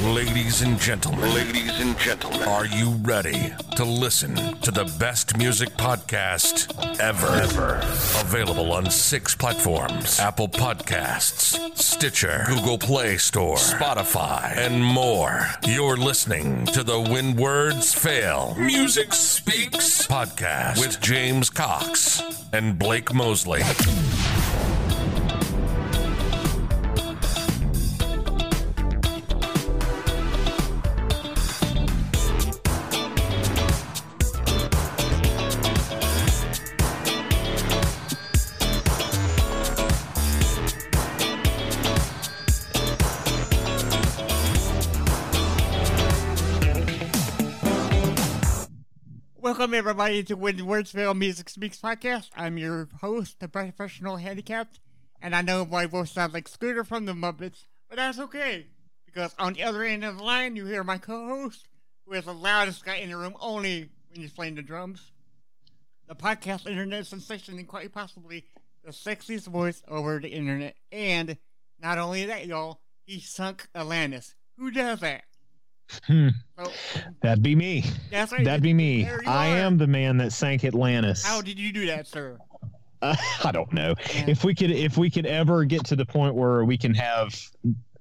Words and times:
Ladies 0.00 0.62
and 0.62 0.80
gentlemen, 0.80 1.32
Ladies 1.34 1.78
and 1.78 1.96
gentlemen, 1.98 2.42
are 2.48 2.64
you 2.66 2.90
ready 3.02 3.52
to 3.76 3.84
listen 3.84 4.34
to 4.60 4.70
the 4.70 4.84
best 4.98 5.36
music 5.36 5.68
podcast 5.76 6.72
ever? 6.98 7.26
Ever. 7.28 7.76
Available 8.20 8.72
on 8.72 8.90
six 8.90 9.34
platforms 9.34 10.18
Apple 10.18 10.48
Podcasts, 10.48 11.76
Stitcher, 11.76 12.44
Google 12.48 12.78
Play 12.78 13.18
Store, 13.18 13.56
Spotify, 13.56 14.56
and 14.56 14.82
more. 14.82 15.46
You're 15.66 15.98
listening 15.98 16.64
to 16.66 16.82
the 16.82 16.98
When 16.98 17.36
Words 17.36 17.94
Fail 17.94 18.56
Music 18.58 19.12
Speaks 19.12 20.06
podcast 20.06 20.80
with 20.80 21.00
James 21.00 21.50
Cox 21.50 22.22
and 22.52 22.78
Blake 22.78 23.12
Mosley. 23.14 23.60
Everybody 50.02 50.24
to 50.24 50.34
When 50.34 50.66
Words 50.66 50.90
Fail 50.90 51.14
Music 51.14 51.48
Speaks 51.48 51.78
podcast. 51.78 52.30
I'm 52.34 52.58
your 52.58 52.88
host, 53.00 53.38
the 53.38 53.46
professional 53.46 54.16
handicapped, 54.16 54.80
and 55.20 55.32
I 55.32 55.42
know 55.42 55.64
my 55.64 55.86
voice 55.86 56.10
sounds 56.10 56.34
like 56.34 56.48
Scooter 56.48 56.82
from 56.82 57.06
the 57.06 57.12
Muppets, 57.12 57.66
but 57.88 57.98
that's 57.98 58.18
okay 58.18 58.66
because 59.06 59.32
on 59.38 59.52
the 59.52 59.62
other 59.62 59.84
end 59.84 60.02
of 60.02 60.18
the 60.18 60.24
line 60.24 60.56
you 60.56 60.66
hear 60.66 60.82
my 60.82 60.98
co-host, 60.98 61.68
who 62.04 62.14
is 62.14 62.24
the 62.24 62.34
loudest 62.34 62.84
guy 62.84 62.96
in 62.96 63.10
the 63.10 63.16
room, 63.16 63.36
only 63.38 63.90
when 64.10 64.22
he's 64.22 64.32
playing 64.32 64.56
the 64.56 64.62
drums. 64.62 65.12
The 66.08 66.16
podcast 66.16 66.66
internet 66.66 67.06
sensation 67.06 67.56
and 67.56 67.68
quite 67.68 67.92
possibly 67.92 68.44
the 68.84 68.90
sexiest 68.90 69.46
voice 69.46 69.84
over 69.86 70.18
the 70.18 70.30
internet, 70.30 70.74
and 70.90 71.36
not 71.80 71.98
only 71.98 72.24
that, 72.24 72.46
y'all, 72.46 72.80
he 73.04 73.20
sunk 73.20 73.68
Atlantis. 73.72 74.34
Who 74.58 74.72
does 74.72 74.98
that? 74.98 75.22
Hmm. 76.06 76.28
That'd 77.20 77.42
be 77.42 77.54
me. 77.54 77.84
that's 78.10 78.32
right. 78.32 78.44
That'd 78.44 78.62
be 78.62 78.74
me. 78.74 79.08
I 79.26 79.52
are. 79.52 79.56
am 79.58 79.78
the 79.78 79.86
man 79.86 80.16
that 80.18 80.32
sank 80.32 80.64
Atlantis. 80.64 81.24
How 81.24 81.40
did 81.40 81.58
you 81.58 81.72
do 81.72 81.86
that, 81.86 82.06
sir? 82.06 82.38
Uh, 83.00 83.16
I 83.44 83.52
don't 83.52 83.72
know 83.72 83.94
if 84.26 84.44
we 84.44 84.54
could 84.54 84.70
if 84.70 84.96
we 84.96 85.10
could 85.10 85.26
ever 85.26 85.64
get 85.64 85.84
to 85.86 85.96
the 85.96 86.06
point 86.06 86.34
where 86.34 86.64
we 86.64 86.78
can 86.78 86.94
have 86.94 87.38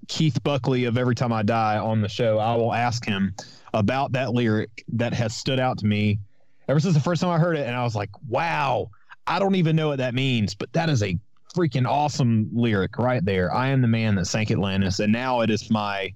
Keith 0.07 0.41
Buckley 0.43 0.85
of 0.85 0.97
Every 0.97 1.15
Time 1.15 1.33
I 1.33 1.43
Die 1.43 1.77
on 1.77 2.01
the 2.01 2.09
show. 2.09 2.37
I 2.37 2.55
will 2.55 2.73
ask 2.73 3.05
him 3.05 3.33
about 3.73 4.11
that 4.13 4.33
lyric 4.33 4.83
that 4.93 5.13
has 5.13 5.35
stood 5.35 5.59
out 5.59 5.77
to 5.79 5.85
me 5.85 6.19
ever 6.67 6.79
since 6.79 6.93
the 6.93 7.01
first 7.01 7.21
time 7.21 7.31
I 7.31 7.39
heard 7.39 7.57
it, 7.57 7.65
and 7.65 7.75
I 7.75 7.83
was 7.83 7.95
like, 7.95 8.09
"Wow, 8.27 8.91
I 9.27 9.39
don't 9.39 9.55
even 9.55 9.75
know 9.75 9.89
what 9.89 9.97
that 9.97 10.13
means, 10.13 10.55
but 10.55 10.71
that 10.73 10.89
is 10.89 11.03
a 11.03 11.17
freaking 11.55 11.87
awesome 11.87 12.49
lyric 12.53 12.97
right 12.97 13.23
there." 13.23 13.53
I 13.53 13.69
am 13.69 13.81
the 13.81 13.87
man 13.87 14.15
that 14.15 14.25
sank 14.25 14.51
Atlantis, 14.51 14.99
and 14.99 15.11
now 15.11 15.41
it 15.41 15.49
is 15.49 15.69
my 15.69 16.13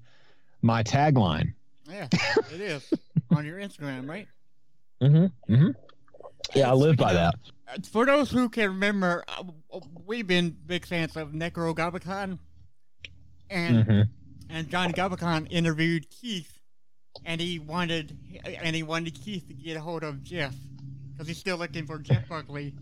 my 0.61 0.83
tagline. 0.83 1.53
Yeah, 1.89 2.07
it 2.51 2.61
is 2.61 2.91
on 3.35 3.45
your 3.45 3.59
Instagram, 3.59 4.09
right? 4.09 4.27
Mm-hmm. 5.01 5.53
Mm-hmm. 5.53 5.69
Yeah, 6.55 6.71
I 6.71 6.73
live 6.73 6.97
by 6.97 7.13
that. 7.13 7.35
For 7.91 8.05
those 8.05 8.31
who 8.31 8.49
can 8.49 8.69
remember, 8.69 9.23
uh, 9.27 9.79
we've 10.05 10.25
been 10.27 10.55
big 10.65 10.85
fans 10.85 11.15
of 11.17 11.31
Nekrogoblikon, 11.31 12.39
and 13.49 13.85
Mm-hmm. 13.85 14.01
and 14.49 14.69
John 14.69 14.91
Goblikon 14.93 15.47
interviewed 15.51 16.09
Keith, 16.09 16.59
and 17.25 17.39
he 17.41 17.59
wanted 17.59 18.17
and 18.43 18.75
he 18.75 18.83
wanted 18.83 19.13
Keith 19.15 19.47
to 19.47 19.53
get 19.53 19.77
a 19.77 19.81
hold 19.81 20.03
of 20.03 20.23
Jeff 20.23 20.55
because 21.11 21.27
he's 21.27 21.37
still 21.37 21.57
looking 21.57 21.85
for 21.85 21.99
Jeff 21.99 22.27
Buckley, 22.29 22.73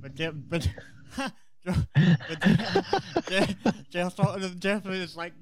but 0.00 0.14
Jeff 0.14 0.34
but. 0.48 0.68
but 1.16 1.32
Jeff, 3.90 4.16
Jeff, 4.16 4.16
Jeff 4.58 4.86
is 4.86 5.16
like 5.16 5.32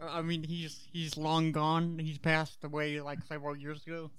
I 0.00 0.22
mean, 0.22 0.42
he's 0.42 0.86
he's 0.92 1.16
long 1.16 1.52
gone. 1.52 1.98
He's 1.98 2.18
passed 2.18 2.64
away 2.64 3.00
like 3.00 3.18
several 3.28 3.56
years 3.56 3.86
ago. 3.86 4.10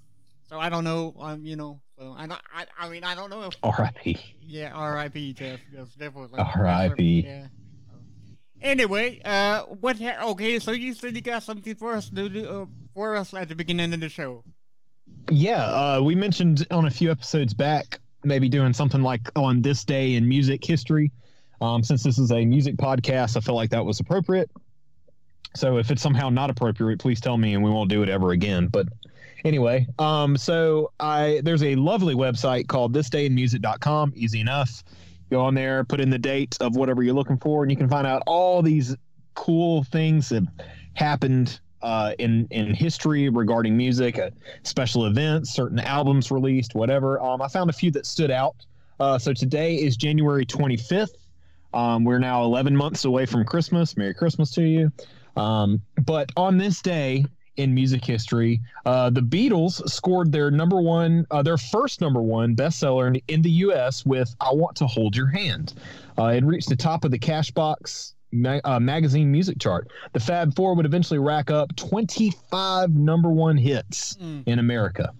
So 0.47 0.59
I 0.59 0.69
don't 0.69 0.83
know. 0.83 1.15
Um, 1.19 1.45
you 1.45 1.55
know. 1.55 1.81
So 1.97 2.15
I 2.17 2.27
don't. 2.27 2.41
I, 2.53 2.65
I 2.79 2.89
mean, 2.89 3.03
I 3.03 3.15
don't 3.15 3.29
know 3.29 3.43
if. 3.43 3.55
R.I.P. 3.63 4.17
Yeah, 4.41 4.71
R.I.P. 4.73 5.33
Jeff. 5.33 5.59
Was 6.13 6.31
like. 6.31 6.55
R.I.P.. 6.55 7.21
Yeah. 7.25 7.47
Anyway, 8.61 9.21
uh, 9.25 9.63
what? 9.63 9.99
Ha- 9.99 10.29
okay, 10.31 10.59
so 10.59 10.71
you 10.71 10.93
said 10.93 11.15
you 11.15 11.21
got 11.21 11.43
something 11.43 11.75
for 11.75 11.93
us 11.93 12.09
to 12.09 12.29
do 12.29 12.47
uh, 12.47 12.65
for 12.93 13.15
us 13.15 13.33
at 13.33 13.49
the 13.49 13.55
beginning 13.55 13.93
of 13.93 13.99
the 13.99 14.09
show. 14.09 14.43
Yeah, 15.29 15.63
uh, 15.63 16.01
we 16.01 16.15
mentioned 16.15 16.65
on 16.71 16.85
a 16.85 16.91
few 16.91 17.11
episodes 17.11 17.53
back 17.53 17.99
maybe 18.23 18.49
doing 18.49 18.73
something 18.73 19.01
like 19.01 19.21
on 19.35 19.61
this 19.61 19.83
day 19.83 20.15
in 20.15 20.27
music 20.27 20.63
history. 20.63 21.11
Um, 21.61 21.83
since 21.83 22.03
this 22.03 22.17
is 22.17 22.31
a 22.31 22.43
music 22.43 22.75
podcast, 22.75 23.37
I 23.37 23.39
feel 23.39 23.55
like 23.55 23.69
that 23.69 23.85
was 23.85 23.99
appropriate. 23.99 24.49
So 25.55 25.77
if 25.77 25.91
it's 25.91 26.01
somehow 26.01 26.29
not 26.29 26.49
appropriate, 26.49 26.99
please 26.99 27.21
tell 27.21 27.37
me 27.37 27.53
and 27.53 27.63
we 27.63 27.71
won't 27.71 27.89
do 27.89 28.03
it 28.03 28.09
ever 28.09 28.31
again. 28.31 28.67
But 28.67 28.87
anyway, 29.43 29.87
um, 29.99 30.37
so 30.37 30.91
I 30.99 31.41
there's 31.43 31.63
a 31.63 31.75
lovely 31.75 32.15
website 32.15 32.67
called 32.67 32.93
thisdayinmusic.com. 32.93 34.13
Easy 34.15 34.41
enough. 34.41 34.83
Go 35.31 35.41
on 35.41 35.55
there, 35.55 35.83
put 35.83 35.99
in 35.99 36.09
the 36.09 36.19
date 36.19 36.55
of 36.59 36.75
whatever 36.75 37.01
you're 37.01 37.15
looking 37.15 37.37
for, 37.37 37.63
and 37.63 37.71
you 37.71 37.77
can 37.77 37.89
find 37.89 38.05
out 38.05 38.21
all 38.27 38.61
these 38.61 38.95
cool 39.33 39.83
things 39.85 40.29
that 40.29 40.43
happened 40.93 41.59
uh, 41.81 42.13
in 42.19 42.47
in 42.51 42.73
history 42.73 43.29
regarding 43.29 43.77
music, 43.77 44.19
uh, 44.19 44.29
special 44.63 45.05
events, 45.05 45.53
certain 45.53 45.79
albums 45.79 46.31
released, 46.31 46.75
whatever. 46.75 47.19
Um, 47.21 47.41
I 47.41 47.47
found 47.47 47.69
a 47.69 47.73
few 47.73 47.91
that 47.91 48.05
stood 48.05 48.31
out. 48.31 48.55
Uh, 48.99 49.17
so 49.19 49.33
today 49.33 49.75
is 49.75 49.97
January 49.97 50.45
25th. 50.45 51.09
Um, 51.73 52.05
we're 52.05 52.19
now 52.19 52.43
11 52.43 52.75
months 52.75 53.03
away 53.03 53.25
from 53.25 53.43
Christmas. 53.43 53.97
Merry 53.97 54.13
Christmas 54.13 54.51
to 54.51 54.63
you. 54.63 54.91
Um, 55.35 55.81
but 56.05 56.31
on 56.37 56.57
this 56.57 56.81
day 56.81 57.25
in 57.57 57.73
music 57.73 58.03
history, 58.03 58.59
uh, 58.85 59.09
the 59.09 59.21
Beatles 59.21 59.87
scored 59.89 60.31
their 60.31 60.51
number 60.51 60.81
one, 60.81 61.25
uh, 61.31 61.41
their 61.41 61.57
first 61.57 62.01
number 62.01 62.21
one 62.21 62.55
bestseller 62.55 63.07
in, 63.07 63.21
in 63.27 63.41
the 63.41 63.51
U.S. 63.51 64.05
with 64.05 64.35
"I 64.41 64.49
Want 64.53 64.75
to 64.77 64.87
Hold 64.87 65.15
Your 65.15 65.27
Hand." 65.27 65.73
Uh, 66.17 66.25
it 66.27 66.43
reached 66.43 66.69
the 66.69 66.75
top 66.75 67.05
of 67.05 67.11
the 67.11 67.19
Cashbox 67.19 68.13
ma- 68.33 68.59
uh, 68.65 68.79
magazine 68.79 69.31
music 69.31 69.57
chart. 69.59 69.87
The 70.13 70.19
Fab 70.19 70.53
Four 70.55 70.75
would 70.75 70.85
eventually 70.85 71.19
rack 71.19 71.49
up 71.49 71.73
25 71.77 72.93
number 72.95 73.29
one 73.29 73.57
hits 73.57 74.15
Mm. 74.15 74.43
in 74.45 74.59
America. 74.59 75.13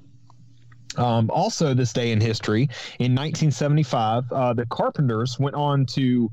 Um, 0.98 1.30
also, 1.30 1.74
this 1.74 1.92
day 1.92 2.12
in 2.14 2.22
history, 2.22 2.70
in 3.00 3.14
1975, 3.14 4.31
uh, 4.31 4.54
the 4.54 4.66
Carpenters 4.68 5.38
went 5.38 5.56
on 5.56 5.86
to 5.88 6.31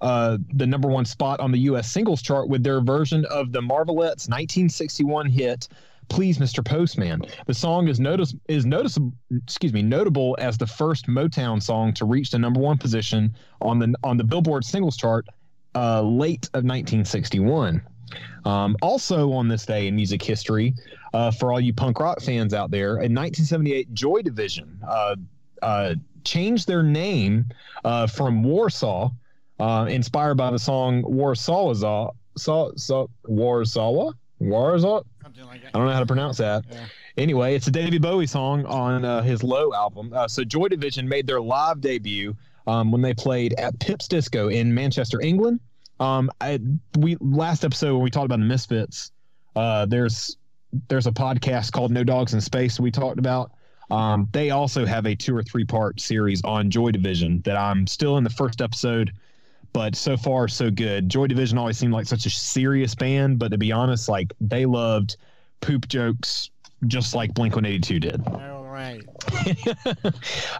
uh, 0.00 0.38
the 0.54 0.66
number 0.66 0.88
one 0.88 1.04
spot 1.04 1.40
on 1.40 1.52
the 1.52 1.58
U.S. 1.60 1.90
singles 1.90 2.22
chart 2.22 2.48
with 2.48 2.62
their 2.62 2.80
version 2.80 3.24
of 3.26 3.52
the 3.52 3.60
Marvelettes' 3.60 4.28
1961 4.28 5.26
hit 5.26 5.68
"Please, 6.08 6.38
Mr. 6.38 6.64
Postman." 6.64 7.22
The 7.46 7.54
song 7.54 7.88
is 7.88 8.00
notice 8.00 8.34
is 8.48 8.66
noticeable. 8.66 9.12
Excuse 9.44 9.72
me, 9.72 9.82
notable 9.82 10.36
as 10.40 10.58
the 10.58 10.66
first 10.66 11.06
Motown 11.06 11.62
song 11.62 11.92
to 11.94 12.04
reach 12.04 12.30
the 12.30 12.38
number 12.38 12.60
one 12.60 12.78
position 12.78 13.34
on 13.60 13.78
the 13.78 13.94
on 14.02 14.16
the 14.16 14.24
Billboard 14.24 14.64
singles 14.64 14.96
chart 14.96 15.26
uh, 15.74 16.02
late 16.02 16.46
of 16.46 16.64
1961. 16.64 17.82
Um, 18.44 18.76
also 18.82 19.32
on 19.32 19.48
this 19.48 19.66
day 19.66 19.86
in 19.86 19.94
music 19.94 20.22
history, 20.22 20.74
uh, 21.14 21.30
for 21.30 21.52
all 21.52 21.60
you 21.60 21.72
punk 21.72 22.00
rock 22.00 22.20
fans 22.20 22.54
out 22.54 22.70
there, 22.70 22.92
in 22.94 23.14
1978, 23.14 23.92
Joy 23.94 24.22
Division 24.22 24.80
uh, 24.86 25.16
uh, 25.62 25.94
changed 26.24 26.66
their 26.66 26.82
name 26.82 27.46
uh, 27.84 28.06
from 28.06 28.42
Warsaw, 28.42 29.10
uh, 29.60 29.86
inspired 29.86 30.36
by 30.36 30.50
the 30.50 30.58
song 30.58 31.02
Warsaw, 31.02 31.74
Saw, 32.36 32.70
Saw, 32.76 33.06
Warsaw, 33.24 34.12
Warsaw. 34.38 35.02
Like 35.46 35.62
I 35.66 35.78
don't 35.78 35.86
know 35.86 35.92
how 35.92 36.00
to 36.00 36.06
pronounce 36.06 36.38
that. 36.38 36.64
Yeah. 36.70 36.86
Anyway, 37.16 37.54
it's 37.54 37.66
a 37.66 37.70
David 37.70 38.02
Bowie 38.02 38.26
song 38.26 38.64
on 38.66 39.04
uh, 39.04 39.22
his 39.22 39.42
Low 39.42 39.72
album. 39.74 40.12
Uh, 40.14 40.28
so 40.28 40.44
Joy 40.44 40.68
Division 40.68 41.08
made 41.08 41.26
their 41.26 41.40
live 41.40 41.80
debut 41.80 42.36
um, 42.66 42.92
when 42.92 43.02
they 43.02 43.14
played 43.14 43.52
at 43.54 43.78
Pips 43.78 44.08
Disco 44.08 44.48
in 44.48 44.72
Manchester, 44.72 45.20
England. 45.20 45.60
Um, 45.98 46.30
I, 46.40 46.60
we 46.98 47.16
last 47.20 47.64
episode 47.64 47.94
when 47.94 48.02
we 48.02 48.10
talked 48.10 48.26
about 48.26 48.38
the 48.38 48.46
Misfits, 48.46 49.12
uh, 49.56 49.86
there's 49.86 50.36
there's 50.88 51.06
a 51.06 51.12
podcast 51.12 51.72
called 51.72 51.90
No 51.90 52.04
Dogs 52.04 52.32
in 52.32 52.40
Space 52.40 52.78
we 52.78 52.90
talked 52.90 53.18
about. 53.18 53.52
Um, 53.90 54.28
they 54.32 54.50
also 54.50 54.86
have 54.86 55.04
a 55.04 55.16
two 55.16 55.36
or 55.36 55.42
three 55.42 55.64
part 55.64 56.00
series 56.00 56.42
on 56.44 56.70
Joy 56.70 56.92
Division 56.92 57.42
that 57.42 57.56
I'm 57.56 57.86
still 57.86 58.18
in 58.18 58.24
the 58.24 58.30
first 58.30 58.62
episode, 58.62 59.12
but 59.72 59.94
so 59.94 60.16
far 60.16 60.48
so 60.48 60.70
good. 60.70 61.08
Joy 61.08 61.26
Division 61.26 61.58
always 61.58 61.78
seemed 61.78 61.92
like 61.92 62.06
such 62.06 62.26
a 62.26 62.30
serious 62.30 62.94
band, 62.94 63.38
but 63.38 63.50
to 63.50 63.58
be 63.58 63.72
honest, 63.72 64.08
like 64.08 64.32
they 64.40 64.66
loved 64.66 65.16
poop 65.60 65.88
jokes 65.88 66.50
just 66.86 67.14
like 67.14 67.34
Blink 67.34 67.54
182 67.54 68.00
did. 68.00 68.22
Right. 68.26 68.50
Right. 68.80 69.02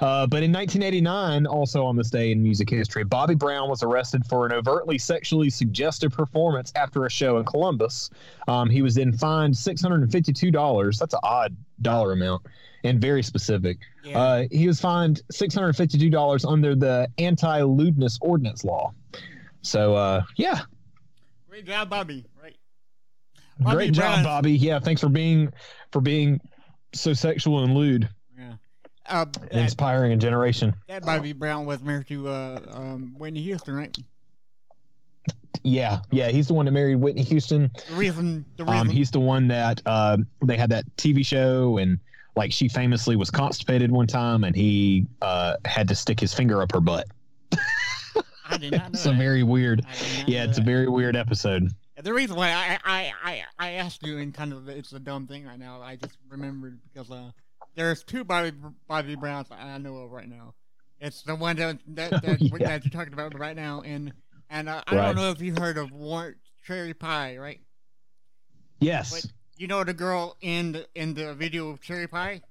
uh, 0.03 0.27
but 0.27 0.43
in 0.43 0.53
1989, 0.53 1.47
also 1.47 1.85
on 1.85 1.97
this 1.97 2.11
day 2.11 2.33
in 2.33 2.43
music 2.43 2.69
history, 2.69 3.03
Bobby 3.03 3.35
Brown 3.35 3.71
was 3.71 3.83
arrested 3.83 4.27
for 4.27 4.45
an 4.45 4.53
overtly 4.53 4.99
sexually 4.99 5.49
suggestive 5.49 6.13
performance 6.13 6.71
after 6.77 7.07
a 7.07 7.11
show 7.11 7.39
in 7.39 7.47
Columbus. 7.47 8.11
Um, 8.47 8.69
he 8.69 8.83
was 8.83 8.97
then 8.97 9.13
fined 9.13 9.55
$652. 9.55 10.99
That's 10.99 11.15
an 11.15 11.21
odd 11.23 11.57
dollar 11.81 12.13
amount 12.13 12.43
and 12.85 13.01
very 13.01 13.23
specific. 13.23 13.79
Yeah. 14.05 14.19
Uh, 14.19 14.45
he 14.51 14.67
was 14.67 14.81
fined 14.81 15.23
$652 15.33 16.51
under 16.51 16.75
the 16.75 17.09
anti 17.17 17.63
lewdness 17.63 18.19
ordinance 18.21 18.65
law. 18.65 18.93
So, 19.63 19.95
uh, 19.95 20.23
yeah, 20.37 20.61
Great 21.49 21.67
job, 21.67 21.91
Bobby. 21.91 22.25
Right. 22.41 22.57
great 23.63 23.93
job, 23.93 24.13
Brown- 24.15 24.25
Bobby. 24.25 24.53
Yeah, 24.53 24.79
thanks 24.79 25.01
for 25.01 25.09
being 25.09 25.53
for 25.93 26.01
being 26.01 26.41
so 26.95 27.13
sexual 27.13 27.63
and 27.65 27.75
lewd, 27.75 28.09
Yeah. 28.39 28.55
Uh, 29.07 29.25
that, 29.25 29.53
inspiring 29.53 30.13
a 30.13 30.17
generation. 30.17 30.75
that 30.89 31.05
Bobby 31.05 31.33
Brown 31.33 31.67
was 31.67 31.83
married 31.83 32.07
to 32.09 32.29
uh, 32.29 32.61
um, 32.71 33.15
Whitney 33.19 33.43
Houston, 33.43 33.75
right? 33.75 33.97
Yeah, 35.63 36.01
yeah, 36.11 36.29
he's 36.29 36.47
the 36.47 36.55
one 36.55 36.65
that 36.67 36.73
married 36.73 36.97
Whitney 36.97 37.23
Houston. 37.25 37.71
The 37.89 37.95
reason, 37.95 38.47
the 38.57 38.65
reason, 38.65 38.79
Um, 38.79 38.89
he's 38.89 39.11
the 39.11 39.21
one 39.21 39.47
that 39.49 39.83
uh, 39.85 40.17
they 40.45 40.57
had 40.57 40.71
that 40.71 40.85
TV 40.97 41.25
show, 41.27 41.77
and 41.79 41.99
like 42.37 42.51
she 42.53 42.67
famously 42.69 43.15
was 43.17 43.31
constipated 43.31 43.91
one 43.91 44.07
time, 44.07 44.45
and 44.45 44.57
he 44.57 45.07
uh, 45.21 45.57
had 45.67 45.87
to 45.89 45.95
stick 45.95 46.19
his 46.19 46.33
finger 46.33 46.63
up 46.63 46.73
her 46.73 46.81
butt. 46.81 47.07
I 48.51 48.59
did 48.59 48.73
not 48.75 48.93
know 48.93 48.99
It's 48.99 49.07
a 49.07 49.13
that. 49.13 49.19
very 49.19 49.43
weird. 49.43 49.85
I 49.87 49.95
did 49.97 50.17
not 50.17 50.29
Yeah, 50.29 50.45
know 50.45 50.51
it's 50.51 50.59
a 50.59 50.63
very 50.63 50.89
weird 50.89 51.17
episode. 51.17 51.71
The 52.03 52.13
reason 52.15 52.37
why 52.37 52.51
I, 52.51 52.79
I, 52.85 53.13
I, 53.23 53.45
I 53.59 53.71
asked 53.73 54.05
you, 54.07 54.19
and 54.19 54.33
kind 54.33 54.53
of 54.53 54.69
it's 54.69 54.93
a 54.93 54.99
dumb 54.99 55.27
thing 55.27 55.45
right 55.47 55.59
now. 55.59 55.83
I 55.83 55.97
just 55.97 56.17
remembered 56.29 56.81
because 56.93 57.11
uh, 57.11 57.31
there's 57.77 58.03
two 58.03 58.25
Bobby 58.25 58.53
Bobby 58.89 59.15
Browns 59.17 59.49
I 59.51 59.77
know 59.79 59.97
of 59.99 60.11
right 60.11 60.29
now. 60.29 60.55
It's 60.99 61.23
the 61.23 61.35
one 61.35 61.57
that 61.57 61.79
that, 61.89 62.23
that, 62.23 62.41
Oh, 62.53 62.57
yeah. 62.59 62.69
that 62.69 62.85
you're 62.85 62.91
talking 62.91 63.13
about 63.13 63.39
right 63.39 63.57
now, 63.57 63.83
and 63.83 64.13
and 64.49 64.69
uh, 64.69 64.83
I 64.87 64.97
Right. 64.97 65.07
don't 65.07 65.17
know 65.17 65.31
if 65.31 65.41
you 65.41 65.55
heard 65.55 65.77
of 65.79 65.93
Warrant 65.93 66.39
Cherry 66.65 66.95
Pie, 66.95 67.37
right? 67.37 67.61
Yes, 68.81 69.11
But 69.11 69.33
you 69.57 69.67
know 69.67 69.85
the 69.85 69.93
girl 69.95 70.37
in 70.41 70.73
the 70.73 70.87
in 70.95 71.15
the 71.15 71.35
video 71.35 71.69
of 71.71 71.81
Cherry 71.81 72.09
Pie. 72.09 72.43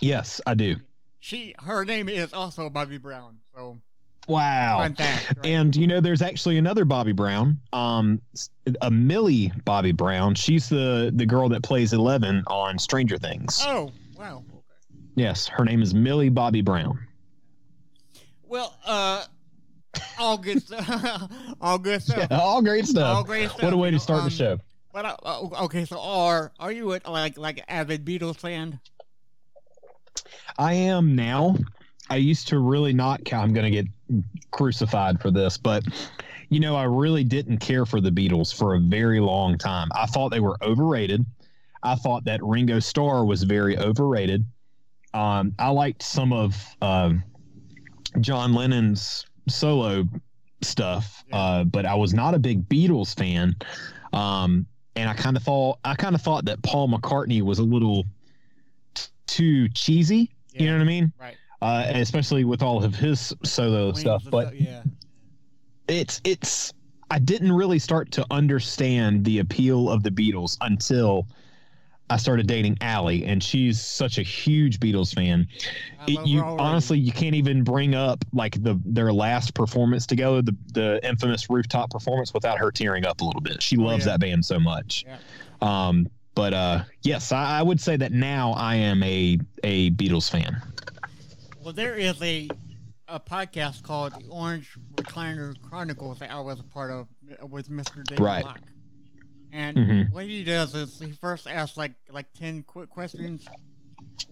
yes, 0.00 0.40
I 0.46 0.54
do. 0.54 0.76
She 1.20 1.54
her 1.60 1.84
name 1.84 2.08
is 2.08 2.32
also 2.32 2.70
Bobby 2.70 2.98
Brown. 2.98 3.40
So 3.54 3.78
Wow. 4.26 4.88
fact. 4.96 5.34
Right? 5.36 5.46
And 5.46 5.74
you 5.76 5.86
know, 5.86 6.00
there's 6.00 6.22
actually 6.22 6.58
another 6.58 6.84
Bobby 6.84 7.12
Brown, 7.12 7.58
um, 7.72 8.20
a 8.80 8.90
Millie 8.90 9.52
Bobby 9.64 9.92
Brown. 9.92 10.34
She's 10.34 10.68
the 10.68 11.12
the 11.14 11.26
girl 11.26 11.48
that 11.50 11.62
plays 11.62 11.92
Eleven 11.92 12.42
on 12.46 12.78
Stranger 12.78 13.18
Things. 13.18 13.62
oh 13.66 13.92
wow. 14.16 14.44
Okay. 14.48 14.58
Yes, 15.16 15.46
her 15.46 15.64
name 15.64 15.82
is 15.82 15.94
Millie 15.94 16.28
Bobby 16.28 16.62
Brown. 16.62 16.98
Well, 18.46 18.76
uh, 18.84 19.24
all 20.18 20.38
good 20.38 20.62
stuff. 20.62 21.30
all 21.60 21.78
good 21.78 22.02
stuff. 22.02 22.28
All 22.30 22.62
great 22.62 22.86
stuff. 22.86 23.16
All 23.16 23.24
great 23.24 23.50
stuff. 23.50 23.62
What 23.62 23.72
a 23.72 23.76
way 23.76 23.90
to 23.90 23.98
start 23.98 24.20
um, 24.20 24.24
the 24.24 24.30
show. 24.30 24.58
But 24.92 25.04
uh, 25.04 25.16
uh, 25.24 25.64
okay, 25.64 25.84
so 25.84 26.00
are 26.00 26.52
are 26.58 26.72
you 26.72 26.94
a, 26.94 27.00
like 27.08 27.36
like 27.36 27.64
avid 27.68 28.04
Beatles 28.04 28.36
fan? 28.36 28.80
I 30.58 30.74
am 30.74 31.16
now. 31.16 31.56
I 32.10 32.16
used 32.16 32.48
to 32.48 32.58
really 32.58 32.92
not. 32.92 33.24
ca- 33.24 33.40
I'm 33.40 33.52
going 33.52 33.70
to 33.72 33.82
get 33.82 33.86
crucified 34.50 35.20
for 35.20 35.30
this, 35.30 35.56
but 35.56 35.84
you 36.50 36.60
know, 36.60 36.76
I 36.76 36.84
really 36.84 37.24
didn't 37.24 37.58
care 37.58 37.86
for 37.86 38.00
the 38.00 38.10
Beatles 38.10 38.54
for 38.54 38.74
a 38.74 38.78
very 38.78 39.20
long 39.20 39.56
time. 39.58 39.88
I 39.94 40.06
thought 40.06 40.30
they 40.30 40.40
were 40.40 40.56
overrated. 40.62 41.24
I 41.82 41.94
thought 41.94 42.24
that 42.24 42.42
Ringo 42.42 42.78
Starr 42.78 43.24
was 43.24 43.42
very 43.42 43.78
overrated. 43.78 44.44
Um, 45.12 45.54
I 45.58 45.68
liked 45.70 46.02
some 46.02 46.32
of 46.32 46.56
um 46.82 47.22
John 48.20 48.54
Lennon's 48.54 49.26
solo 49.48 50.08
stuff, 50.62 51.24
uh, 51.32 51.64
but 51.64 51.84
I 51.86 51.94
was 51.94 52.14
not 52.14 52.34
a 52.34 52.38
big 52.38 52.68
Beatles 52.68 53.16
fan. 53.16 53.56
Um, 54.12 54.66
and 54.96 55.08
I 55.10 55.14
kind 55.14 55.36
of 55.36 55.42
thought 55.42 55.78
I 55.84 55.94
kind 55.94 56.14
of 56.14 56.22
thought 56.22 56.44
that 56.44 56.62
Paul 56.62 56.88
McCartney 56.88 57.42
was 57.42 57.58
a 57.58 57.64
little 57.64 58.04
t- 58.94 59.08
too 59.26 59.68
cheesy. 59.70 60.30
You 60.52 60.66
know 60.66 60.74
what 60.74 60.82
I 60.82 60.84
mean? 60.84 61.12
Right. 61.18 61.36
Uh, 61.64 61.86
especially 61.94 62.44
with 62.44 62.62
all 62.62 62.84
of 62.84 62.94
his 62.94 63.32
solo 63.42 63.86
Wings 63.86 64.00
stuff. 64.00 64.22
But 64.30 64.60
yeah, 64.60 64.82
it's 65.88 66.20
it's 66.24 66.72
I 67.10 67.18
didn't 67.18 67.52
really 67.52 67.78
start 67.78 68.10
to 68.12 68.26
understand 68.30 69.24
the 69.24 69.38
appeal 69.38 69.88
of 69.90 70.02
the 70.02 70.10
Beatles 70.10 70.58
until 70.60 71.26
I 72.10 72.18
started 72.18 72.46
dating 72.46 72.76
Allie, 72.82 73.24
and 73.24 73.42
she's 73.42 73.80
such 73.80 74.18
a 74.18 74.22
huge 74.22 74.78
Beatles 74.78 75.14
fan. 75.14 75.46
It- 76.06 76.26
you 76.26 76.42
honestly 76.42 76.98
you 76.98 77.12
can't 77.12 77.34
even 77.34 77.64
bring 77.64 77.94
up 77.94 78.22
like 78.34 78.62
the 78.62 78.78
their 78.84 79.10
last 79.10 79.54
performance 79.54 80.06
together, 80.06 80.42
the 80.42 80.54
the 80.74 81.00
infamous 81.08 81.48
rooftop 81.48 81.90
performance, 81.90 82.34
without 82.34 82.58
her 82.58 82.70
tearing 82.70 83.06
up 83.06 83.22
a 83.22 83.24
little 83.24 83.40
bit. 83.40 83.62
She 83.62 83.78
Oh, 83.78 83.84
loves 83.84 84.04
yeah. 84.04 84.12
that 84.12 84.20
band 84.20 84.44
so 84.44 84.60
much. 84.60 85.04
Yeah. 85.06 85.16
Um, 85.62 86.08
but 86.34 86.52
uh, 86.52 86.82
yes, 87.02 87.32
I, 87.32 87.60
I 87.60 87.62
would 87.62 87.80
say 87.80 87.96
that 87.96 88.12
now 88.12 88.52
I 88.52 88.74
am 88.74 89.02
a 89.02 89.38
a 89.62 89.90
Beatles 89.92 90.30
fan. 90.30 90.60
Well, 91.64 91.72
there 91.72 91.94
is 91.94 92.20
a 92.22 92.48
a 93.08 93.18
podcast 93.20 93.82
called 93.82 94.12
the 94.14 94.26
Orange 94.28 94.76
Recliner 94.96 95.54
Chronicles 95.62 96.18
that 96.20 96.30
I 96.30 96.40
was 96.40 96.60
a 96.60 96.62
part 96.64 96.90
of 96.90 97.06
uh, 97.42 97.46
with 97.46 97.68
Mr. 97.70 98.04
David 98.04 98.22
Right. 98.22 98.44
Locke. 98.44 98.60
And 99.52 99.76
Mhm. 99.76 100.12
what 100.12 100.24
he 100.24 100.42
does 100.44 100.74
is 100.74 100.98
he 101.00 101.12
first 101.12 101.46
asks 101.46 101.76
like 101.76 101.92
like 102.10 102.32
ten 102.34 102.62
quick 102.64 102.90
questions. 102.90 103.46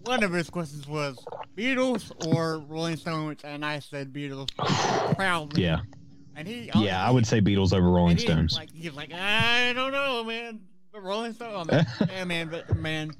One 0.05 0.23
of 0.23 0.33
his 0.33 0.51
questions 0.51 0.87
was 0.87 1.17
Beatles 1.57 2.11
or 2.35 2.59
Rolling 2.61 2.97
Stones, 2.97 3.41
and 3.45 3.65
I 3.65 3.79
said 3.79 4.13
Beatles 4.13 4.49
proudly. 5.17 5.63
Yeah, 5.63 5.81
And 6.37 6.47
he 6.47 6.71
yeah, 6.75 7.07
I 7.07 7.11
would 7.11 7.27
say 7.27 7.41
Beatles 7.41 7.73
over 7.73 7.89
Rolling 7.91 8.17
he, 8.19 8.25
Stones. 8.25 8.55
Like 8.57 8.71
he's 8.73 8.93
like 8.93 9.13
I 9.13 9.73
don't 9.73 9.93
know, 9.93 10.23
man. 10.25 10.61
But 10.93 11.03
Rolling 11.03 11.33
Stones, 11.33 11.69
yeah, 12.09 12.25
man. 12.25 12.49
But 12.49 12.77
man, 12.77 13.13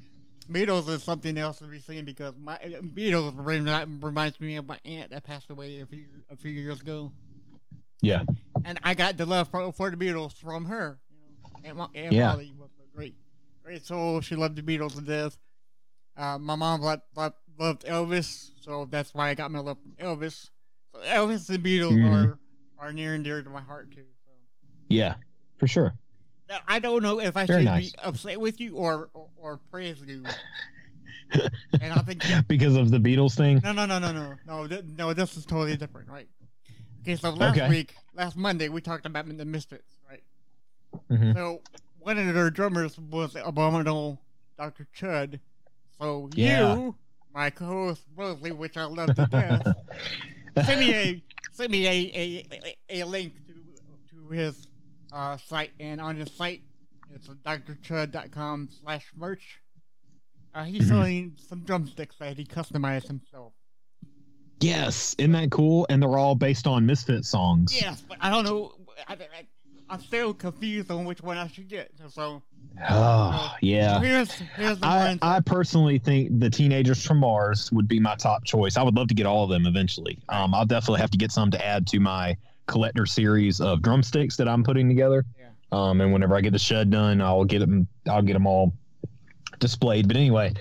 Beatles 0.53 0.89
is 0.89 1.03
something 1.03 1.37
else 1.39 1.59
to 1.59 1.65
be 1.65 1.79
seen 1.81 2.05
because 2.05 2.35
my 2.39 2.57
Beatles 2.95 3.33
remi- 3.37 3.99
reminds 4.01 4.41
me 4.41 4.57
of 4.57 4.67
my 4.67 4.79
aunt 4.85 5.11
that 5.11 5.25
passed 5.25 5.51
away 5.51 5.81
a 5.81 5.87
few 5.87 6.05
a 6.31 6.37
few 6.37 6.51
years 6.51 6.81
ago, 6.81 7.13
Yeah, 8.01 8.23
and 8.65 8.79
I 8.83 8.95
got 8.95 9.17
the 9.17 9.27
love 9.27 9.49
for, 9.49 9.73
for 9.73 9.91
the 9.91 9.97
Beatles 9.97 10.35
from 10.35 10.67
her. 10.67 10.99
You 11.65 11.75
know, 11.75 11.89
Aunt, 11.95 12.13
Yeah. 12.13 12.29
Molly 12.29 12.53
was 12.59 12.71
a 12.83 12.97
great, 12.97 13.15
great 13.65 13.85
soul. 13.87 14.21
She 14.21 14.35
loved 14.37 14.57
the 14.57 14.63
Beatles 14.63 14.95
to 14.97 15.01
death. 15.01 15.39
Uh, 16.17 16.39
my 16.39 16.57
mom 16.57 16.81
loved, 16.83 17.03
loved, 17.17 17.85
Elvis, 17.87 18.51
so 18.61 18.87
that's 18.91 19.15
why 19.15 19.29
I 19.31 19.35
got 19.35 19.51
my 19.51 19.61
love 19.61 19.79
from 19.81 19.93
Elvis. 20.05 20.51
So 20.93 21.01
Elvis 21.01 21.49
and 21.49 21.65
Beatles 21.65 21.93
Mhm. 21.93 22.13
are 22.13 22.39
are 22.79 22.93
near 22.93 23.15
and 23.15 23.23
dear 23.23 23.43
to 23.43 23.49
my 23.49 23.61
heart 23.61 23.91
too. 23.93 24.05
So. 24.27 24.33
yeah, 24.89 25.15
for 25.59 25.67
sure. 25.69 25.95
I 26.69 26.79
don't 26.79 27.03
know 27.03 27.21
if 27.21 27.37
I 27.37 27.47
should 27.47 27.65
nice. 27.65 27.93
be 27.93 27.99
upset 28.03 28.41
with 28.41 28.61
you 28.61 28.77
or 28.77 29.11
or, 29.15 29.29
or 29.37 29.61
praise 29.71 30.01
you. 30.07 30.25
and 31.81 31.93
I 31.93 32.03
think 32.03 32.23
because 32.49 32.77
of 32.77 32.91
the 32.91 32.99
Beatles 32.99 33.35
thing. 33.37 33.61
no, 33.63 33.73
no, 33.73 33.87
no, 33.87 33.99
no, 33.99 34.13
no, 34.13 34.39
no, 34.47 34.67
th- 34.67 34.85
no. 34.85 35.13
This 35.15 35.37
is 35.37 35.45
totally 35.47 35.77
different, 35.77 36.09
right? 36.09 36.29
Okay, 37.03 37.17
so 37.17 37.31
last 37.31 37.57
Okay. 37.59 37.69
week, 37.69 37.95
last 38.15 38.37
Monday, 38.37 38.69
we 38.69 38.81
talked 38.81 39.07
about 39.07 39.27
the 39.27 39.45
Misfits, 39.45 39.97
right? 40.09 40.23
Mhm. 41.11 41.35
So 41.35 41.63
one 41.99 42.19
of 42.19 42.35
their 42.35 42.51
drummers 42.51 42.99
was 42.99 43.35
Abominable 43.37 44.21
Dr. 44.59 44.87
Chud. 44.97 45.41
So 45.99 46.29
Yeah. 46.35 46.75
you, 46.75 46.95
my 47.35 47.51
co-host 47.51 48.03
Rosalie, 48.15 48.53
which 48.53 48.77
I 48.77 48.85
love 48.85 49.15
to 49.15 49.27
death, 49.27 49.67
send 50.65 50.81
me 50.81 50.95
a 50.95 51.23
send 51.53 51.71
me 51.73 51.87
a, 51.87 51.91
a, 51.91 52.47
a, 52.91 53.01
a 53.01 53.07
link 53.07 53.35
to 53.47 53.55
to 54.11 54.29
his 54.29 54.67
uh, 55.13 55.37
site, 55.37 55.71
and 55.81 56.01
on 56.01 56.17
his 56.17 56.31
site, 56.33 56.63
it's 57.15 57.29
drchud.com 57.29 58.69
slash 58.83 59.07
merch. 59.17 59.61
Uh, 60.55 60.65
he's 60.65 60.85
Mhm. 60.85 60.89
selling 60.89 61.37
some 61.37 61.61
drumsticks 61.61 62.17
that 62.19 62.37
he 62.37 62.45
customized 62.45 63.07
himself. 63.07 63.53
Yes, 64.61 65.15
isn't 65.19 65.33
that 65.33 65.51
cool? 65.51 65.87
And 65.91 66.03
they're 66.03 66.19
all 66.19 66.35
based 66.35 66.67
on 66.67 66.87
Misfit 66.87 67.25
songs. 67.25 67.75
Yes, 67.75 68.03
but 68.07 68.19
I 68.21 68.31
don't 68.31 68.45
know. 68.45 68.73
I, 69.09 69.15
I, 69.15 69.47
I'm 69.91 70.01
still 70.01 70.33
confused 70.33 70.91
on 70.91 71.05
which 71.05 71.21
one 71.21 71.37
I 71.37 71.49
should 71.49 71.69
get. 71.69 71.91
So 72.11 72.43
Oh, 72.89 73.55
yeah. 73.61 74.01
here's 74.01 74.31
here's 74.33 74.79
the 74.79 74.87
I. 74.87 75.19
I 75.21 75.41
personally 75.41 75.99
think 75.99 76.39
the 76.39 76.49
Teenagers 76.49 77.05
from 77.05 77.19
Mars 77.19 77.73
would 77.73 77.89
be 77.89 77.99
my 77.99 78.15
top 78.15 78.45
choice. 78.45 78.77
I 78.77 78.83
would 78.83 78.95
love 78.95 79.09
to 79.09 79.15
get 79.15 79.27
all 79.27 79.43
of 79.45 79.51
them 79.51 79.67
eventually. 79.67 80.19
Um, 80.29 80.55
I'll 80.55 80.65
definitely 80.65 81.01
have 81.01 81.11
to 81.11 81.19
get 81.19 81.33
some 81.33 81.51
to 81.51 81.67
add 81.67 81.87
to 81.89 81.99
my 81.99 82.37
collector 82.67 83.07
series 83.07 83.61
of 83.61 83.83
drumsticks 83.83 84.37
that 84.37 84.49
I'm 84.49 84.63
putting 84.63 84.89
together. 84.89 85.25
Yeah. 85.39 85.49
Um, 85.73 86.01
and 86.01 86.13
whenever 86.13 86.37
I 86.37 86.41
get 86.41 86.53
the 86.53 86.59
shed 86.59 86.91
done, 86.91 87.21
I'll 87.21 87.45
get 87.45 87.61
them. 87.61 87.87
I'll 88.09 88.23
get 88.23 88.35
them 88.35 88.47
all 88.47 88.75
displayed. 89.59 90.09
But 90.09 90.17
anyway, 90.17 90.53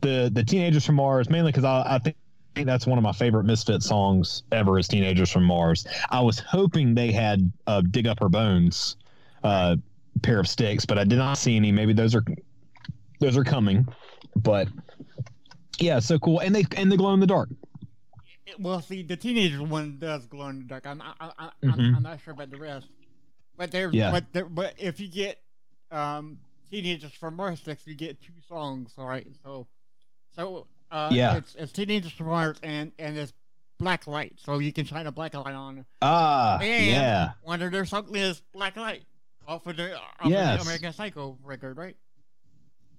the 0.00 0.30
the 0.32 0.44
Teenagers 0.44 0.84
from 0.84 0.96
Mars 0.96 1.30
mainly 1.30 1.52
because 1.52 1.64
I, 1.64 1.82
I 1.86 1.98
think. 1.98 2.16
that's 2.66 2.86
one 2.86 2.98
of 2.98 3.04
my 3.04 3.12
favorite 3.12 3.44
Misfit 3.44 3.82
songs 3.82 4.42
ever. 4.52 4.78
Is 4.78 4.88
"Teenagers 4.88 5.30
from 5.30 5.44
Mars." 5.44 5.86
I 6.10 6.20
was 6.20 6.38
hoping 6.40 6.94
they 6.94 7.12
had 7.12 7.50
uh, 7.66 7.82
"Dig 7.90 8.06
Up 8.06 8.20
Her 8.20 8.28
Bones" 8.28 8.96
uh, 9.44 9.76
pair 10.22 10.40
of 10.40 10.48
sticks, 10.48 10.84
but 10.84 10.98
I 10.98 11.04
did 11.04 11.18
not 11.18 11.38
see 11.38 11.56
any. 11.56 11.72
Maybe 11.72 11.92
those 11.92 12.14
are 12.14 12.24
those 13.20 13.36
are 13.36 13.44
coming, 13.44 13.86
but 14.36 14.68
Yeah, 15.80 16.00
so 16.00 16.18
cool, 16.18 16.40
and 16.40 16.54
they 16.54 16.64
and 16.76 16.90
they 16.90 16.96
glow 16.96 17.14
in 17.14 17.20
the 17.20 17.26
dark. 17.26 17.48
Well, 18.58 18.80
see, 18.80 19.02
the 19.02 19.16
teenager 19.16 19.62
one 19.62 19.98
does 19.98 20.26
glow 20.26 20.48
in 20.48 20.58
the 20.60 20.64
dark. 20.64 20.86
I'm 20.86 21.00
I, 21.02 21.12
I, 21.20 21.30
I, 21.38 21.50
Mhm. 21.64 21.72
I'm, 21.72 21.94
I'm 21.96 22.02
not 22.02 22.20
sure 22.22 22.32
about 22.34 22.50
the 22.50 22.56
rest, 22.58 22.86
but 23.56 23.70
there. 23.70 23.90
Yeah. 23.92 24.10
But 24.10 24.32
there, 24.32 24.44
but 24.46 24.74
if 24.78 25.00
you 25.00 25.08
get 25.08 25.40
um 25.90 26.38
teenagers 26.70 27.12
from 27.12 27.36
Mars 27.36 27.60
Six, 27.64 27.86
you 27.86 27.94
get 27.94 28.20
two 28.22 28.32
songs. 28.48 28.92
All 28.98 29.06
right, 29.06 29.26
so 29.44 29.66
so 30.34 30.66
uh, 30.90 31.10
Yeah. 31.12 31.36
it's, 31.36 31.54
it's 31.56 31.72
teenagers 31.72 32.12
from 32.12 32.26
Mars 32.26 32.58
and 32.62 32.92
and 32.98 33.16
it's 33.18 33.32
black 33.78 34.06
light, 34.06 34.34
so 34.38 34.58
you 34.58 34.72
can 34.72 34.84
shine 34.84 35.06
a 35.06 35.12
black 35.12 35.34
light 35.34 35.54
on. 35.54 35.84
Ah, 36.02 36.58
And 36.60 36.86
yeah, 36.86 37.30
one 37.42 37.62
of 37.62 37.70
their 37.70 37.84
songs 37.84 38.10
is 38.16 38.42
Black 38.52 38.76
Light 38.76 39.02
off 39.46 39.66
of 39.66 39.76
the, 39.76 39.94
off 39.96 40.02
Yes. 40.26 40.54
of 40.54 40.58
the 40.58 40.62
American 40.64 40.92
Psycho 40.92 41.38
record, 41.44 41.76
right? 41.76 41.96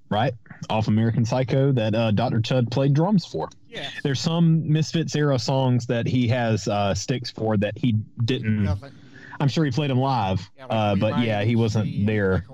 Right. 0.09 0.33
Off 0.69 0.87
American 0.87 1.25
Psycho 1.25 1.71
that 1.71 1.95
uh, 1.95 2.11
Dr. 2.11 2.39
Chud 2.41 2.69
played 2.71 2.93
drums 2.93 3.25
for. 3.25 3.49
Yeah. 3.67 3.89
There's 4.03 4.19
some 4.19 4.69
Misfits 4.71 5.15
era 5.15 5.39
songs 5.39 5.85
that 5.87 6.05
he 6.07 6.27
has 6.29 6.67
uh, 6.67 6.93
sticks 6.93 7.29
for 7.31 7.55
that 7.57 7.77
he 7.77 7.93
didn't. 8.25 8.63
Nothing. 8.63 8.91
I'm 9.39 9.47
sure 9.47 9.63
he 9.63 9.71
played 9.71 9.89
them 9.89 9.99
live, 9.99 10.41
Yeah, 10.57 10.65
like 10.65 10.71
uh, 10.73 10.95
but 10.95 11.19
yeah, 11.19 11.43
he 11.43 11.55
wasn't 11.55 12.05
there. 12.05 12.45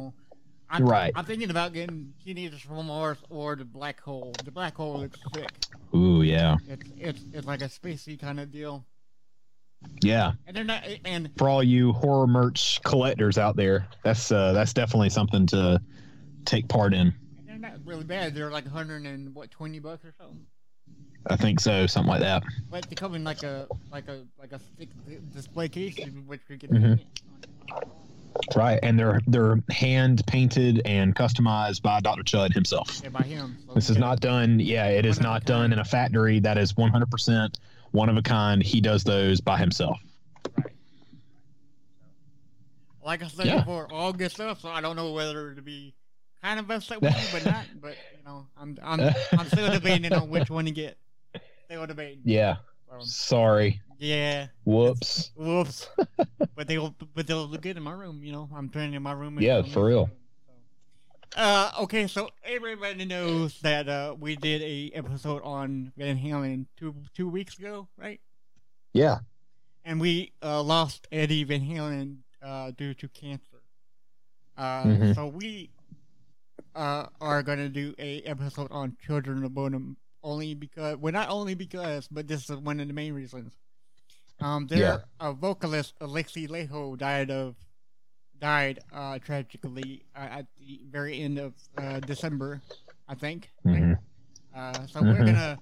I'm, 0.69 0.85
Right. 0.85 1.13
I'm 1.15 1.25
thinking 1.25 1.49
about 1.49 1.73
getting 1.73 2.13
Teenagers 2.23 2.61
from 2.61 2.87
Mars 2.87 3.17
or 3.29 3.55
the 3.55 3.65
Black 3.65 4.01
Hole. 4.01 4.33
The 4.43 4.51
Black 4.51 4.75
Hole 4.75 4.99
looks 4.99 5.19
sick. 5.33 5.49
Ooh, 5.95 6.21
yeah, 6.21 6.57
It's 6.67 6.89
it's 6.97 7.21
it's 7.33 7.47
like 7.47 7.61
a 7.61 7.69
spacey 7.69 8.19
kind 8.19 8.39
of 8.39 8.51
deal. 8.51 8.85
yeah. 10.01 10.33
And 10.45 10.55
they're 10.55 10.63
not. 10.63 10.83
And 11.05 11.29
For 11.37 11.47
all 11.49 11.63
you 11.63 11.93
horror 11.93 12.27
merch 12.27 12.81
collectors 12.83 13.37
out 13.37 13.55
there, 13.55 13.87
that's 14.03 14.31
uh, 14.31 14.53
that's 14.53 14.73
definitely 14.73 15.09
something 15.09 15.45
to 15.47 15.81
take 16.45 16.67
part 16.67 16.93
in. 16.93 17.13
Not 17.71 17.79
really 17.85 18.03
bad. 18.03 18.33
They're 18.35 18.51
like 18.51 18.65
100 18.65 19.05
and 19.05 19.33
what 19.35 19.51
20 19.51 19.79
bucks 19.79 20.05
or 20.05 20.13
something. 20.17 20.45
I 21.27 21.35
think 21.35 21.59
so, 21.59 21.87
something 21.87 22.09
like 22.09 22.21
that. 22.21 22.43
But 22.69 22.87
they 22.87 22.95
come 22.95 23.15
in 23.15 23.23
like 23.23 23.41
a 23.41 23.67
like 23.91 24.07
a 24.07 24.23
like 24.39 24.51
a 24.51 24.59
thick 24.77 24.89
display 25.33 25.67
case, 25.69 25.97
which 26.27 26.41
we 26.47 26.57
can. 26.57 26.69
Mhm. 26.69 26.99
Right, 28.55 28.79
and 28.83 28.99
they're 28.99 29.19
they're 29.25 29.59
hand 29.71 30.21
painted 30.27 30.83
and 30.85 31.15
customized 31.15 31.81
by 31.81 31.99
Dr. 32.01 32.21
Chud 32.21 32.53
himself. 32.53 33.01
Yeah, 33.01 33.09
by 33.09 33.23
him. 33.23 33.57
So 33.67 33.73
This 33.73 33.89
is 33.89 33.97
not 33.97 34.19
done. 34.19 34.59
Yeah, 34.59 34.87
it 34.87 35.05
is 35.05 35.17
One 35.17 35.25
of 35.25 35.31
a 35.31 35.33
not 35.33 35.45
done 35.45 35.73
in 35.73 35.79
a 35.79 35.85
factory. 35.85 36.39
That 36.41 36.57
is 36.59 36.73
100% 36.73 37.55
one 37.91 38.09
of 38.09 38.17
a 38.17 38.21
kind. 38.21 38.61
He 38.61 38.79
does 38.81 39.03
those 39.03 39.41
by 39.41 39.57
himself. 39.57 39.97
Like 43.03 43.23
I 43.23 43.27
said 43.27 43.45
Yeah. 43.47 43.59
before, 43.59 43.91
all 43.91 44.13
good 44.13 44.31
stuff. 44.31 44.61
So 44.61 44.69
I 44.69 44.81
don't 44.81 44.95
know 44.95 45.11
whether 45.13 45.53
to 45.55 45.61
be 45.61 45.93
kind 46.45 46.59
of 46.59 46.69
upset 46.69 47.01
with 47.01 47.15
you, 47.15 47.27
but 47.31 47.45
not. 47.45 47.65
But 47.81 47.95
you 48.17 48.23
know, 48.25 48.47
I'm 48.57 48.77
I'm 48.83 48.99
I'm 49.37 49.47
still 49.47 49.71
debating 49.71 50.13
on 50.13 50.29
which 50.29 50.49
one 50.49 50.65
to 50.65 50.71
get. 50.71 50.97
Still 51.65 51.85
debating. 51.87 52.21
Yeah. 52.23 52.57
So, 52.89 52.99
Sorry. 53.01 53.81
yeah. 53.97 54.47
Whoops. 54.63 55.31
Whoops. 55.35 55.89
but 56.55 56.67
they'll 56.67 56.95
but 57.15 57.25
they'll 57.27 57.47
look 57.47 57.61
good 57.61 57.77
in 57.77 57.83
my 57.83 57.91
room. 57.91 58.23
You 58.23 58.31
know, 58.31 58.49
I'm 58.55 58.69
turning 58.69 58.93
in 58.93 59.01
my 59.03 59.11
room. 59.13 59.39
Yeah, 59.41 59.63
for 59.63 59.85
real. 59.85 60.05
room, 60.05 60.11
so. 61.33 61.41
Uh, 61.41 61.71
okay, 61.81 62.07
so 62.07 62.29
everybody 62.43 63.03
knows 63.05 63.59
that 63.61 63.89
uh 63.89 64.15
we 64.17 64.35
did 64.35 64.61
a 64.61 64.91
episode 64.95 65.41
on 65.43 65.91
Van 65.97 66.17
Halen 66.17 66.67
two 66.77 66.93
two 67.15 67.27
weeks 67.27 67.57
ago, 67.57 67.87
right? 67.97 68.21
Yeah. 68.93 69.19
and 69.83 69.99
we 69.99 70.31
uh, 70.41 70.61
lost 70.63 71.07
Eddie 71.11 71.43
Van 71.43 71.61
Halen 71.61 72.17
uh, 72.41 72.71
due 72.77 72.93
to 72.93 73.07
cancer. 73.09 73.61
Uh, 74.57 74.83
Mhm. 74.85 75.15
So 75.15 75.27
we 75.27 75.69
uh, 76.75 77.07
are 77.21 77.41
gonna 77.43 77.69
do 77.69 77.95
a 77.97 78.21
episode 78.21 78.67
on 78.71 78.97
Children 79.05 79.43
of 79.43 79.51
Bodom 79.53 79.95
only 80.23 80.53
because, 80.53 80.97
well, 80.97 81.13
not 81.13 81.29
only 81.29 81.53
because, 81.55 82.07
but 82.09 82.27
this 82.27 82.49
is 82.49 82.57
one 82.57 82.79
of 82.79 82.87
the 82.87 82.93
main 82.93 83.13
reasons. 83.13 83.53
Um, 84.39 84.67
their 84.67 84.79
Yeah. 84.79 84.97
uh, 85.19 85.31
vocalist 85.33 85.93
Alexi 86.01 86.47
Laiho 86.49 86.97
died 86.97 87.31
of 87.31 87.55
died 88.41 88.79
uh, 88.91 89.17
tragically 89.19 90.03
uh, 90.15 90.19
at 90.43 90.47
the 90.59 90.81
very 90.89 91.21
end 91.21 91.39
of 91.39 91.53
uh, 91.77 92.01
December, 92.01 92.61
I 93.07 93.15
think. 93.15 93.49
Mhm. 93.65 93.97
Uh, 94.53 94.85
so 94.87 95.01
we're 95.01 95.15
Mhm. 95.15 95.25
gonna 95.25 95.59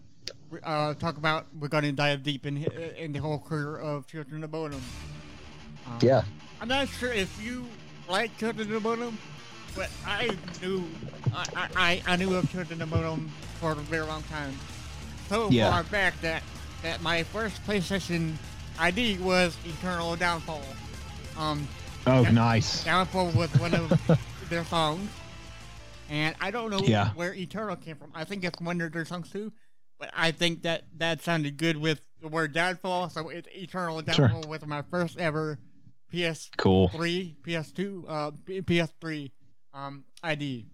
uh, 0.63 0.93
talk 0.95 1.17
about. 1.17 1.47
We're 1.55 1.67
gonna 1.67 1.91
dive 1.91 2.23
deep 2.23 2.45
in 2.45 2.57
in 2.97 3.11
the 3.11 3.19
whole 3.19 3.39
career 3.39 3.77
of 3.77 4.07
Children 4.07 4.43
of 4.43 4.51
Bodom. 4.51 4.81
Um, 5.85 5.99
Yeah. 6.01 6.23
I'm 6.61 6.67
not 6.67 6.87
sure 6.87 7.11
if 7.11 7.29
you 7.43 7.67
like 8.09 8.35
Children 8.37 8.73
of 8.73 8.83
Bodom, 8.83 9.17
but 9.75 9.89
I 10.05 10.37
knew 10.61 10.83
I, 11.35 11.67
I, 11.75 12.01
I 12.05 12.15
knew 12.15 12.35
of 12.35 12.49
Children 12.51 12.81
of 12.81 12.89
Bodom 12.89 13.29
for 13.59 13.71
a 13.71 13.75
very 13.75 14.05
long 14.05 14.21
time. 14.23 14.53
So 15.29 15.49
Yeah. 15.49 15.71
far 15.71 15.83
back 15.83 16.19
that 16.21 16.43
that 16.83 17.01
my 17.01 17.23
first 17.23 17.65
PlayStation 17.65 18.33
ID 18.79 19.17
was 19.19 19.55
Eternal 19.65 20.15
Downfall. 20.15 20.61
Um, 21.37 21.67
Oh, 22.05 22.21
Yeah. 22.23 22.31
nice. 22.31 22.83
Downfall 22.83 23.31
was 23.31 23.49
one 23.53 23.73
of 23.73 23.97
their 24.49 24.65
songs. 24.65 25.09
And 26.09 26.35
I 26.41 26.51
don't 26.51 26.69
know 26.69 26.83
Yeah. 26.83 27.11
where 27.13 27.33
Eternal 27.33 27.77
came 27.77 27.95
from. 27.95 28.11
I 28.13 28.25
think 28.25 28.43
it's 28.43 28.59
one 28.59 28.81
of 28.81 28.91
their 28.91 29.05
songs 29.05 29.29
too. 29.31 29.53
But 29.99 30.11
I 30.15 30.31
think 30.31 30.63
that 30.63 30.83
that 30.97 31.21
sounded 31.21 31.55
good 31.57 31.77
with 31.77 32.01
the 32.21 32.27
word 32.27 32.51
downfall. 32.53 33.09
So 33.09 33.29
it's 33.29 33.47
Eternal 33.55 34.03
Sure. 34.03 34.27
Downfall 34.27 34.47
was 34.47 34.65
my 34.65 34.81
first 34.91 35.17
ever 35.17 35.59
PS3, 36.11 36.49
Cool. 36.57 36.89
PS2, 36.89 38.05
uh, 38.07 38.31
PS3 38.47 39.31
um, 39.73 40.03
ID. 40.23 40.65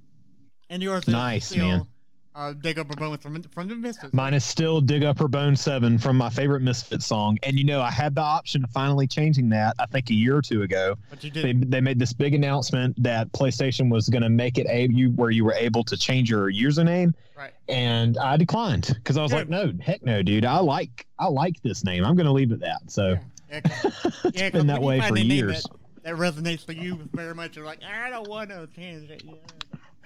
And 0.70 0.84
yours 0.84 1.03
is 1.03 1.10
Nice, 1.10 1.48
still, 1.48 1.68
man. 1.68 1.88
Uh, 2.36 2.53
Dig 2.53 2.77
Up 2.77 2.89
a 2.91 2.96
Bone 2.96 3.18
from, 3.18 3.41
from 3.44 3.68
the 3.68 3.75
Misfits. 3.75 4.13
Mine 4.13 4.36
is 4.36 4.46
still 4.46 4.79
Dig 4.82 5.03
Up 5.03 5.18
Her 5.18 5.27
Bone 5.27 5.56
7 5.56 5.98
from 5.98 6.15
my 6.15 6.29
favorite 6.29 6.62
Misfit 6.62 7.01
song. 7.01 7.38
And 7.44 7.58
you 7.58 7.65
know, 7.65 7.82
I 7.82 7.89
had 7.89 8.13
the 8.15 8.22
option 8.22 8.63
of 8.63 8.70
finally 8.70 9.08
changing 9.08 9.50
that, 9.50 9.75
I 9.79 9.88
think 9.88 10.10
a 10.12 10.13
year 10.13 10.38
or 10.38 10.41
two 10.41 10.62
ago. 10.62 10.96
But 11.10 11.24
you 11.24 11.32
They, 11.32 11.41
did. 11.53 11.62
they 11.63 11.68
they 11.77 11.82
made 11.82 11.98
this 11.98 12.13
big 12.13 12.36
announcement 12.36 13.01
that 13.01 13.32
PlayStation 13.34 13.89
was 13.89 14.08
going 14.10 14.22
to 14.22 14.29
make 14.29 14.58
it 14.60 14.68
a 14.70 14.88
you 14.91 15.10
where 15.12 15.32
you 15.32 15.44
were 15.44 15.53
able 15.53 15.84
to 15.86 15.98
change 15.98 16.29
your 16.29 16.51
username. 16.51 17.13
Right. 17.36 17.51
And 17.68 18.18
I 18.20 18.38
declined 18.38 18.91
because 18.94 19.18
I 19.18 19.24
was 19.24 19.32
Yeah. 19.32 19.38
like, 19.39 19.50
no, 19.50 19.74
heck 19.82 20.03
no, 20.06 20.22
dude. 20.22 20.46
I 20.46 20.60
like 20.60 21.08
I 21.18 21.27
like 21.27 21.60
this 21.63 21.84
name. 21.84 22.06
I'm 22.06 22.15
going 22.15 22.27
to 22.27 22.32
leave 22.32 22.51
it 22.51 22.60
that. 22.60 22.82
So 22.91 23.18
Yeah, 23.51 23.62
'cause- 23.62 24.22
it's 24.25 24.39
yeah, 24.39 24.50
been 24.51 24.68
that 24.68 24.82
way 24.84 25.01
for 25.01 25.18
years. 25.18 25.63
That, 25.63 25.72
that 26.03 26.15
resonates 26.15 26.65
for 26.65 26.72
you 26.74 27.08
very 27.13 27.34
much. 27.36 27.56
You're 27.56 27.65
like, 27.65 27.79
I 27.84 28.10
don't 28.10 28.27
want 28.27 28.50
to 28.50 28.68
change 28.75 29.10
it. 29.10 29.24
Yeah, 29.25 29.34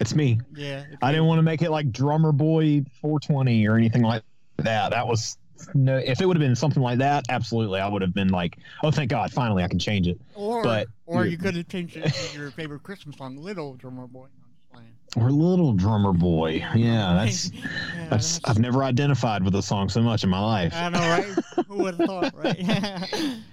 It's 0.00 0.14
me. 0.14 0.40
yeah. 0.54 0.84
it's 0.90 1.02
I 1.02 1.08
me. 1.08 1.12
didn't 1.14 1.26
want 1.26 1.38
to 1.38 1.42
make 1.42 1.62
it 1.62 1.70
like 1.70 1.90
Drummer 1.92 2.32
Boy 2.32 2.84
420 3.00 3.66
or 3.66 3.76
anything 3.76 4.02
like 4.02 4.22
that. 4.58 4.90
That 4.90 5.06
was 5.06 5.36
no. 5.74 5.96
If 5.96 6.20
it 6.20 6.26
would 6.26 6.36
have 6.36 6.42
been 6.46 6.56
something 6.56 6.82
like 6.82 6.98
that, 6.98 7.24
absolutely, 7.28 7.80
I 7.80 7.88
would 7.88 8.02
have 8.02 8.12
been 8.12 8.28
like, 8.28 8.58
oh, 8.82 8.90
thank 8.90 9.08
God, 9.10 9.32
finally 9.32 9.62
I 9.62 9.68
can 9.68 9.78
change 9.78 10.08
it. 10.08 10.20
Or, 10.34 10.62
but 10.62 10.88
or 11.06 11.24
you 11.26 11.38
could 11.38 11.54
have 11.56 11.68
changed 11.68 11.96
it 11.96 12.12
to 12.12 12.38
your 12.38 12.50
favorite 12.50 12.82
Christmas 12.82 13.16
song, 13.16 13.36
"Little 13.36 13.74
Drummer 13.74 14.06
Boy." 14.06 14.26
No, 14.36 14.44
I'm 14.44 14.52
just 14.56 14.72
playing. 14.72 15.26
Or 15.26 15.30
Little 15.30 15.72
Drummer 15.72 16.12
Boy. 16.12 16.64
Yeah, 16.74 17.14
that's 17.24 17.50
Yeah, 17.52 18.08
that's. 18.10 18.40
I've 18.44 18.58
never 18.58 18.82
identified 18.82 19.44
with 19.44 19.54
a 19.54 19.62
song 19.62 19.88
so 19.88 20.02
much 20.02 20.24
in 20.24 20.28
my 20.30 20.40
life. 20.40 20.74
I 20.74 20.88
know, 20.88 20.98
right? 20.98 21.64
Who 21.68 21.78
would 21.84 21.94
have 21.94 22.06
thought, 22.06 22.34
right? 22.36 22.58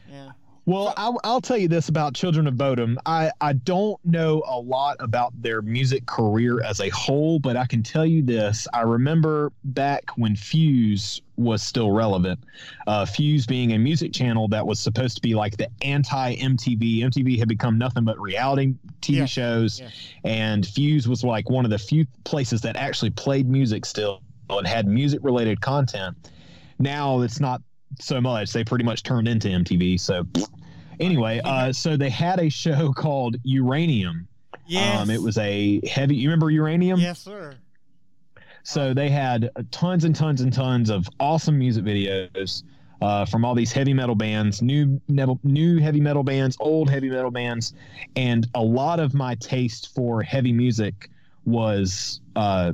yeah. 0.09 0.31
Well, 0.65 0.93
I'll, 0.95 1.19
I'll 1.23 1.41
tell 1.41 1.57
you 1.57 1.67
this 1.67 1.89
about 1.89 2.13
Children 2.13 2.45
of 2.45 2.53
Bodom. 2.53 2.97
I, 3.05 3.31
I 3.41 3.53
don't 3.53 3.99
know 4.05 4.43
a 4.47 4.59
lot 4.59 4.95
about 4.99 5.33
their 5.41 5.61
music 5.63 6.05
career 6.05 6.61
as 6.63 6.79
a 6.79 6.89
whole, 6.89 7.39
but 7.39 7.57
I 7.57 7.65
can 7.65 7.81
tell 7.81 8.05
you 8.05 8.21
this. 8.21 8.67
I 8.73 8.81
remember 8.81 9.51
back 9.63 10.11
when 10.17 10.35
Fuse 10.35 11.21
was 11.35 11.63
still 11.63 11.91
relevant, 11.91 12.39
uh, 12.85 13.05
Fuse 13.07 13.47
being 13.47 13.73
a 13.73 13.79
music 13.79 14.13
channel 14.13 14.47
that 14.49 14.65
was 14.65 14.79
supposed 14.79 15.15
to 15.15 15.21
be 15.21 15.33
like 15.33 15.57
the 15.57 15.67
anti 15.81 16.35
MTV. 16.35 16.99
MTV 16.99 17.39
had 17.39 17.47
become 17.47 17.79
nothing 17.79 18.05
but 18.05 18.19
reality 18.19 18.75
TV 19.01 19.15
Yeah. 19.17 19.25
shows, 19.25 19.79
Yeah. 19.79 19.89
and 20.25 20.65
Fuse 20.65 21.07
was 21.07 21.23
like 21.23 21.49
one 21.49 21.65
of 21.65 21.71
the 21.71 21.79
few 21.79 22.05
places 22.23 22.61
that 22.61 22.75
actually 22.75 23.09
played 23.09 23.49
music 23.49 23.83
still 23.83 24.21
and 24.49 24.67
had 24.67 24.87
music 24.87 25.21
related 25.23 25.59
content. 25.61 26.15
Now 26.77 27.21
it's 27.21 27.39
not 27.39 27.61
so 28.03 28.21
much. 28.21 28.53
They 28.53 28.63
pretty 28.63 28.83
much 28.83 29.03
turned 29.03 29.27
into 29.27 29.47
MTV. 29.47 29.99
So 29.99 30.25
anyway, 30.99 31.41
uh, 31.43 31.71
so 31.71 31.97
they 31.97 32.09
had 32.09 32.39
a 32.39 32.49
show 32.49 32.91
called 32.95 33.37
Uranium. 33.43 34.27
Yes. 34.67 35.01
Um, 35.01 35.09
it 35.09 35.21
was 35.21 35.37
a 35.37 35.81
heavy. 35.87 36.15
You 36.15 36.29
remember 36.29 36.49
Uranium? 36.49 36.99
Yes, 36.99 37.19
sir. 37.19 37.55
So 38.63 38.93
they 38.93 39.09
had 39.09 39.49
tons 39.71 40.03
and 40.03 40.15
tons 40.15 40.41
and 40.41 40.53
tons 40.53 40.89
of 40.89 41.07
awesome 41.19 41.57
music 41.57 41.83
videos 41.83 42.63
uh, 43.01 43.25
from 43.25 43.43
all 43.43 43.55
these 43.55 43.71
heavy 43.71 43.93
metal 43.93 44.15
bands, 44.15 44.61
new 44.61 45.01
metal, 45.07 45.39
new 45.43 45.79
heavy 45.79 45.99
metal 45.99 46.23
bands, 46.23 46.55
old 46.59 46.89
heavy 46.89 47.09
metal 47.09 47.31
bands, 47.31 47.73
and 48.15 48.47
a 48.53 48.61
lot 48.61 48.99
of 48.99 49.13
my 49.13 49.35
taste 49.35 49.93
for 49.95 50.21
heavy 50.21 50.53
music 50.53 51.09
was 51.45 52.21
uh, 52.35 52.73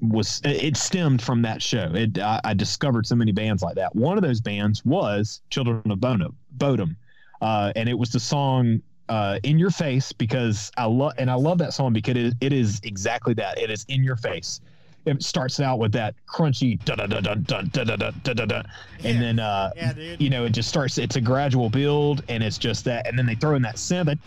was 0.00 0.40
it 0.44 0.76
stemmed 0.76 1.22
from 1.22 1.42
that 1.42 1.62
show. 1.62 1.92
It 1.94 2.18
I, 2.18 2.40
I 2.44 2.54
discovered 2.54 3.06
so 3.06 3.14
many 3.14 3.32
bands 3.32 3.62
like 3.62 3.76
that. 3.76 3.94
One 3.94 4.16
of 4.16 4.22
those 4.22 4.40
bands 4.40 4.84
was 4.84 5.40
Children 5.50 5.90
of 5.90 5.98
Bodom, 5.98 6.34
Bodom, 6.56 6.96
uh, 7.40 7.72
and 7.76 7.88
it 7.88 7.98
was 7.98 8.10
the 8.10 8.20
song 8.20 8.80
uh, 9.08 9.38
"In 9.42 9.58
Your 9.58 9.70
Face" 9.70 10.12
because 10.12 10.70
I 10.76 10.84
love 10.84 11.12
and 11.18 11.30
I 11.30 11.34
love 11.34 11.58
that 11.58 11.72
song 11.72 11.92
because 11.92 12.16
it, 12.16 12.34
it 12.40 12.52
is 12.52 12.80
exactly 12.84 13.34
that. 13.34 13.58
It 13.58 13.70
is 13.70 13.84
in 13.88 14.02
your 14.02 14.16
face 14.16 14.60
it 15.04 15.22
starts 15.22 15.60
out 15.60 15.78
with 15.78 15.92
that 15.92 16.14
crunchy 16.26 16.82
da 16.84 16.94
da 16.94 17.06
da 17.06 17.20
da 17.20 17.34
da 17.34 17.62
da 17.62 17.84
da 17.84 17.96
da 17.96 18.10
da 18.22 18.32
da 18.34 18.44
da, 18.46 18.62
and 19.04 19.20
then 19.20 19.38
uh, 19.38 19.70
Yeah, 19.76 19.92
you 20.18 20.30
know 20.30 20.44
it 20.44 20.50
just 20.50 20.68
starts. 20.68 20.98
It's 20.98 21.16
a 21.16 21.20
gradual 21.20 21.70
build, 21.70 22.22
and 22.28 22.42
it's 22.42 22.58
just 22.58 22.84
that, 22.84 23.06
and 23.06 23.18
then 23.18 23.26
they 23.26 23.34
throw 23.34 23.54
in 23.54 23.62
that 23.62 23.76
synth. 23.76 24.06
That 24.06 24.20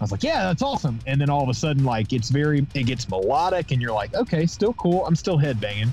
I 0.00 0.04
was 0.04 0.10
like, 0.10 0.22
yeah, 0.24 0.44
that's 0.44 0.62
awesome. 0.62 0.98
And 1.06 1.20
then 1.20 1.30
all 1.30 1.42
of 1.42 1.48
a 1.48 1.54
sudden, 1.54 1.84
like 1.84 2.12
it's 2.12 2.28
very, 2.28 2.66
it 2.74 2.86
gets 2.86 3.08
melodic, 3.08 3.70
and 3.70 3.80
you're 3.80 3.92
like, 3.92 4.14
okay, 4.14 4.46
still 4.46 4.72
cool. 4.74 5.06
I'm 5.06 5.14
still 5.14 5.38
headbanging. 5.38 5.90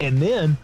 And 0.00 0.18
then 0.18 0.56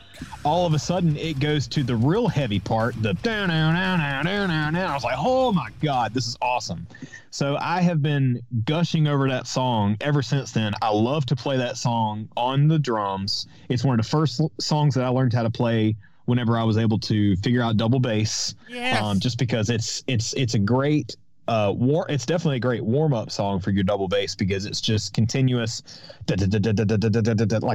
all 0.44 0.66
of 0.66 0.74
a 0.74 0.78
sudden 0.78 1.16
it 1.16 1.40
goes 1.40 1.66
to 1.68 1.82
the 1.82 1.96
real 1.96 2.28
heavy 2.28 2.60
part, 2.60 2.94
the 3.02 3.14
down, 3.14 3.48
down, 3.48 3.74
down, 3.74 4.24
down, 4.24 4.48
down, 4.48 4.72
down. 4.74 4.90
I 4.90 4.94
was 4.94 5.04
like, 5.04 5.16
oh 5.18 5.52
my 5.52 5.68
God, 5.82 6.14
this 6.14 6.26
is 6.26 6.36
awesome. 6.40 6.86
So 7.30 7.56
I 7.60 7.80
have 7.82 8.02
been 8.02 8.40
gushing 8.64 9.06
over 9.06 9.28
that 9.28 9.46
song 9.46 9.96
ever 10.00 10.22
since 10.22 10.52
then. 10.52 10.72
I 10.80 10.90
love 10.90 11.26
to 11.26 11.36
play 11.36 11.56
that 11.58 11.76
song 11.76 12.28
on 12.36 12.68
the 12.68 12.78
drums. 12.78 13.46
It's 13.68 13.84
one 13.84 13.98
of 13.98 14.04
the 14.04 14.10
first 14.10 14.40
songs 14.60 14.94
that 14.94 15.04
I 15.04 15.08
learned 15.08 15.32
how 15.32 15.42
to 15.42 15.50
play 15.50 15.96
whenever 16.24 16.58
I 16.58 16.64
was 16.64 16.76
able 16.78 16.98
to 17.00 17.36
figure 17.36 17.62
out 17.62 17.76
double 17.76 18.00
bass. 18.00 18.54
Yes. 18.68 19.02
Um, 19.02 19.18
just 19.20 19.38
because 19.38 19.70
it's 19.70 20.04
it's 20.06 20.34
it's 20.34 20.54
a 20.54 20.58
great 20.58 21.16
uh, 21.48 21.72
war, 21.74 22.06
it's 22.08 22.26
definitely 22.26 22.56
a 22.56 22.60
great 22.60 22.84
warm 22.84 23.14
up 23.14 23.30
song 23.30 23.58
for 23.60 23.70
your 23.70 23.84
double 23.84 24.08
bass 24.08 24.34
because 24.34 24.66
it's 24.66 24.80
just 24.80 25.14
continuous, 25.14 25.82
like 26.28 26.38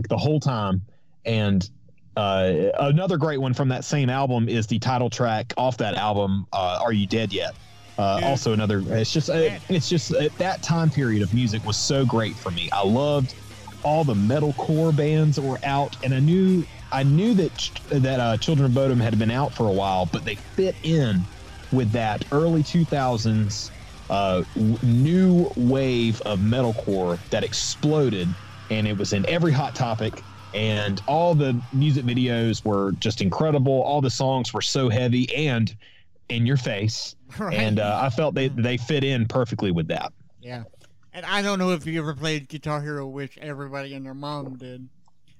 the 0.08 0.18
whole 0.18 0.40
time, 0.40 0.82
and 1.26 1.70
uh 2.16 2.70
another 2.80 3.18
great 3.18 3.40
one 3.40 3.54
from 3.54 3.70
that 3.70 3.84
same 3.84 4.10
album 4.10 4.48
is 4.48 4.68
the 4.68 4.80
title 4.80 5.10
track 5.10 5.54
off 5.58 5.78
that 5.78 5.96
album 5.96 6.46
uh 6.54 6.80
are 6.82 6.94
you 6.94 7.08
dead 7.08 7.34
yet? 7.34 7.56
Uh, 7.98 8.20
also 8.24 8.54
another 8.54 8.84
it's 8.94 9.12
just 9.12 9.30
it's 9.32 9.88
just 9.88 10.14
that 10.38 10.62
time 10.64 10.90
period 10.90 11.22
of 11.22 11.32
music 11.32 11.64
was 11.64 11.78
so 11.78 12.06
great 12.06 12.40
for 12.40 12.52
me. 12.52 12.68
I 12.72 12.84
loved 12.86 13.36
all 13.84 14.04
the 14.04 14.16
metalcore 14.16 14.96
bands 14.96 15.36
that 15.36 15.44
were 15.44 15.60
out 15.64 15.98
and 16.02 16.14
i 16.16 16.20
knew 16.20 16.66
i 16.94 17.04
knew 17.04 17.34
that 17.34 17.70
that 17.92 18.20
uh, 18.20 18.38
children 18.38 18.66
of 18.66 18.74
bodom 18.74 19.00
had 19.02 19.18
been 19.18 19.30
out 19.32 19.54
for 19.54 19.68
a 19.68 19.74
while 19.74 20.06
but 20.06 20.24
they 20.24 20.38
fit 20.56 20.78
in 20.84 21.28
with 21.72 21.92
that 21.92 22.24
early 22.32 22.64
2000s 22.64 23.72
uh, 24.10 24.44
new 24.56 25.50
wave 25.56 26.22
of 26.26 26.40
metalcore 26.40 27.20
that 27.30 27.44
exploded 27.44 28.38
and 28.70 28.88
it 28.88 28.98
was 28.98 29.12
in 29.14 29.28
every 29.28 29.52
hot 29.52 29.76
topic 29.76 30.26
and 30.54 31.02
all 31.08 31.34
the 31.36 31.60
music 31.74 32.06
videos 32.06 32.64
were 32.66 32.92
just 32.94 33.22
incredible 33.22 33.82
all 33.84 34.02
the 34.02 34.10
songs 34.10 34.54
were 34.54 34.62
so 34.62 34.90
heavy 34.90 35.34
and 35.36 35.76
in 36.30 36.46
your 36.46 36.58
face 36.58 37.16
Right. 37.40 37.58
and 37.58 37.80
uh, 37.80 38.00
i 38.02 38.10
felt 38.10 38.36
they, 38.36 38.48
they 38.50 38.78
fit 38.78 39.04
in 39.04 39.28
perfectly 39.28 39.72
with 39.72 39.88
that 39.88 40.14
Yeah. 40.42 40.64
And 41.16 41.28
I 41.28 41.44
don't 41.44 41.60
know 41.60 41.70
if 41.70 41.86
you 41.86 42.00
ever 42.00 42.16
played 42.16 42.50
Guitar 42.50 42.82
Hero, 42.82 43.06
which 43.08 43.38
everybody 43.38 43.94
and 43.94 44.04
their 44.04 44.16
mom 44.16 44.58
did. 44.58 44.90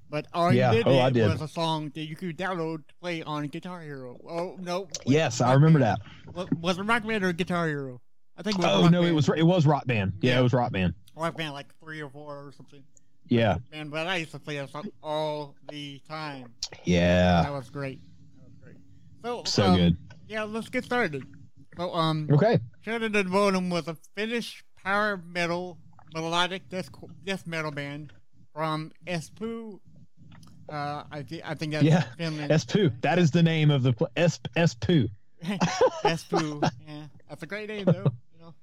But 0.08 0.28
all 0.32 0.52
Yeah. 0.52 0.70
you 0.70 0.84
did, 0.84 0.86
Oh, 0.86 1.10
did. 1.10 1.28
was 1.28 1.42
a 1.42 1.48
song 1.48 1.90
that 1.96 2.02
you 2.04 2.14
could 2.14 2.38
download 2.38 2.86
to 2.86 2.94
play 3.00 3.24
on 3.24 3.48
Guitar 3.48 3.80
Hero. 3.82 4.16
Oh, 4.24 4.56
no. 4.60 4.82
wait, 4.82 4.98
yes 5.06 5.40
i 5.40 5.52
remember 5.52 5.80
Band. 5.80 5.98
that 6.36 6.52
Was 6.60 6.78
it 6.78 6.82
Rock 6.84 7.04
Band 7.04 7.24
or 7.24 7.32
Guitar 7.32 7.66
Hero? 7.66 8.00
I 8.38 8.42
think 8.42 8.54
it 8.56 8.62
was 8.62 8.66
oh 8.70 8.82
Rock 8.82 8.90
no 8.92 9.02
it 9.02 9.10
was 9.10 9.28
it 9.28 9.42
was 9.42 9.66
rock 9.66 9.84
band 9.86 10.12
yeah, 10.20 10.34
Yeah. 10.34 10.40
it 10.40 10.42
was 10.44 10.52
rock 10.52 10.70
band 10.70 10.94
Rock 11.16 11.36
Band, 11.36 11.52
like 11.54 11.66
three 11.80 12.00
or 12.00 12.08
four 12.08 12.34
or 12.46 12.52
something. 12.56 12.82
Yeah 13.28 13.56
Man, 13.72 13.88
but 13.88 14.06
I 14.06 14.16
used 14.16 14.32
to 14.32 14.38
play 14.38 14.56
that 14.58 14.70
song 14.70 14.88
all 15.02 15.54
the 15.70 16.00
time. 16.08 16.52
yeah 16.84 17.42
That 17.42 17.52
was 17.52 17.70
great. 17.70 18.00
That 18.36 18.44
was 18.44 18.54
great. 18.62 18.76
So, 19.24 19.42
so 19.44 19.64
um, 19.66 19.76
good 19.76 19.96
Yeah, 20.28 20.44
let's 20.44 20.68
get 20.68 20.84
started. 20.84 21.24
So, 21.76 21.92
um, 21.94 22.28
okay 22.32 22.58
Children 22.84 23.14
of 23.16 23.26
Bodom 23.26 23.70
was 23.70 23.88
a 23.88 23.96
Finnish 24.14 24.64
power 24.82 25.16
metal 25.26 25.78
melodic 26.14 26.68
death, 26.68 26.90
death 27.24 27.46
metal 27.46 27.70
band 27.72 28.12
from 28.52 28.92
Espoo. 29.06 29.80
Uh, 30.68 31.02
I, 31.10 31.22
thi- 31.22 31.42
I 31.44 31.54
think 31.54 31.72
that's 31.72 31.84
Yeah, 31.84 32.04
Finland. 32.16 32.50
Espoo. 32.52 32.92
That 33.02 33.18
is 33.18 33.30
the 33.32 33.42
name 33.42 33.70
of 33.70 33.82
the 33.82 33.92
pl- 33.92 34.08
Esp 34.16 34.46
Espoo. 34.56 35.08
Espoo. 36.04 36.62
Yeah, 36.86 37.02
that's 37.28 37.42
a 37.42 37.46
great 37.46 37.68
name 37.68 37.84
though. 37.86 38.12
You 38.32 38.40
know, 38.40 38.54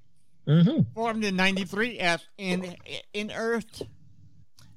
Mm-hmm. 0.47 0.81
formed 0.95 1.23
in 1.23 1.35
'93 1.35 1.99
as 1.99 2.21
in 2.37 2.75
in 3.13 3.31
Earth. 3.31 3.83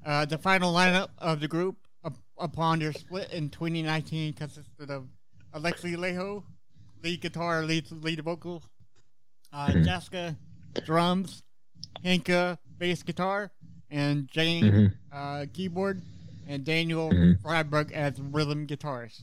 Uh, 0.04 0.24
the 0.24 0.36
final 0.38 0.72
lineup 0.74 1.08
of 1.18 1.40
the 1.40 1.48
group 1.48 1.76
up, 2.04 2.14
upon 2.38 2.78
their 2.78 2.92
split 2.92 3.30
in 3.32 3.48
2019 3.48 4.34
consisted 4.34 4.90
of 4.90 5.06
Alexi 5.54 5.96
Laiho, 5.96 6.42
lead 7.02 7.20
guitar, 7.20 7.64
lead 7.64 7.90
lead 7.90 8.20
vocal, 8.20 8.62
uh, 9.52 9.68
Mhm. 9.68 9.84
Jessica, 9.84 10.36
drums, 10.84 11.42
Hinka, 12.04 12.58
bass 12.78 13.02
guitar, 13.02 13.50
and 13.90 14.28
Jane, 14.30 14.64
Mhm. 14.64 14.94
uh, 15.12 15.46
keyboard, 15.52 16.02
and 16.46 16.64
Daniel. 16.64 17.10
Freyberg 17.42 17.92
as 17.92 18.20
rhythm 18.20 18.66
guitarist. 18.66 19.22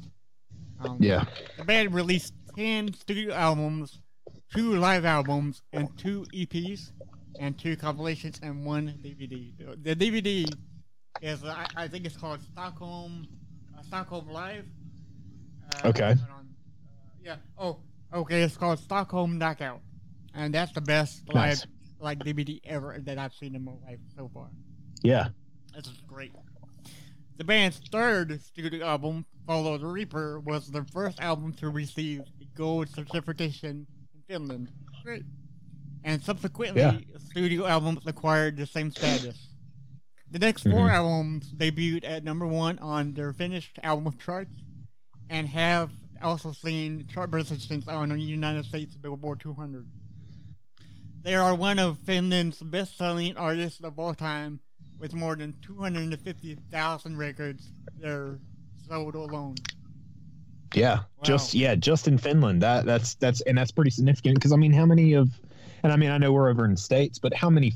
Um, 0.79 0.97
Yeah. 1.01 1.25
the 1.57 1.63
band 1.65 1.93
released 1.93 2.33
10 2.55 2.93
studio 2.93 3.33
albums, 3.35 3.99
two 4.53 4.75
live 4.77 5.05
albums, 5.05 5.61
and 5.73 5.95
two 5.97 6.25
EPs, 6.33 6.91
and 7.39 7.57
two 7.57 7.75
compilations, 7.77 8.39
and 8.41 8.65
one 8.65 8.97
DVD. 9.01 9.53
The 9.83 9.95
DVD 9.95 10.45
is, 11.21 11.43
I, 11.43 11.65
I 11.75 11.87
think 11.87 12.05
it's 12.05 12.17
called 12.17 12.41
Stockholm 12.41 13.27
uh, 13.77 13.81
Stockholm 13.83 14.29
Live. 14.29 14.65
Uh, 15.83 15.89
Okay. 15.89 16.11
on. 16.11 16.17
Uh, 16.19 16.43
yeah. 17.23 17.35
Oh, 17.57 17.79
okay. 18.13 18.41
It's 18.43 18.57
called 18.57 18.79
Stockholm 18.79 19.37
Knockout, 19.37 19.81
and 20.33 20.53
that's 20.53 20.71
the 20.73 20.81
best 20.81 21.23
Nice. 21.33 21.61
live 21.61 21.69
like 21.99 22.19
DVD 22.19 22.59
ever 22.65 22.97
that 23.05 23.17
I've 23.17 23.33
seen 23.33 23.55
in 23.55 23.63
my 23.63 23.73
life 23.87 23.99
so 24.15 24.29
far. 24.33 24.47
Yeah. 25.03 25.29
This 25.75 25.85
is 25.87 26.01
great. 26.07 26.31
The 27.37 27.43
band's 27.43 27.79
third 27.91 28.41
studio 28.41 28.85
album, 28.85 29.25
Follow 29.47 29.77
the 29.77 29.87
Reaper, 29.87 30.39
was 30.41 30.69
the 30.69 30.83
first 30.91 31.19
album 31.21 31.53
to 31.53 31.69
receive 31.69 32.21
a 32.41 32.45
gold 32.55 32.89
certification 32.89 33.87
in 34.13 34.21
Finland. 34.27 34.71
Great. 35.03 35.23
And 36.03 36.21
subsequently, 36.23 36.81
Yeah. 36.81 36.97
studio 37.29 37.65
albums 37.67 38.01
acquired 38.07 38.57
the 38.57 38.65
same 38.65 38.91
status. 38.91 39.47
The 40.31 40.39
next 40.39 40.63
four 40.63 40.87
Mhm. 40.87 40.93
albums 40.93 41.51
debuted 41.53 42.05
at 42.05 42.23
number 42.23 42.47
one 42.47 42.79
on 42.79 43.13
their 43.13 43.33
Finnish 43.33 43.71
album 43.83 44.17
charts 44.17 44.51
and 45.29 45.47
have 45.49 45.91
also 46.21 46.51
seen 46.53 47.05
chart 47.07 47.31
positions 47.31 47.87
on 47.87 48.09
the 48.09 48.19
United 48.19 48.65
States 48.65 48.95
Billboard 48.95 49.39
200. 49.41 49.85
They 51.23 51.35
are 51.35 51.53
one 51.53 51.79
of 51.79 51.99
Finland's 51.99 52.59
best 52.61 52.97
selling 52.97 53.35
artists 53.37 53.81
of 53.83 53.99
all 53.99 54.13
time 54.15 54.59
with 54.99 55.13
more 55.13 55.35
than 55.35 55.53
250,000 55.61 57.17
records 57.17 57.73
they're 57.99 58.39
sold 58.87 59.15
alone. 59.15 59.55
Yeah. 60.73 60.97
Wow. 60.99 61.05
Just 61.23 61.53
yeah, 61.53 61.75
just 61.75 62.07
in 62.07 62.17
Finland. 62.17 62.61
That 62.61 62.85
that's 62.85 63.15
that's 63.15 63.41
and 63.41 63.57
that's 63.57 63.71
pretty 63.71 63.91
significant 63.91 64.35
because 64.35 64.53
I 64.53 64.55
mean, 64.55 64.71
how 64.71 64.85
many 64.85 65.13
of 65.13 65.29
and 65.83 65.91
I 65.91 65.95
mean, 65.97 66.11
I 66.11 66.17
know 66.17 66.31
we're 66.31 66.49
over 66.49 66.63
in 66.65 66.71
the 66.71 66.77
states, 66.77 67.19
but 67.19 67.33
how 67.33 67.49
many 67.49 67.73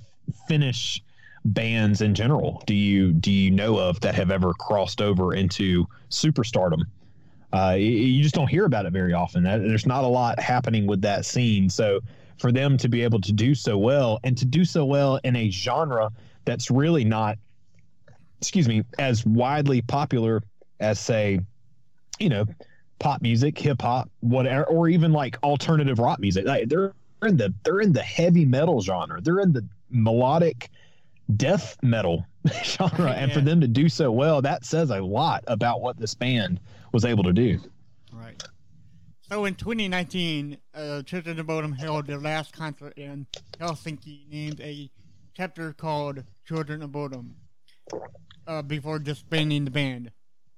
Finnish 0.47 1.03
bands 1.45 2.01
in 2.01 2.15
general 2.15 2.63
do 2.65 2.73
you 2.73 3.13
do 3.13 3.31
you 3.31 3.51
know 3.51 3.77
of 3.77 3.99
that 4.01 4.15
have 4.15 4.31
ever 4.31 4.53
crossed 4.53 5.01
over 5.01 5.33
into 5.33 5.85
superstardom? 6.09 6.81
Uh, 7.53 7.75
you 7.77 8.21
just 8.21 8.35
don't 8.35 8.49
hear 8.49 8.65
about 8.65 8.85
it 8.85 8.91
very 8.91 9.13
often. 9.13 9.43
That, 9.43 9.59
there's 9.59 9.85
not 9.85 10.03
a 10.03 10.07
lot 10.07 10.39
happening 10.39 10.87
with 10.87 11.01
that 11.03 11.25
scene. 11.25 11.69
So 11.69 12.01
for 12.37 12.51
them 12.51 12.77
to 12.77 12.89
be 12.89 13.01
able 13.01 13.21
to 13.21 13.31
do 13.31 13.55
so 13.55 13.77
well 13.77 14.19
and 14.25 14.37
to 14.37 14.45
do 14.45 14.65
so 14.65 14.83
well 14.83 15.21
in 15.23 15.37
a 15.37 15.49
genre 15.49 16.11
that's 16.43 16.69
really 16.69 17.05
not, 17.05 17.37
excuse 18.41 18.67
me, 18.67 18.83
as 18.99 19.25
widely 19.25 19.81
popular 19.81 20.41
as 20.81 20.99
say, 20.99 21.39
you 22.19 22.27
know, 22.27 22.45
pop 22.99 23.21
music, 23.21 23.57
hip 23.57 23.81
hop, 23.81 24.09
whatever, 24.19 24.65
or 24.65 24.89
even 24.89 25.13
like 25.13 25.37
alternative 25.43 25.99
rock 25.99 26.19
music. 26.19 26.45
Like 26.45 26.67
they're 26.67 26.93
in 27.23 27.37
the 27.37 27.53
they're 27.63 27.79
in 27.79 27.93
the 27.93 28.01
heavy 28.03 28.45
metal 28.45 28.81
genre. 28.81 29.21
They're 29.21 29.39
in 29.39 29.53
the 29.53 29.65
melodic 29.89 30.69
death 31.35 31.77
metal 31.81 32.25
genre, 32.63 33.11
and 33.11 33.31
for 33.31 33.41
them 33.41 33.61
to 33.61 33.67
do 33.67 33.89
so 33.89 34.11
well, 34.11 34.41
that 34.41 34.65
says 34.65 34.89
a 34.89 35.01
lot 35.01 35.43
about 35.47 35.81
what 35.81 35.97
this 35.97 36.13
band 36.13 36.59
was 36.91 37.05
able 37.05 37.23
to 37.23 37.33
do. 37.33 37.59
Right. 38.11 38.41
So 39.29 39.45
in 39.45 39.55
2019, 39.55 40.57
uh, 40.73 41.01
Children 41.01 41.39
of 41.39 41.47
Bodom 41.47 41.73
held 41.73 42.05
their 42.05 42.19
last 42.19 42.53
concert 42.53 42.93
in 42.95 43.25
Helsinki, 43.59 44.29
named 44.29 44.61
a 44.61 44.91
chapter 45.33 45.73
called 45.73 46.23
Children 46.47 46.83
of 46.83 46.91
Bodom, 46.91 47.31
uh, 48.45 48.61
before 48.61 48.99
disbanding 48.99 49.65
the 49.65 49.71
band. 49.71 50.11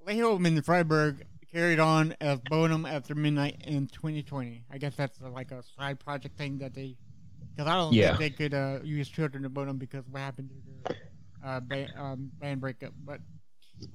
Laiho 0.05 0.45
and 0.45 0.65
Freyberg 0.65 1.21
carried 1.51 1.79
on 1.79 2.13
as 2.19 2.39
Bodom 2.39 2.85
after 2.85 3.15
midnight 3.15 3.61
in 3.65 3.87
2020. 3.87 4.65
I 4.69 4.77
guess 4.77 4.95
that's 4.95 5.19
like 5.21 5.51
a 5.51 5.63
side 5.77 5.99
project 5.99 6.37
thing 6.37 6.57
that 6.59 6.73
they, 6.73 6.97
because 7.57 7.71
I 7.71 7.75
don't 7.75 7.93
Yeah. 7.93 8.15
think 8.15 8.37
they 8.37 8.43
could 8.49 8.53
uh, 8.53 8.79
use 8.83 9.09
Children 9.09 9.43
of 9.45 9.51
Bodom 9.53 9.79
because 9.79 10.03
what 10.07 10.19
happened 10.19 10.49
to 10.49 10.55
their 10.71 10.95
uh, 11.43 11.59
band, 11.59 11.91
um, 11.97 12.31
band 12.39 12.61
breakup. 12.61 12.93
But 13.03 13.19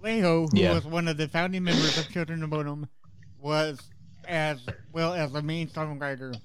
Laiho, 0.03 0.51
who 0.51 0.59
Yeah. 0.61 0.75
was 0.75 0.85
one 0.85 1.07
of 1.07 1.16
the 1.16 1.29
founding 1.29 1.62
members 1.64 1.96
of 1.96 2.09
Children 2.09 2.42
of 2.42 2.51
Bodom, 2.51 2.88
was 3.38 3.81
as 4.27 4.61
well 4.92 5.14
as 5.14 5.33
the 5.33 5.42
main 5.42 5.68
songwriter. 5.68 6.40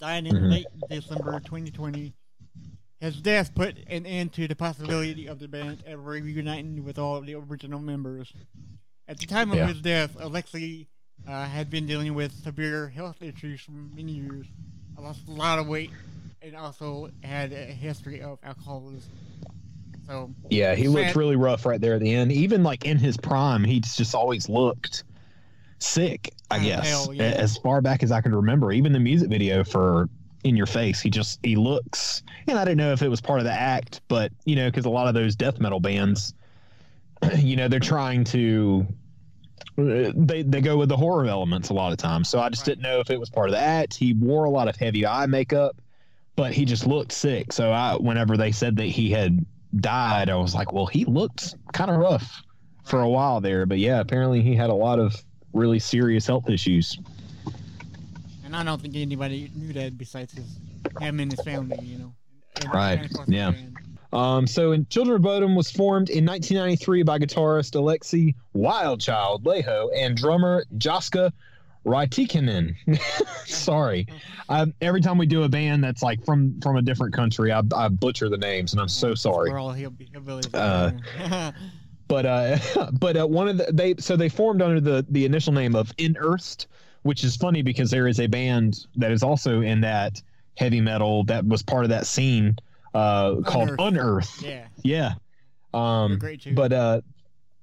Died 0.00 0.26
in 0.26 0.34
Mhm. 0.34 0.50
late 0.50 0.66
December 0.88 1.40
2020. 1.40 2.12
his 3.00 3.20
death 3.20 3.52
put 3.52 3.76
an 3.88 4.06
end 4.06 4.32
to 4.32 4.46
the 4.46 4.54
possibility 4.54 5.26
of 5.26 5.40
the 5.40 5.48
band 5.48 5.82
ever 5.84 6.02
reuniting 6.02 6.84
with 6.84 6.98
all 7.00 7.16
of 7.16 7.26
the 7.26 7.34
original 7.34 7.80
members. 7.80 8.32
At 9.08 9.18
the 9.18 9.26
time 9.26 9.50
of 9.50 9.56
Yeah. 9.56 9.66
his 9.66 9.80
death, 9.80 10.14
Alexi 10.18 10.86
uh, 11.26 11.46
had 11.48 11.68
been 11.68 11.84
dealing 11.84 12.14
with 12.14 12.32
severe 12.32 12.88
health 12.90 13.20
issues 13.20 13.60
for 13.62 13.72
many 13.72 14.12
years. 14.12 14.46
I 14.96 15.00
lost 15.00 15.26
a 15.26 15.32
lot 15.32 15.58
of 15.58 15.66
weight 15.66 15.90
and 16.42 16.56
also 16.56 17.08
had 17.22 17.52
a 17.52 17.64
history 17.66 18.20
of 18.20 18.38
alcoholism. 18.42 19.12
So, 20.06 20.30
Yeah, 20.50 20.74
he 20.74 20.88
looked 20.88 21.14
really 21.16 21.36
rough 21.36 21.64
right 21.64 21.80
there 21.80 21.94
at 21.94 22.00
the 22.00 22.12
end. 22.12 22.32
Even 22.32 22.62
like 22.62 22.84
in 22.84 22.98
his 22.98 23.16
prime, 23.16 23.64
he's 23.64 23.96
just 23.96 24.14
always 24.14 24.48
looked 24.48 25.04
sick. 25.78 26.32
I 26.50 26.58
Kinda 26.58 26.76
guess 26.76 27.08
yeah. 27.14 27.22
As 27.24 27.56
far 27.58 27.80
back 27.80 28.02
as 28.02 28.12
I 28.12 28.20
can 28.20 28.34
remember. 28.34 28.72
Even 28.72 28.92
the 28.92 29.00
music 29.00 29.30
video 29.30 29.64
for 29.64 30.08
"In 30.44 30.56
Your 30.56 30.66
Face," 30.66 31.00
he 31.00 31.10
just 31.10 31.38
he 31.42 31.56
looks. 31.56 32.22
And 32.48 32.58
I 32.58 32.64
didn't 32.64 32.78
know 32.78 32.92
if 32.92 33.02
it 33.02 33.08
was 33.08 33.20
part 33.20 33.38
of 33.40 33.44
the 33.46 33.52
act, 33.52 34.00
but 34.08 34.32
you 34.44 34.56
know, 34.56 34.68
because 34.70 34.84
a 34.84 34.90
lot 34.90 35.08
of 35.08 35.14
those 35.14 35.36
death 35.36 35.60
metal 35.60 35.80
bands, 35.80 36.34
you 37.38 37.56
know, 37.56 37.68
they're 37.68 37.80
trying 37.80 38.24
to. 38.24 38.86
uh, 39.78 40.12
They 40.14 40.42
they 40.42 40.60
go 40.60 40.76
with 40.76 40.88
the 40.88 40.96
horror 40.96 41.26
elements 41.26 41.70
a 41.70 41.74
lot 41.74 41.92
of 41.92 41.98
times. 41.98 42.28
So 42.28 42.40
I 42.40 42.48
just 42.48 42.62
Right. 42.62 42.72
didn't 42.72 42.82
know 42.82 43.00
if 43.00 43.10
it 43.10 43.20
was 43.20 43.30
part 43.30 43.48
of 43.48 43.52
the 43.54 43.60
act. 43.60 43.94
He 43.94 44.12
wore 44.14 44.44
a 44.44 44.50
lot 44.50 44.68
of 44.68 44.76
heavy 44.76 45.06
eye 45.06 45.26
makeup, 45.26 45.80
but 46.42 46.52
he 46.52 46.64
just 46.64 46.88
looked 46.88 47.12
sick. 47.12 47.52
So 47.52 47.70
I, 47.70 47.94
whenever 47.94 48.36
they 48.36 48.50
said 48.50 48.74
that 48.78 48.86
he 48.86 49.12
had 49.12 49.46
died, 49.76 50.28
I 50.28 50.34
was 50.34 50.56
like, 50.56 50.72
well, 50.72 50.86
he 50.86 51.04
looked 51.04 51.54
kind 51.72 51.88
of 51.88 51.98
rough 51.98 52.42
for 52.84 53.00
a 53.00 53.08
while 53.08 53.40
there. 53.40 53.64
But 53.64 53.78
yeah, 53.78 54.00
apparently 54.00 54.42
he 54.42 54.56
had 54.56 54.68
a 54.68 54.74
lot 54.74 54.98
of 54.98 55.14
really 55.52 55.78
serious 55.78 56.26
health 56.26 56.50
issues. 56.50 56.98
and 58.44 58.56
I 58.56 58.64
don't 58.64 58.82
think 58.82 58.96
anybody 58.96 59.52
knew 59.54 59.72
that 59.74 59.96
besides 59.96 60.32
his, 60.32 60.58
him 61.00 61.20
and 61.20 61.30
his 61.30 61.40
family, 61.42 61.78
you 61.80 61.98
know. 61.98 62.14
Right, 62.74 62.94
and 62.94 63.04
of 63.04 63.12
course 63.12 63.28
the 63.28 63.34
yeah. 63.36 63.52
Um, 64.12 64.48
so, 64.48 64.72
in 64.72 64.84
Children 64.86 65.18
of 65.18 65.22
Bodom 65.22 65.54
was 65.54 65.70
formed 65.70 66.10
in 66.10 66.26
1993 66.26 67.04
by 67.04 67.20
guitarist 67.20 67.76
Alexi 67.76 68.34
Wildchild 68.52 69.44
Laiho 69.44 69.90
and 69.96 70.16
drummer 70.16 70.64
Jaska 70.76 71.32
Raatikainen. 71.84 72.74
Sorry, 73.46 74.06
I, 74.48 74.66
every 74.80 75.00
time 75.00 75.18
we 75.18 75.26
do 75.26 75.42
a 75.42 75.48
band 75.48 75.82
that's 75.82 76.02
like 76.02 76.24
from 76.24 76.60
from 76.60 76.76
a 76.76 76.82
different 76.82 77.14
country, 77.14 77.52
I, 77.52 77.62
I 77.74 77.88
butcher 77.88 78.28
the 78.28 78.38
names, 78.38 78.72
and 78.72 78.80
I'm 78.80 78.88
so 78.88 79.14
sorry. 79.14 79.50
We're 79.50 79.58
all 79.58 79.72
hill- 79.72 79.92
Uh, 80.54 80.92
but 82.08 82.26
uh 82.26 82.58
but 82.92 83.16
uh, 83.16 83.26
one 83.26 83.48
of 83.48 83.58
the 83.58 83.70
they 83.72 83.94
so 83.98 84.16
they 84.16 84.28
formed 84.28 84.62
under 84.62 84.80
the 84.80 85.04
the 85.10 85.24
initial 85.24 85.52
name 85.52 85.74
of 85.74 85.94
Inearthed, 85.96 86.66
which 87.02 87.24
is 87.24 87.36
funny 87.36 87.62
because 87.62 87.90
there 87.90 88.06
is 88.06 88.20
a 88.20 88.26
band 88.26 88.86
that 88.96 89.10
is 89.10 89.22
also 89.22 89.60
in 89.60 89.80
that 89.80 90.20
heavy 90.56 90.80
metal 90.80 91.24
that 91.24 91.44
was 91.46 91.62
part 91.62 91.84
of 91.84 91.90
that 91.90 92.06
scene 92.06 92.54
uh 92.94 93.36
called 93.46 93.70
Unearthed. 93.70 93.80
Unearthed. 93.80 94.42
yeah, 94.42 94.66
Yeah. 94.82 95.14
Um 95.72 96.18
great 96.18 96.42
too. 96.42 96.54
but 96.54 96.72
uh 96.72 97.00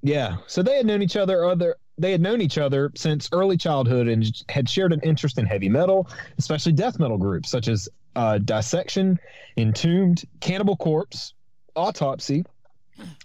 yeah, 0.02 0.38
so 0.48 0.64
they 0.64 0.78
had 0.78 0.86
known 0.86 1.02
each 1.02 1.16
other 1.18 1.46
other 1.46 1.76
they 2.00 2.12
had 2.12 2.22
known 2.22 2.42
each 2.42 2.58
other 2.58 2.92
since 2.96 3.30
early 3.32 3.58
childhood 3.58 4.08
and 4.08 4.26
had 4.50 4.70
shared 4.70 4.94
an 4.94 5.02
interest 5.02 5.38
in 5.38 5.46
heavy 5.46 5.70
metal, 5.70 6.10
especially 6.38 6.72
death 6.72 6.98
metal 6.98 7.18
groups 7.18 7.50
such 7.50 7.68
as 7.68 7.90
uh, 8.16 8.38
Dissection, 8.40 9.20
Entombed, 9.58 10.24
Cannibal 10.40 10.78
Corpse, 10.78 11.34
Autopsy, 11.76 12.46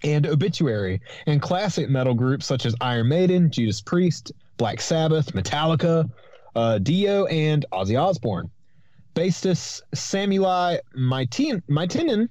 and 0.03 0.27
Obituary, 0.27 1.01
and 1.27 1.41
classic 1.41 1.89
metal 1.89 2.15
groups 2.15 2.47
such 2.47 2.67
as 2.67 2.75
Iron 2.81 3.09
Maiden, 3.09 3.51
Judas 3.51 3.81
Priest, 3.81 4.33
Black 4.57 4.81
Sabbath, 4.81 5.33
Metallica, 5.33 6.09
uh, 6.55 6.79
Dio, 6.79 7.27
and 7.27 7.65
Ozzy 7.73 8.01
Osbourne. 8.01 8.51
Bassist 9.15 9.83
Samuli 9.95 10.79
Maitinen, 10.97 12.29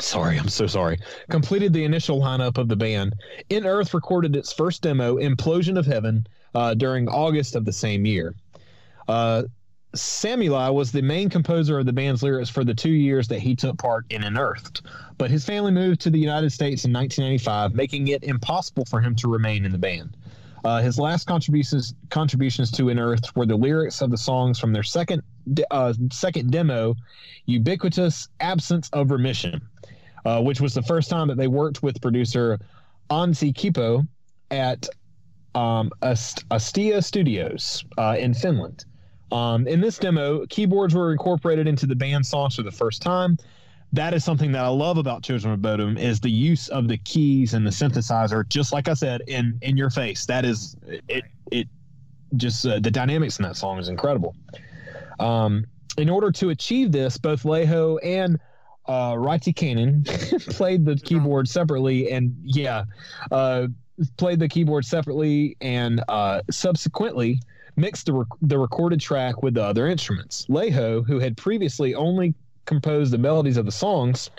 sorry, 0.00 0.38
I'm 0.38 0.48
so 0.48 0.66
sorry, 0.66 0.98
completed 1.30 1.72
the 1.72 1.84
initial 1.84 2.20
lineup 2.20 2.58
of 2.58 2.68
the 2.68 2.76
band. 2.76 3.14
In 3.50 3.66
Earth 3.66 3.94
recorded 3.94 4.36
its 4.36 4.52
first 4.52 4.82
demo, 4.82 5.16
Implosion 5.16 5.78
of 5.78 5.86
Heaven, 5.86 6.26
uh, 6.54 6.74
during 6.74 7.08
August 7.08 7.56
of 7.56 7.64
the 7.64 7.72
same 7.72 8.06
year. 8.06 8.34
Uh, 9.06 9.44
Samuli 9.94 10.72
was 10.72 10.92
the 10.92 11.00
main 11.00 11.30
composer 11.30 11.78
of 11.78 11.86
the 11.86 11.92
band's 11.92 12.22
lyrics 12.22 12.50
for 12.50 12.62
the 12.62 12.74
two 12.74 12.90
years 12.90 13.26
that 13.28 13.38
he 13.38 13.56
took 13.56 13.78
part 13.78 14.04
in 14.10 14.22
Unearthed, 14.22 14.82
but 15.16 15.30
his 15.30 15.44
family 15.44 15.72
moved 15.72 16.00
to 16.02 16.10
the 16.10 16.18
United 16.18 16.50
States 16.50 16.84
in 16.84 16.92
1995, 16.92 17.74
making 17.74 18.08
it 18.08 18.22
impossible 18.22 18.84
for 18.84 19.00
him 19.00 19.14
to 19.16 19.28
remain 19.28 19.64
in 19.64 19.72
the 19.72 19.78
band. 19.78 20.14
Uh, 20.64 20.82
his 20.82 20.98
last 20.98 21.26
contributions 21.26 21.94
contributions 22.10 22.70
to 22.72 22.90
Unearthed 22.90 23.34
were 23.34 23.46
the 23.46 23.56
lyrics 23.56 24.02
of 24.02 24.10
the 24.10 24.18
songs 24.18 24.58
from 24.58 24.72
their 24.72 24.82
second 24.82 25.22
de- 25.54 25.72
uh, 25.72 25.94
second 26.10 26.50
demo, 26.50 26.94
"Ubiquitous 27.46 28.28
Absence 28.40 28.90
of 28.92 29.10
Remission," 29.10 29.62
uh, 30.28 30.42
which 30.42 30.60
was 30.60 30.74
the 30.74 30.82
first 30.82 31.08
time 31.08 31.26
that 31.28 31.38
they 31.38 31.48
worked 31.48 31.82
with 31.82 32.00
producer 32.02 32.58
Anssi 33.10 33.54
Kippo 33.54 34.06
at 34.50 34.86
um, 35.54 35.90
Ast- 36.02 36.46
Astia 36.50 37.02
Studios 37.02 37.82
uh, 37.96 38.16
in 38.18 38.34
Finland. 38.34 38.84
Um, 39.32 39.66
in 39.66 39.80
this 39.80 39.96
demo, 39.98 40.44
keyboards 40.46 40.94
were 40.94 41.12
incorporated 41.12 41.66
into 41.66 41.86
the 41.86 41.96
band 41.96 42.26
songs 42.26 42.56
for 42.56 42.62
the 42.62 42.70
first 42.70 43.00
time. 43.00 43.38
That 43.92 44.12
is 44.12 44.22
something 44.22 44.52
that 44.52 44.64
I 44.64 44.68
love 44.68 44.98
about 44.98 45.22
Children 45.22 45.54
of 45.54 45.60
Bodom 45.60 45.96
is 45.96 46.20
the 46.20 46.30
use 46.30 46.68
of 46.68 46.88
the 46.88 46.98
keys 46.98 47.54
and 47.54 47.66
the 47.66 47.70
synthesizer. 47.70 48.46
Just 48.50 48.70
like 48.70 48.86
I 48.86 48.94
said, 48.94 49.22
in 49.26 49.58
in 49.62 49.78
your 49.78 49.88
face. 49.88 50.26
That 50.26 50.44
is 50.44 50.76
it. 51.08 51.24
It 51.50 51.68
just 52.36 52.66
uh, 52.66 52.80
the 52.80 52.90
dynamics 52.90 53.38
in 53.38 53.44
that 53.44 53.56
song 53.56 53.78
is 53.78 53.88
incredible. 53.88 54.36
Um, 55.18 55.64
in 55.96 56.10
order 56.10 56.30
to 56.32 56.50
achieve 56.50 56.92
this, 56.92 57.16
both 57.16 57.44
Laiho 57.44 57.98
and 58.04 58.38
uh, 58.88 59.12
Raiti 59.12 59.54
Kanan 59.54 60.04
played 60.56 60.84
the 60.84 60.96
keyboard 60.96 61.48
separately, 61.48 62.10
and 62.10 62.34
yeah, 62.42 62.84
uh, 63.30 63.68
played 64.16 64.40
the 64.40 64.48
keyboard 64.48 64.84
separately, 64.84 65.56
and 65.60 66.02
uh, 66.08 66.42
subsequently 66.50 67.40
mixed 67.76 68.06
the, 68.06 68.12
rec- 68.12 68.26
the 68.42 68.58
recorded 68.58 69.00
track 69.00 69.42
with 69.42 69.54
the 69.54 69.62
other 69.62 69.86
instruments. 69.86 70.46
Laiho, 70.48 71.06
who 71.06 71.18
had 71.18 71.36
previously 71.36 71.94
only 71.94 72.34
composed 72.64 73.12
the 73.12 73.18
melodies 73.18 73.56
of 73.56 73.66
the 73.66 73.72
songs, 73.72 74.30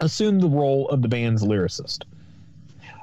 assumed 0.00 0.42
the 0.42 0.48
role 0.48 0.88
of 0.88 1.00
the 1.00 1.08
band's 1.08 1.42
lyricist. 1.42 2.02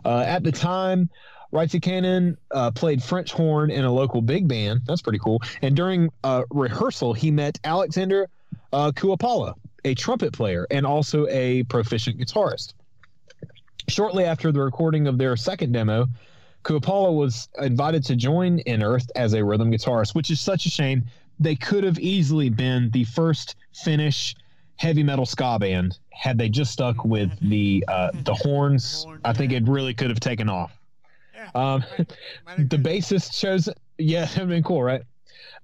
Uh, 0.06 0.24
at 0.28 0.44
the 0.44 0.52
time, 0.52 1.10
Raatikainen 1.54 2.36
uh, 2.52 2.72
played 2.72 3.02
French 3.02 3.32
horn 3.32 3.72
in 3.72 3.86
a 3.86 3.92
local 3.92 4.22
big 4.22 4.48
band. 4.48 4.82
That's 4.86 5.02
pretty 5.02 5.20
cool. 5.20 5.42
And 5.62 5.76
during 5.76 6.10
uh, 6.24 6.44
rehearsal, 6.50 7.14
he 7.14 7.32
met 7.32 7.60
Alexander 7.64 8.28
uh, 8.74 8.92
Kuoppala, 8.92 9.54
a 9.86 9.96
trumpet 9.96 10.34
player 10.34 10.68
and 10.72 10.86
also 10.86 11.28
a 11.28 11.64
proficient 11.64 12.20
guitarist. 12.20 12.74
Shortly 13.90 14.24
after 14.24 14.52
the 14.52 14.62
recording 14.62 15.08
of 15.08 15.18
their 15.18 15.36
second 15.36 15.74
demo, 15.74 16.08
Kuoppala 16.64 17.14
was 17.14 17.50
invited 17.62 18.04
to 18.06 18.16
join 18.16 18.60
In 18.60 18.82
Earth 18.82 19.10
as 19.16 19.34
a 19.34 19.44
rhythm 19.44 19.72
guitarist, 19.72 20.16
which 20.16 20.32
is 20.32 20.40
such 20.40 20.66
a 20.66 20.70
shame. 20.70 21.04
They 21.40 21.56
could 21.56 21.84
have 21.84 22.00
easily 22.00 22.50
been 22.50 22.90
the 22.92 23.04
first 23.04 23.56
Finnish 23.74 24.36
heavy 24.78 25.04
metal 25.04 25.26
ska 25.26 25.58
band 25.60 25.98
had 26.12 26.38
they 26.38 26.50
just 26.50 26.72
stuck 26.72 27.04
with 27.04 27.32
the 27.42 27.84
uh, 27.88 28.12
the 28.24 28.34
horns. 28.34 29.06
I 29.26 29.34
think 29.34 29.52
it 29.52 29.68
really 29.68 29.94
could 29.94 30.10
have 30.10 30.20
taken 30.20 30.50
off. 30.50 30.78
Um, 31.56 31.84
the 32.58 32.78
bassist 32.78 33.38
chosen, 33.38 33.74
yeah, 33.98 34.26
that'd 34.26 34.48
been 34.48 34.64
cool, 34.64 34.84
right? 34.84 35.04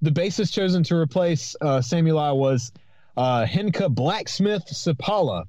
The 0.01 0.11
bassist 0.11 0.53
chosen 0.53 0.83
to 0.83 0.95
replace 0.95 1.55
uh, 1.61 1.79
Samuli 1.79 2.35
was 2.35 2.71
uh, 3.19 3.45
Henkka 3.45 3.93
Blacksmith 3.93 4.65
Sapala, 4.67 5.43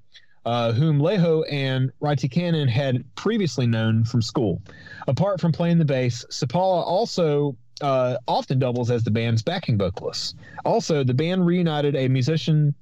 uh, 0.45 0.73
whom 0.73 0.99
Laiho 0.99 1.45
and 1.49 1.93
Raatikainen 2.03 2.69
had 2.69 3.05
previously 3.15 3.65
known 3.65 4.05
from 4.05 4.23
school. 4.23 4.61
Apart 5.07 5.41
from 5.41 5.53
playing 5.53 5.79
the 5.79 5.85
bass, 5.85 6.25
Sapala 6.31 6.85
also 6.85 7.57
uh, 7.81 8.17
often 8.27 8.59
doubles 8.59 8.91
as 8.91 9.05
the 9.05 9.11
band's 9.13 9.43
backing 9.43 9.79
vocalist. 9.79 10.35
Also, 10.65 11.05
the 11.05 11.15
band 11.15 11.47
reunited 11.47 11.95
a 11.95 12.09
musician, 12.09 12.75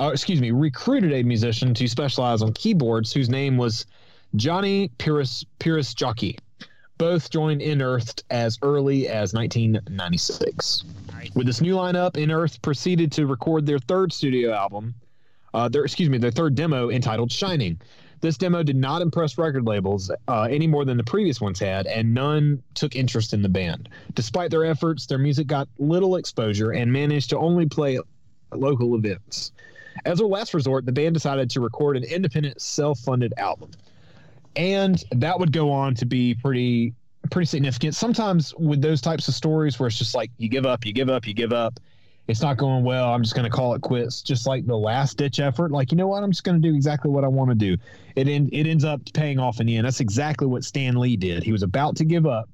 uh, 0.00 0.10
excuse 0.12 0.40
me, 0.40 0.50
recruited 0.50 1.12
a 1.12 1.22
musician 1.22 1.72
to 1.74 1.86
specialize 1.86 2.42
on 2.42 2.52
keyboards, 2.52 3.12
whose 3.12 3.28
name 3.28 3.56
was 3.56 3.86
Johnny 4.34 4.90
Pyrrhus 4.98 5.44
Pyrrhus 5.60 5.94
Jockey. 5.94 6.36
Both 6.98 7.30
joined 7.30 7.60
Inearthed 7.60 8.24
as 8.28 8.58
early 8.60 9.06
as 9.06 9.32
1996. 9.32 10.82
With 11.34 11.46
this 11.46 11.60
new 11.60 11.76
lineup, 11.76 12.16
In 12.16 12.30
Earth 12.30 12.60
proceeded 12.62 13.12
to 13.12 13.26
record 13.26 13.66
their 13.66 13.78
third 13.78 14.12
studio 14.12 14.52
album, 14.52 14.94
uh, 15.54 15.68
their 15.68 15.84
excuse 15.84 16.08
me, 16.08 16.18
their 16.18 16.30
third 16.30 16.54
demo 16.54 16.90
entitled 16.90 17.30
"Shining." 17.30 17.80
This 18.20 18.36
demo 18.36 18.62
did 18.62 18.76
not 18.76 19.02
impress 19.02 19.36
record 19.36 19.66
labels 19.66 20.10
uh, 20.28 20.42
any 20.42 20.68
more 20.68 20.84
than 20.84 20.96
the 20.96 21.04
previous 21.04 21.40
ones 21.40 21.58
had, 21.58 21.86
and 21.86 22.14
none 22.14 22.62
took 22.74 22.94
interest 22.94 23.34
in 23.34 23.42
the 23.42 23.48
band. 23.48 23.88
Despite 24.14 24.52
their 24.52 24.64
efforts, 24.64 25.06
their 25.06 25.18
music 25.18 25.48
got 25.48 25.68
little 25.78 26.14
exposure 26.14 26.70
and 26.70 26.92
managed 26.92 27.30
to 27.30 27.38
only 27.38 27.66
play 27.66 27.98
local 28.52 28.94
events. 28.94 29.50
As 30.04 30.20
a 30.20 30.26
last 30.26 30.54
resort, 30.54 30.86
the 30.86 30.92
band 30.92 31.14
decided 31.14 31.50
to 31.50 31.60
record 31.60 31.96
an 31.96 32.04
independent, 32.04 32.62
self-funded 32.62 33.34
album, 33.38 33.72
and 34.54 35.02
that 35.10 35.40
would 35.40 35.52
go 35.52 35.72
on 35.72 35.94
to 35.96 36.06
be 36.06 36.34
pretty 36.34 36.94
pretty 37.32 37.46
significant. 37.46 37.96
Sometimes 37.96 38.54
with 38.54 38.80
those 38.80 39.00
types 39.00 39.26
of 39.26 39.34
stories 39.34 39.80
where 39.80 39.88
it's 39.88 39.98
just 39.98 40.14
like 40.14 40.30
you 40.38 40.48
give 40.48 40.66
up, 40.66 40.86
you 40.86 40.92
give 40.92 41.08
up, 41.08 41.26
you 41.26 41.34
give 41.34 41.52
up, 41.52 41.80
it's 42.28 42.40
not 42.40 42.56
going 42.56 42.84
well. 42.84 43.12
I'm 43.12 43.22
just 43.22 43.34
going 43.34 43.50
to 43.50 43.50
call 43.50 43.74
it 43.74 43.82
quits. 43.82 44.22
Just 44.22 44.46
like 44.46 44.64
the 44.66 44.76
last 44.76 45.16
ditch 45.16 45.40
effort, 45.40 45.72
like 45.72 45.90
you 45.90 45.96
know 45.96 46.06
what, 46.06 46.22
I'm 46.22 46.30
just 46.30 46.44
going 46.44 46.60
to 46.60 46.68
do 46.68 46.74
exactly 46.74 47.10
what 47.10 47.24
I 47.24 47.28
want 47.28 47.50
to 47.50 47.56
do. 47.56 47.76
It 48.14 48.28
in, 48.28 48.48
it 48.52 48.66
ends 48.68 48.84
up 48.84 49.00
paying 49.12 49.40
off 49.40 49.60
in 49.60 49.66
the 49.66 49.76
end. 49.76 49.86
That's 49.86 50.00
exactly 50.00 50.46
what 50.46 50.62
Stan 50.62 50.96
Lee 50.96 51.16
did. 51.16 51.42
He 51.42 51.50
was 51.50 51.64
about 51.64 51.96
to 51.96 52.04
give 52.04 52.26
up, 52.26 52.48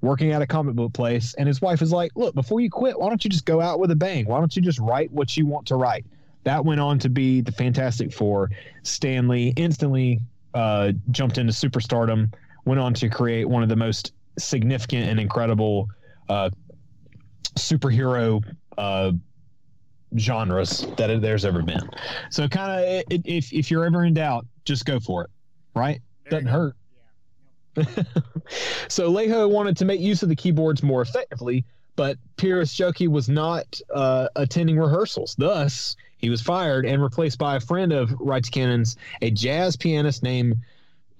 working 0.00 0.32
at 0.32 0.42
a 0.42 0.46
comic 0.46 0.74
book 0.74 0.92
place, 0.92 1.34
and 1.34 1.46
his 1.46 1.60
wife 1.62 1.80
was 1.80 1.92
like, 1.92 2.10
"Look, 2.16 2.34
before 2.34 2.60
you 2.60 2.70
quit, 2.70 2.98
why 2.98 3.08
don't 3.08 3.22
you 3.24 3.30
just 3.30 3.46
go 3.46 3.60
out 3.60 3.78
with 3.78 3.90
a 3.92 3.96
bang? 3.96 4.26
Why 4.26 4.40
don't 4.40 4.54
you 4.56 4.62
just 4.62 4.80
write 4.80 5.12
what 5.12 5.36
you 5.36 5.46
want 5.46 5.66
to 5.68 5.76
write?" 5.76 6.04
That 6.42 6.64
went 6.64 6.80
on 6.80 6.98
to 6.98 7.08
be 7.08 7.40
the 7.40 7.52
Fantastic 7.52 8.12
Four. 8.12 8.50
Stan 8.82 9.28
Lee 9.28 9.52
instantly 9.56 10.20
uh, 10.54 10.92
jumped 11.10 11.38
into 11.38 11.52
superstardom. 11.52 12.32
Went 12.64 12.80
on 12.80 12.94
to 12.94 13.08
create 13.08 13.48
one 13.48 13.62
of 13.62 13.68
the 13.68 13.76
most 13.76 14.12
significant 14.38 15.08
and 15.08 15.20
incredible 15.20 15.88
uh, 16.28 16.50
superhero 17.58 18.42
uh, 18.78 19.12
genres 20.18 20.86
that 20.96 21.20
there's 21.20 21.44
ever 21.44 21.62
been. 21.62 21.88
So, 22.30 22.48
kind 22.48 22.80
of, 22.80 23.02
if 23.24 23.52
if 23.52 23.70
you're 23.70 23.84
ever 23.84 24.04
in 24.04 24.14
doubt, 24.14 24.46
just 24.64 24.84
go 24.84 25.00
for 25.00 25.24
it. 25.24 25.30
Right? 25.74 26.00
There 26.24 26.40
Doesn't 26.40 26.46
hurt. 26.46 26.76
Yeah. 27.76 27.84
so 28.88 29.12
Laiho 29.12 29.50
wanted 29.50 29.76
to 29.78 29.84
make 29.84 30.00
use 30.00 30.22
of 30.22 30.28
the 30.28 30.36
keyboards 30.36 30.82
more 30.82 31.02
effectively, 31.02 31.64
but 31.96 32.16
Pierce 32.36 32.74
Joki 32.74 33.08
was 33.08 33.28
not 33.28 33.80
uh, 33.92 34.28
attending 34.36 34.78
rehearsals. 34.78 35.34
Thus, 35.36 35.96
he 36.16 36.30
was 36.30 36.40
fired 36.40 36.86
and 36.86 37.02
replaced 37.02 37.38
by 37.38 37.56
a 37.56 37.60
friend 37.60 37.92
of 37.92 38.12
Wright's 38.18 38.48
Cannon's, 38.48 38.96
a 39.20 39.30
jazz 39.30 39.76
pianist 39.76 40.22
named 40.22 40.56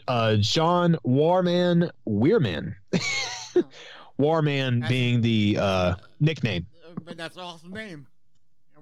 uh, 0.08 0.36
John 0.36 0.96
Warmen 1.04 1.90
Wirman. 2.08 2.74
Warmen 4.18 4.80
That's- 4.80 4.88
being 4.88 5.20
the 5.20 5.58
uh, 5.60 5.94
nickname. 6.20 6.66
But 7.04 7.16
that's 7.16 7.36
an 7.36 7.42
awesome 7.42 7.72
name. 7.72 8.06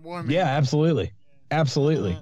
Warmen. 0.02 0.30
Yeah, 0.32 0.44
absolutely. 0.46 1.12
Absolutely. 1.50 2.14
Uh, 2.14 2.18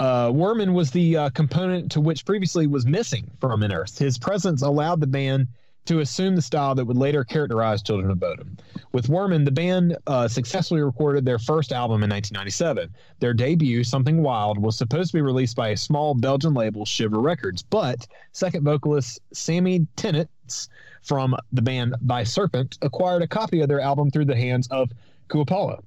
Uh, 0.00 0.30
Wirman 0.32 0.72
was 0.72 0.90
the 0.90 1.14
uh, 1.16 1.30
component 1.30 1.92
to 1.92 2.00
which 2.00 2.24
previously 2.24 2.66
was 2.66 2.86
missing 2.86 3.30
from 3.38 3.62
Unearthed. 3.62 3.98
His 3.98 4.16
presence 4.18 4.62
allowed 4.62 4.98
the 5.00 5.06
band 5.06 5.46
to 5.86 6.00
assume 6.00 6.36
the 6.36 6.42
style 6.42 6.74
that 6.74 6.84
would 6.84 6.96
later 6.96 7.24
characterize 7.24 7.82
Children 7.82 8.10
of 8.10 8.18
Bodom. 8.18 8.56
With 8.92 9.08
Wirman, 9.08 9.44
the 9.44 9.50
band 9.50 9.96
uh, 10.06 10.28
successfully 10.28 10.82
recorded 10.82 11.24
their 11.24 11.38
first 11.38 11.72
album 11.72 12.02
in 12.02 12.10
1997. 12.10 12.94
Their 13.18 13.34
debut, 13.34 13.82
Something 13.84 14.22
Wild, 14.22 14.58
was 14.58 14.76
supposed 14.76 15.10
to 15.10 15.16
be 15.16 15.22
released 15.22 15.56
by 15.56 15.70
a 15.70 15.76
small 15.76 16.14
Belgian 16.14 16.54
label, 16.54 16.84
Shiver 16.84 17.20
Records, 17.20 17.62
but 17.62 18.06
second 18.32 18.64
vocalist 18.64 19.20
Sami 19.32 19.86
Tenetz 19.96 20.68
from 21.02 21.36
the 21.52 21.62
band 21.62 21.94
Thy 22.02 22.24
Serpent 22.24 22.78
acquired 22.82 23.22
a 23.22 23.28
copy 23.28 23.60
of 23.60 23.68
their 23.68 23.80
album 23.80 24.10
through 24.10 24.26
the 24.26 24.36
hands 24.36 24.68
of 24.68 24.90
Kuoppala. 25.28 25.82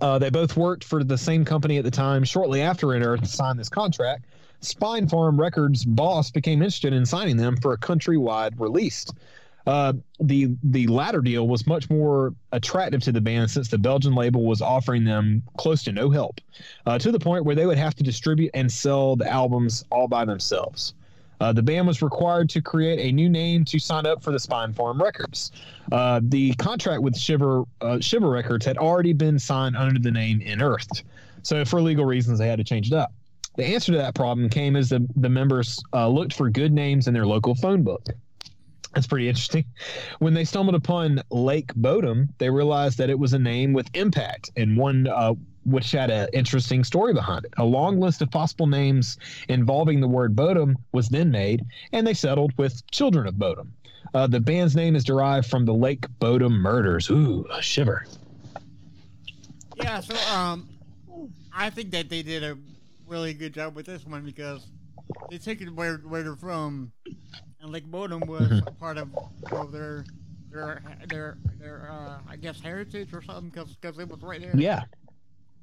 Uh, 0.00 0.18
they 0.18 0.30
both 0.30 0.56
worked 0.56 0.84
for 0.84 1.02
the 1.02 1.18
same 1.18 1.44
company 1.44 1.78
at 1.78 1.84
the 1.84 1.90
time. 1.90 2.24
Shortly 2.24 2.60
after 2.60 2.92
Unearthed 2.92 3.26
signed 3.26 3.58
this 3.58 3.68
contract, 3.68 4.24
Spinefarm 4.62 5.38
Records 5.38 5.84
boss 5.84 6.30
became 6.30 6.60
interested 6.60 6.92
in 6.92 7.06
signing 7.06 7.36
them 7.36 7.56
for 7.56 7.72
a 7.72 7.78
countrywide 7.78 8.58
release. 8.58 9.06
Uh, 9.66 9.92
the 10.18 10.48
the 10.62 10.86
latter 10.86 11.20
deal 11.20 11.46
was 11.46 11.66
much 11.66 11.90
more 11.90 12.34
attractive 12.52 13.02
to 13.02 13.12
the 13.12 13.20
band 13.20 13.50
since 13.50 13.68
the 13.68 13.76
Belgian 13.76 14.14
label 14.14 14.46
was 14.46 14.62
offering 14.62 15.04
them 15.04 15.42
close 15.58 15.82
to 15.84 15.92
no 15.92 16.08
help, 16.08 16.40
uh, 16.86 16.98
to 16.98 17.12
the 17.12 17.18
point 17.18 17.44
where 17.44 17.54
they 17.54 17.66
would 17.66 17.76
have 17.76 17.94
to 17.94 18.02
distribute 18.02 18.50
and 18.54 18.72
sell 18.72 19.14
the 19.14 19.30
albums 19.30 19.84
all 19.90 20.08
by 20.08 20.24
themselves. 20.24 20.94
Uh, 21.40 21.52
the 21.52 21.62
band 21.62 21.86
was 21.86 22.02
required 22.02 22.48
to 22.50 22.60
create 22.60 22.98
a 22.98 23.12
new 23.12 23.28
name 23.28 23.64
to 23.64 23.78
sign 23.78 24.06
up 24.06 24.22
for 24.22 24.32
the 24.32 24.38
Spinefarm 24.38 25.00
Records. 25.00 25.52
Uh, 25.92 26.20
the 26.22 26.52
contract 26.54 27.02
with 27.02 27.16
Shiver 27.16 27.64
uh, 27.80 28.00
Shiver 28.00 28.28
Records 28.28 28.66
had 28.66 28.76
already 28.76 29.12
been 29.12 29.38
signed 29.38 29.76
under 29.76 29.98
the 29.98 30.10
name 30.10 30.42
Unearthed, 30.44 31.04
so 31.42 31.64
for 31.64 31.80
legal 31.80 32.04
reasons 32.04 32.38
they 32.38 32.48
had 32.48 32.58
to 32.58 32.64
change 32.64 32.88
it 32.88 32.94
up. 32.94 33.12
The 33.56 33.64
answer 33.64 33.92
to 33.92 33.98
that 33.98 34.14
problem 34.14 34.48
came 34.48 34.76
as 34.76 34.88
the 34.88 35.06
the 35.16 35.28
members 35.28 35.82
uh, 35.92 36.08
looked 36.08 36.32
for 36.32 36.50
good 36.50 36.72
names 36.72 37.08
in 37.08 37.14
their 37.14 37.26
local 37.26 37.54
phone 37.54 37.82
book. 37.82 38.06
That's 38.94 39.06
pretty 39.06 39.28
interesting. 39.28 39.64
When 40.18 40.34
they 40.34 40.44
stumbled 40.44 40.74
upon 40.74 41.22
Lake 41.30 41.72
Bodom, 41.74 42.28
they 42.38 42.50
realized 42.50 42.98
that 42.98 43.10
it 43.10 43.18
was 43.18 43.32
a 43.32 43.38
name 43.38 43.72
with 43.72 43.88
impact 43.94 44.50
and 44.56 44.76
one 44.76 45.06
uh, 45.06 45.34
which 45.70 45.92
had 45.92 46.10
an 46.10 46.28
interesting 46.32 46.84
story 46.84 47.12
behind 47.12 47.44
it. 47.44 47.52
A 47.58 47.64
long 47.64 48.00
list 48.00 48.22
of 48.22 48.30
possible 48.30 48.66
names 48.66 49.16
involving 49.48 50.00
the 50.00 50.08
word 50.08 50.34
Bodom 50.36 50.76
was 50.92 51.08
then 51.08 51.30
made, 51.30 51.64
and 51.92 52.06
they 52.06 52.14
settled 52.14 52.52
with 52.58 52.88
Children 52.90 53.26
of 53.26 53.34
Bodom. 53.38 53.72
Uh, 54.14 54.26
the 54.26 54.40
band's 54.40 54.74
name 54.76 54.96
is 54.96 55.04
derived 55.04 55.46
from 55.48 55.64
the 55.64 55.74
Lake 55.74 56.06
Bodom 56.20 56.52
murders. 56.52 57.10
Ooh, 57.10 57.46
a 57.50 57.62
shiver. 57.62 58.04
Yeah, 59.74 60.00
so 60.00 60.16
um, 60.26 60.68
I 61.52 61.70
think 61.70 61.90
that 61.92 62.08
they 62.08 62.22
did 62.22 62.42
a 62.42 62.56
really 63.06 63.34
good 63.34 63.54
job 63.54 63.74
with 63.74 63.86
this 63.86 64.04
one 64.06 64.24
because 64.24 64.70
they 65.28 65.38
took 65.38 65.60
it 65.60 65.70
where 65.74 65.98
where 65.98 66.22
they're 66.22 66.36
from, 66.36 66.92
and 67.60 67.70
Lake 67.70 67.86
Bodom 67.90 68.26
was 68.26 68.50
Mm-hmm. 68.50 68.66
a 68.66 68.72
part 68.72 68.98
of, 68.98 69.10
of 69.50 69.72
their 69.72 70.04
their 70.50 70.82
their 71.06 71.38
their 71.58 71.90
uh, 71.90 72.20
I 72.28 72.36
guess 72.36 72.60
heritage 72.60 73.12
or 73.12 73.22
something 73.22 73.50
because 73.50 73.76
because 73.76 73.98
it 73.98 74.08
was 74.08 74.22
right 74.22 74.40
there. 74.40 74.62
Yeah, 74.62 74.84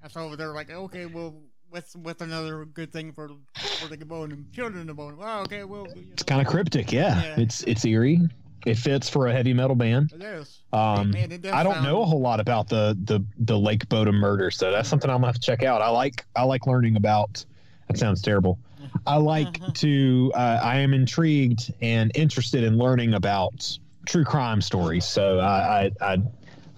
So 0.10 0.36
they're 0.36 0.54
like, 0.54 0.70
okay, 0.72 1.06
well, 1.06 1.36
what's 1.70 1.96
what's 1.96 2.22
another 2.22 2.66
good 2.66 2.92
thing 2.94 3.12
for 3.12 3.30
for 3.56 3.88
the 3.88 3.98
Bodom 3.98 4.46
children 4.54 4.90
of 4.90 4.98
Bodom? 4.98 5.18
Well, 5.18 5.42
okay, 5.42 5.64
well, 5.64 5.88
you 5.96 6.02
know, 6.02 6.08
it's 6.14 6.24
kind 6.24 6.42
of 6.42 6.48
cryptic. 6.48 6.92
Yeah. 6.92 7.22
Yeah. 7.22 7.36
it's 7.40 7.64
it's 7.64 7.86
eerie. 7.86 8.22
It 8.66 8.78
fits 8.80 9.08
for 9.08 9.28
a 9.28 9.32
heavy 9.32 9.54
metal 9.54 9.76
band. 9.76 10.12
it 10.16 10.24
is. 10.24 10.62
Um, 10.74 11.12
Man, 11.12 11.32
it 11.32 11.46
I 11.46 11.62
don't 11.62 11.74
sound- 11.76 11.86
know 11.86 12.02
a 12.02 12.06
whole 12.06 12.20
lot 12.22 12.40
about 12.40 12.68
the 12.68 12.98
the 13.04 13.24
the 13.40 13.58
Lake 13.58 13.88
Bodom 13.90 14.16
murder, 14.16 14.50
so 14.52 14.72
that's 14.72 14.90
something 14.90 15.10
I'm 15.10 15.18
gonna 15.18 15.28
have 15.28 15.36
to 15.36 15.42
check 15.42 15.62
out. 15.64 15.82
I 15.82 15.90
like 15.90 16.26
I 16.36 16.44
like 16.44 16.66
learning 16.68 16.96
about. 16.96 17.46
That 17.88 17.98
sounds 18.00 18.22
terrible. 18.24 18.58
I 19.06 19.18
like 19.18 19.60
to. 19.76 20.32
Uh, 20.34 20.60
I 20.64 20.78
am 20.78 20.94
intrigued 20.94 21.72
and 21.82 22.12
interested 22.16 22.64
in 22.64 22.78
learning 22.78 23.14
about 23.14 23.78
true 24.08 24.24
crime 24.24 24.62
stories. 24.62 25.06
So 25.06 25.40
I 25.40 25.92
I 26.02 26.16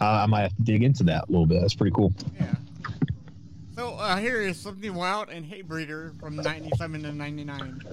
I, 0.02 0.24
I 0.24 0.26
might 0.26 0.42
have 0.42 0.56
to 0.58 0.62
dig 0.64 0.84
into 0.84 1.04
that 1.06 1.24
a 1.30 1.32
little 1.32 1.46
bit. 1.46 1.62
That's 1.62 1.74
pretty 1.76 1.94
cool. 1.96 2.14
Yeah. 2.38 2.54
So 3.78 3.94
uh, 3.94 4.18
here 4.18 4.42
is 4.42 4.60
something 4.60 4.96
wild 4.96 5.30
and 5.30 5.46
hate 5.46 5.68
breeder 5.68 6.12
from 6.20 6.36
'97 6.38 7.04
to 7.04 7.12
'99. 7.14 7.84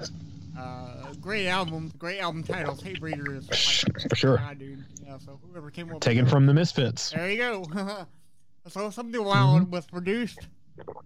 Uh, 0.58 1.12
great 1.20 1.46
album, 1.46 1.92
great 1.98 2.20
album 2.20 2.42
titles. 2.42 2.82
Hate 2.82 3.00
breeder 3.00 3.34
is 3.34 3.46
like, 3.50 4.08
For 4.08 4.16
sure. 4.16 4.36
God, 4.38 4.58
dude. 4.58 4.82
Yeah. 5.04 5.18
So 5.18 5.38
whoever 5.50 5.70
came 5.70 5.92
up. 5.92 6.00
Taken 6.00 6.24
from 6.26 6.46
the 6.46 6.54
Misfits. 6.54 7.10
There 7.10 7.30
you 7.30 7.36
go. 7.36 8.06
so 8.68 8.88
something 8.88 9.22
wild 9.22 9.62
Mm-hmm. 9.64 9.72
was 9.72 9.84
produced, 9.84 10.38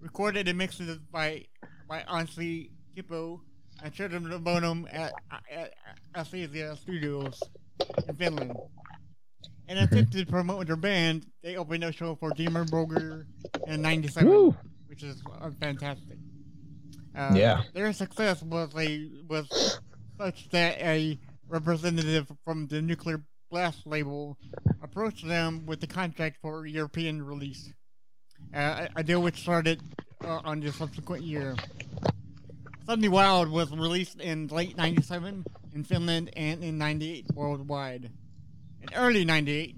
recorded, 0.00 0.46
and 0.46 0.56
mixed 0.56 0.80
by 1.10 1.46
by 1.88 2.02
Anssi 2.08 2.70
Kippo 2.96 3.40
and 3.82 3.92
Children 3.92 4.30
of 4.30 4.42
Bodom 4.44 4.86
at, 4.92 5.12
at, 5.50 5.74
at 6.14 6.24
Astia 6.26 6.76
Studios 6.78 7.42
in 8.06 8.14
Finland. 8.14 8.56
In 9.68 9.76
an 9.76 9.88
Mm-hmm. 9.88 10.10
to 10.18 10.26
promote 10.26 10.66
their 10.66 10.76
band, 10.76 11.26
they 11.42 11.56
opened 11.56 11.84
a 11.84 11.92
show 11.92 12.14
for 12.14 12.30
Dimmu 12.30 12.68
Borgir 12.70 13.26
in 13.66 13.82
'97, 13.82 14.28
Woo! 14.28 14.56
which 14.86 15.02
is 15.02 15.22
uh, 15.40 15.50
fantastic. 15.60 16.16
Uh, 17.14 17.32
Yeah. 17.34 17.62
Their 17.74 17.92
success 17.92 18.42
was 18.42 18.70
a 18.76 19.10
was 19.28 19.78
such 20.16 20.48
that 20.50 20.78
a 20.80 21.18
representative 21.48 22.30
from 22.44 22.66
the 22.68 22.80
Nuclear 22.80 23.22
Blast 23.50 23.86
label 23.86 24.38
approached 24.82 25.26
them 25.26 25.64
with 25.66 25.80
the 25.80 25.86
contract 25.86 26.38
for 26.40 26.66
European 26.66 27.22
release, 27.22 27.72
uh, 28.54 28.86
a- 28.96 29.00
a 29.00 29.02
deal 29.02 29.20
which 29.22 29.40
started 29.40 29.80
uh, 30.24 30.40
on 30.44 30.60
the 30.60 30.72
subsequent 30.72 31.24
year. 31.24 31.54
Something 32.86 33.10
Wild 33.10 33.50
was 33.50 33.70
released 33.70 34.18
in 34.20 34.46
late 34.48 34.76
'97 34.78 35.44
in 35.74 35.84
Finland 35.84 36.30
and 36.36 36.64
in 36.64 36.78
'98 36.78 37.26
worldwide. 37.34 38.10
Early 38.94 39.24
'98, 39.24 39.76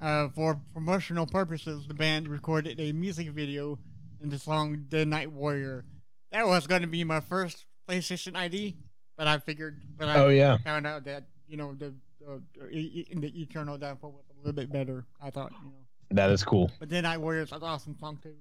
uh, 0.00 0.28
for 0.30 0.60
promotional 0.72 1.26
purposes, 1.26 1.86
the 1.86 1.94
band 1.94 2.28
recorded 2.28 2.78
a 2.80 2.92
music 2.92 3.28
video 3.30 3.78
in 4.22 4.28
the 4.28 4.38
song 4.38 4.86
"The 4.90 5.04
Night 5.06 5.30
Warrior." 5.32 5.84
That 6.32 6.46
was 6.46 6.66
going 6.66 6.82
to 6.82 6.88
be 6.88 7.04
my 7.04 7.20
first 7.20 7.64
PlayStation 7.88 8.36
ID, 8.36 8.76
but 9.16 9.26
I 9.26 9.38
figured, 9.38 9.80
but 9.96 10.08
I 10.08 10.18
Oh 10.18 10.28
yeah. 10.28 10.58
found 10.58 10.86
out 10.86 11.04
that 11.04 11.24
you 11.46 11.56
know 11.56 11.74
the 11.74 11.94
uh, 12.28 12.38
in 12.70 13.20
the 13.20 13.40
Eternal 13.42 13.78
Downfall 13.78 14.12
was 14.12 14.24
a 14.30 14.38
little 14.38 14.52
bit 14.52 14.72
better. 14.72 15.04
I 15.22 15.30
thought, 15.30 15.52
you 15.62 15.68
know, 15.68 15.74
That 16.10 16.30
is 16.30 16.42
cool. 16.44 16.70
but 16.80 16.88
then 16.88 17.04
Night 17.04 17.18
Warriors 17.20 17.50
was 17.50 17.62
an 17.62 17.68
awesome 17.68 17.96
song 17.98 18.18
too. 18.22 18.34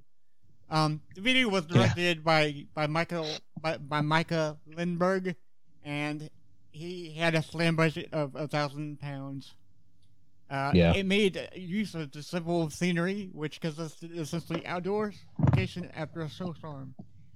Um, 0.70 1.02
the 1.16 1.22
video 1.22 1.50
was 1.50 1.66
directed 1.66 2.24
by 2.24 2.66
by 2.74 2.88
Michael 2.88 3.28
by, 3.62 3.78
by 3.78 4.02
Mika 4.02 4.58
Lindberg, 4.74 5.36
and 5.84 6.30
he 6.72 7.14
had 7.14 7.36
a 7.36 7.44
slam 7.44 7.76
budget 7.76 8.10
of 8.12 8.36
a 8.36 8.48
thousand 8.48 9.00
pounds. 9.00 9.54
Uh, 10.50 10.72
Yeah. 10.74 10.94
It 10.94 11.06
made 11.06 11.50
use 11.56 11.96
of 11.96 12.12
the 12.12 12.22
simple 12.22 12.70
scenery, 12.70 13.30
which 13.34 13.60
consisted 13.62 14.12
essentially 14.18 14.66
outdoors 14.66 15.16
location 15.40 15.90
after 15.96 16.22
a 16.22 16.30
snowstorm. 16.30 16.94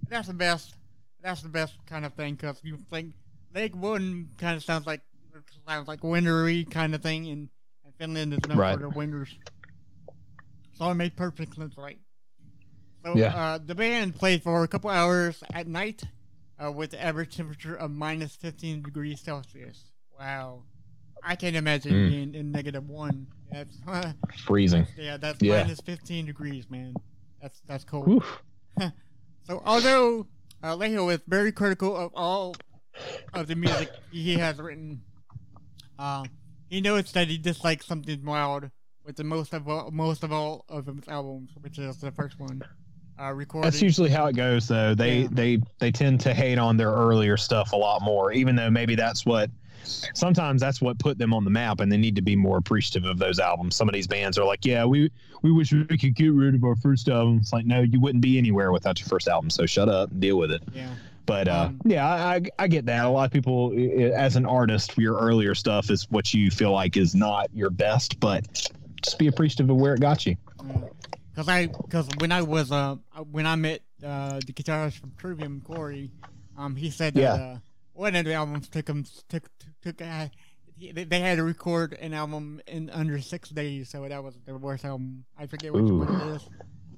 That's 0.09 0.27
the 0.27 0.33
best. 0.33 0.75
That's 1.21 1.41
the 1.41 1.49
best 1.49 1.73
kind 1.87 2.05
of 2.05 2.13
thing 2.13 2.35
because 2.35 2.59
you 2.63 2.77
think 2.91 3.13
Lake 3.55 3.73
Wooden 3.75 4.29
kind 4.37 4.55
of 4.55 4.63
sounds 4.63 4.85
like 4.85 5.01
sounds 5.67 5.87
like 5.87 6.03
wintery 6.03 6.63
kind 6.65 6.93
of 6.95 7.01
thing, 7.01 7.27
and, 7.27 7.49
and 7.85 7.93
Finland 7.95 8.33
is 8.33 8.39
known 8.47 8.57
Right. 8.57 8.73
for 8.75 8.81
the 8.81 8.89
winters. 8.89 9.35
so 10.73 10.89
it 10.91 10.95
made 10.95 11.15
perfect 11.15 11.55
sense, 11.55 11.75
right? 11.77 11.99
So 13.03 13.15
Yeah. 13.17 13.35
uh, 13.35 13.57
the 13.57 13.73
band 13.75 14.15
played 14.15 14.43
for 14.43 14.63
a 14.63 14.67
couple 14.67 14.89
hours 14.89 15.43
at 15.53 15.67
night 15.67 16.03
uh, 16.63 16.71
with 16.71 16.91
the 16.91 17.01
average 17.03 17.35
temperature 17.35 17.75
of 17.75 17.89
minus 17.91 18.35
15 18.35 18.83
degrees 18.83 19.21
Celsius. 19.21 19.83
Wow. 20.19 20.63
I 21.23 21.35
can't 21.35 21.55
imagine 21.55 21.91
Mm. 21.93 22.09
being 22.09 22.35
in 22.35 22.51
negative 22.51 22.87
one. 22.87 23.27
That's 23.51 23.77
Freezing. 24.45 24.85
yeah, 24.97 25.17
that's 25.17 25.41
Yeah. 25.41 25.63
minus 25.63 25.79
15 25.81 26.25
degrees, 26.25 26.69
man. 26.69 26.93
That's 27.41 27.59
that's 27.67 27.83
cold. 27.83 28.23
So 29.43 29.61
although 29.65 30.27
uh, 30.61 30.75
Laiho 30.75 31.13
is 31.13 31.21
very 31.25 31.53
critical 31.53 31.95
of 31.95 32.11
all 32.13 32.53
of 33.33 33.47
the 33.47 33.55
music 33.55 33.89
he 34.11 34.33
has 34.33 34.57
written, 34.57 35.01
uh, 35.97 36.25
he 36.69 36.81
notes 36.81 37.13
that 37.13 37.29
he 37.29 37.37
dislikes 37.37 37.85
something 37.85 38.25
wild 38.25 38.69
with 39.05 39.15
the 39.15 39.23
most 39.23 39.53
of 39.53 39.69
all, 39.69 39.89
most 39.91 40.23
of 40.25 40.33
all 40.33 40.65
of 40.67 40.85
his 40.87 41.07
albums, 41.07 41.51
which 41.61 41.79
is 41.79 41.95
the 42.01 42.11
first 42.11 42.37
one, 42.41 42.61
uh, 43.17 43.31
recorded. 43.31 43.71
That's 43.71 43.81
usually 43.81 44.09
how 44.09 44.25
it 44.27 44.35
goes, 44.35 44.67
though. 44.67 44.93
They 44.93 45.21
Yeah. 45.21 45.27
they 45.31 45.59
they 45.79 45.91
tend 45.93 46.19
to 46.21 46.33
hate 46.33 46.57
on 46.59 46.75
their 46.75 46.91
earlier 46.91 47.37
stuff 47.37 47.71
a 47.71 47.77
lot 47.77 48.01
more, 48.01 48.33
even 48.33 48.55
though 48.57 48.69
maybe 48.69 48.95
that's 48.95 49.25
what. 49.25 49.49
Sometimes 49.83 50.61
that's 50.61 50.81
what 50.81 50.99
put 50.99 51.17
them 51.17 51.33
on 51.33 51.43
the 51.43 51.49
map, 51.49 51.79
and 51.79 51.91
they 51.91 51.97
need 51.97 52.15
to 52.15 52.21
be 52.21 52.35
more 52.35 52.57
appreciative 52.57 53.09
of 53.09 53.17
those 53.17 53.39
albums. 53.39 53.75
Some 53.75 53.87
of 53.87 53.93
these 53.93 54.07
bands 54.07 54.37
are 54.37 54.45
like, 54.45 54.65
"Yeah, 54.65 54.85
we 54.85 55.11
we 55.41 55.51
wish 55.51 55.71
we 55.71 55.85
could 55.85 56.15
get 56.15 56.33
rid 56.33 56.55
of 56.55 56.63
our 56.63 56.75
first 56.75 57.07
album." 57.09 57.37
It's 57.37 57.53
like, 57.53 57.65
no, 57.65 57.81
you 57.81 57.99
wouldn't 57.99 58.21
be 58.21 58.37
anywhere 58.37 58.71
without 58.71 58.99
your 58.99 59.07
first 59.07 59.27
album. 59.27 59.49
So 59.49 59.65
shut 59.65 59.89
up, 59.89 60.11
and 60.11 60.19
deal 60.19 60.37
with 60.37 60.51
it. 60.51 60.63
yeah. 60.73 60.89
But 61.25 61.49
uh, 61.49 61.65
Um, 61.67 61.81
yeah, 61.83 62.07
I, 62.07 62.41
I 62.57 62.67
get 62.69 62.85
that. 62.85 63.05
A 63.05 63.09
lot 63.09 63.25
of 63.25 63.31
people, 63.31 63.73
as 64.15 64.37
an 64.37 64.45
artist, 64.45 64.97
your 64.97 65.19
earlier 65.19 65.53
stuff 65.55 65.91
is 65.91 66.09
what 66.09 66.33
you 66.33 66.49
feel 66.49 66.71
like 66.71 66.95
is 66.95 67.13
not 67.13 67.49
your 67.53 67.69
best, 67.69 68.19
but 68.21 68.71
just 69.03 69.19
be 69.19 69.27
appreciative 69.27 69.69
of 69.69 69.75
where 69.75 69.93
it 69.93 69.99
got 69.99 70.25
you. 70.25 70.37
Because 71.29 71.49
I, 71.49 71.67
because 71.67 72.07
when 72.19 72.31
I 72.31 72.41
was, 72.41 72.71
uh, 72.71 72.95
when 73.29 73.45
I 73.45 73.57
met 73.57 73.81
uh, 74.03 74.39
the 74.45 74.53
guitarist 74.53 74.99
from 74.99 75.11
Trivium, 75.17 75.61
Corey, 75.61 76.11
um, 76.57 76.77
he 76.77 76.89
said 76.89 77.13
that 77.15 77.21
Yeah. 77.21 77.57
One 77.97 78.15
of 78.15 78.25
the 78.25 78.33
albums 78.33 78.69
took 78.69 78.85
them 78.85 79.05
took 79.27 79.49
took. 79.81 79.99
Uh, 80.01 80.27
they 80.79 81.03
they 81.03 81.19
had 81.19 81.37
to 81.37 81.43
record 81.43 81.93
an 81.99 82.13
album 82.13 82.61
in 82.67 82.91
under 82.91 83.19
six 83.19 83.49
days, 83.49 83.89
so 83.89 84.07
that 84.07 84.23
was 84.23 84.37
the 84.45 84.55
worst 84.55 84.85
album. 84.85 85.25
I 85.35 85.47
forget 85.47 85.73
which 85.73 85.89
Ooh. 85.89 85.99
one 85.99 86.21
it 86.29 86.35
is, 86.35 86.47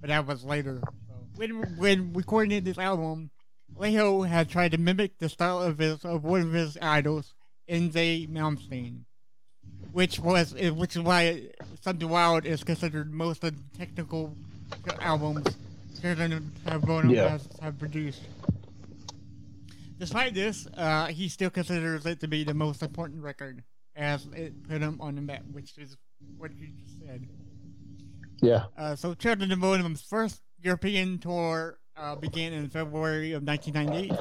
but 0.01 0.09
that 0.09 0.27
was 0.27 0.43
later. 0.43 0.81
So 1.07 1.13
when 1.38 1.77
when 1.77 2.12
recording 2.12 2.62
this 2.65 2.77
album, 2.77 3.31
Laiho 3.77 4.27
had 4.27 4.49
tried 4.49 4.71
to 4.73 4.77
mimic 4.77 5.17
the 5.19 5.29
style 5.29 5.62
of 5.62 5.77
his 5.77 6.03
of 6.03 6.25
one 6.25 6.41
of 6.41 6.51
his 6.51 6.77
idols, 6.81 7.33
Yngwie 7.69 8.27
Malmsteen, 8.29 9.03
which 9.93 10.19
was 10.19 10.53
eh, 10.59 10.69
which 10.69 10.97
is 10.97 11.01
why 11.01 11.47
Something 11.79 12.09
Wild 12.09 12.45
is 12.45 12.65
considered 12.65 13.13
most 13.13 13.41
of 13.45 13.55
the 13.55 13.77
technical 13.77 14.35
albums 14.99 15.47
Children 16.01 16.51
of 16.65 16.81
Bodom 16.81 17.12
Yeah. 17.12 17.29
has 17.29 17.47
have 17.62 17.79
produced. 17.79 18.21
Despite 19.99 20.33
this, 20.33 20.65
uh, 20.77 21.07
he 21.07 21.27
still 21.27 21.49
considers 21.49 22.05
it 22.05 22.21
to 22.21 22.27
be 22.27 22.45
the 22.45 22.53
most 22.53 22.81
important 22.81 23.21
record, 23.21 23.63
as 23.97 24.25
it 24.33 24.63
put 24.67 24.81
him 24.81 24.97
on 25.01 25.15
the 25.15 25.21
map, 25.21 25.43
which 25.51 25.77
is 25.77 25.97
what 26.38 26.51
you 26.57 26.67
just 26.81 26.99
said. 26.99 27.27
Yeah. 28.41 28.63
Uh, 28.77 28.95
so 28.95 29.13
Children 29.13 29.51
of 29.51 29.59
Bodom's 29.59 30.01
first 30.01 30.41
European 30.62 31.19
tour 31.19 31.79
uh, 31.97 32.15
began 32.15 32.53
in 32.53 32.69
February 32.69 33.33
of 33.33 33.43
1998. 33.43 34.17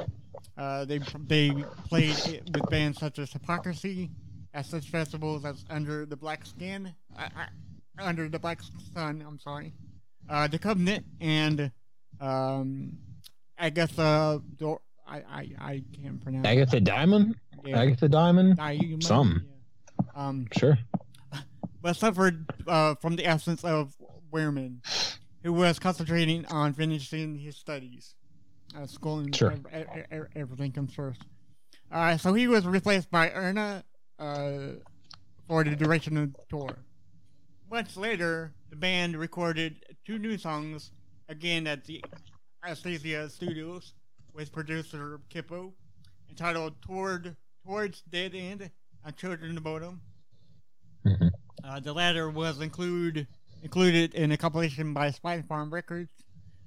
Uh, 0.57 0.85
they 0.85 0.99
they 1.27 1.53
played 1.89 2.17
it 2.27 2.43
with 2.53 2.69
bands 2.71 2.99
such 2.99 3.21
as 3.21 3.33
Hypocrisy 3.33 4.11
at 4.55 4.67
such 4.67 4.89
festivals 4.89 5.45
as 5.45 5.65
Under 5.71 6.05
the 6.07 6.17
Black 6.17 6.45
Skin, 6.45 6.93
uh, 7.17 7.29
uh, 7.37 8.03
Under 8.03 8.29
the 8.29 8.39
Black 8.41 8.61
Sun. 8.93 9.25
I'm 9.27 9.39
sorry, 9.39 9.73
uh, 10.29 10.49
The 10.49 10.59
Covenant, 10.59 11.07
and 11.21 11.71
um, 12.21 12.99
I 13.57 13.71
guess 13.71 13.97
uh, 13.97 14.39
Dor- 14.57 14.81
I, 15.09 15.17
I 15.31 15.49
I 15.61 15.83
can't 16.03 16.21
pronounce. 16.23 16.47
it. 16.47 16.51
Agatha 16.51 16.81
Diamond. 16.81 17.35
Yeah. 17.65 17.81
Agatha 17.81 18.09
Diamond. 18.09 18.57
Diamond, 18.57 19.03
Some. 19.05 19.45
yeah. 19.47 20.11
Um, 20.15 20.47
Sure. 20.59 20.79
but 21.83 21.97
suffered 21.97 22.47
uh, 22.67 22.95
from 22.97 23.17
the 23.17 23.25
absence 23.27 23.65
of 23.65 23.95
Wirman, 24.33 24.79
who 25.43 25.53
was 25.53 25.79
concentrating 25.79 26.45
on 26.47 26.73
finishing 26.75 27.35
his 27.37 27.57
studies. 27.57 28.15
Uh, 28.77 28.87
school 28.87 29.21
and 29.21 29.35
Sure. 29.35 29.53
ev- 29.53 29.67
ev- 29.73 30.07
ev- 30.11 30.27
everything 30.37 30.73
comes 30.73 30.93
first. 30.93 31.23
Uh, 31.91 32.17
so 32.19 32.35
he 32.35 32.47
was 32.47 32.67
replaced 32.67 33.11
by 33.11 33.31
Erna 33.31 33.83
uh, 34.19 34.73
for 35.47 35.65
the 35.65 35.75
duration 35.75 36.19
of 36.19 36.33
the 36.35 36.39
tour. 36.51 36.77
Months 37.71 37.97
later, 37.97 38.53
the 38.69 38.77
band 38.77 39.17
recorded 39.17 39.83
two 40.05 40.19
new 40.19 40.37
songs, 40.37 40.93
again 41.31 41.67
at 41.67 41.85
the 41.87 42.05
Astia 42.67 43.31
Studios, 43.31 43.95
with 44.39 44.53
producer 44.53 45.21
Kippo, 45.31 45.73
entitled 46.31 46.81
"Toward 46.81 47.37
Towards 47.67 48.03
Dead 48.03 48.37
End" 48.37 48.71
and 49.05 49.17
"Children 49.17 49.57
of 49.57 49.65
Bodom." 49.65 50.01
Mhm. 51.05 51.31
Uh, 51.65 51.81
the 51.81 51.93
latter 51.93 52.31
was 52.31 52.61
include 52.61 53.27
included 53.63 54.15
in 54.15 54.31
a 54.31 54.37
compilation 54.37 54.95
by 54.95 55.11
Spinefarm 55.11 55.73
Records, 55.73 56.13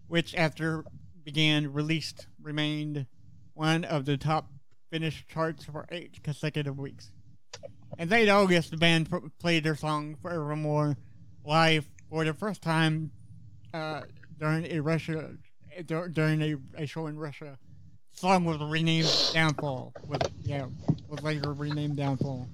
which 0.08 0.36
after 0.36 0.84
began 1.24 1.72
released 1.72 2.28
remained 2.42 3.08
one 3.54 3.86
of 3.86 4.04
the 4.04 4.18
top 4.18 4.52
Finnish 4.90 5.26
charts 5.28 5.64
for 5.64 5.86
eight 5.92 6.22
consecutive 6.24 6.78
weeks. 6.78 7.14
In 7.98 8.10
late 8.10 8.28
August, 8.28 8.72
the 8.72 8.78
band 8.78 9.10
pr- 9.10 9.30
played 9.40 9.64
their 9.64 9.78
song 9.78 10.18
"Forevermore" 10.18 10.98
live 11.46 11.90
for 12.10 12.26
the 12.26 12.34
first 12.34 12.62
time 12.62 13.12
uh, 13.74 14.02
during 14.38 14.66
a 14.66 14.82
Russia 14.82 15.38
dur- 15.84 16.10
during 16.10 16.41
a, 16.41 16.56
a 16.76 16.86
show 16.86 17.08
in 17.08 17.17
Russia. 17.17 17.58
The 18.13 18.17
song 18.17 18.46
was 18.46 18.60
renamed 18.60 19.10
"Downfall." 19.34 19.94
Was 20.08 20.20
yeah, 20.41 20.65
was 21.08 21.22
later 21.24 21.54
renamed 21.54 21.98
"Downfall." 21.98 22.48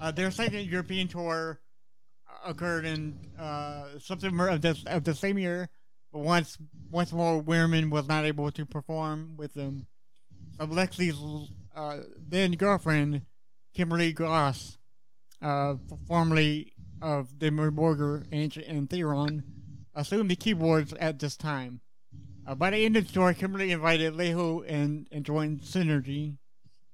Uh, 0.00 0.10
their 0.10 0.30
second 0.30 0.66
European 0.66 1.08
tour 1.08 1.60
uh, 2.28 2.50
occurred 2.50 2.84
in 2.84 3.18
uh, 3.38 3.98
September 3.98 4.48
of 4.48 4.60
this 4.60 4.84
of 4.86 5.04
the 5.04 5.14
same 5.14 5.38
year, 5.38 5.68
but 6.12 6.20
once 6.20 6.58
once 6.90 7.12
more 7.12 7.42
Wirman 7.42 7.90
was 7.90 8.08
not 8.08 8.24
able 8.24 8.50
to 8.50 8.66
perform 8.66 9.36
with 9.36 9.54
them. 9.54 9.86
So 10.58 10.66
Lexi's 10.66 11.50
uh, 11.74 11.98
then 12.28 12.52
girlfriend, 12.52 13.22
Kimberly 13.74 14.12
Goss, 14.12 14.78
uh, 15.42 15.74
formerly 16.08 16.72
of 17.02 17.28
Dimmu 17.38 17.70
Borgir 17.72 18.26
and, 18.32 18.56
and 18.56 18.88
Therion, 18.88 19.42
assumed 19.96 20.30
the 20.30 20.36
keyboards 20.36 20.92
at 21.00 21.18
this 21.18 21.36
time. 21.36 21.80
Uh, 22.46 22.54
by 22.54 22.70
the 22.70 22.84
end 22.84 22.96
of 22.96 23.08
the 23.08 23.12
tour, 23.12 23.34
Kimberly 23.34 23.72
invited 23.72 24.14
Laiho 24.14 24.64
and, 24.68 25.08
and 25.10 25.24
joined 25.24 25.62
Sinergy. 25.62 26.36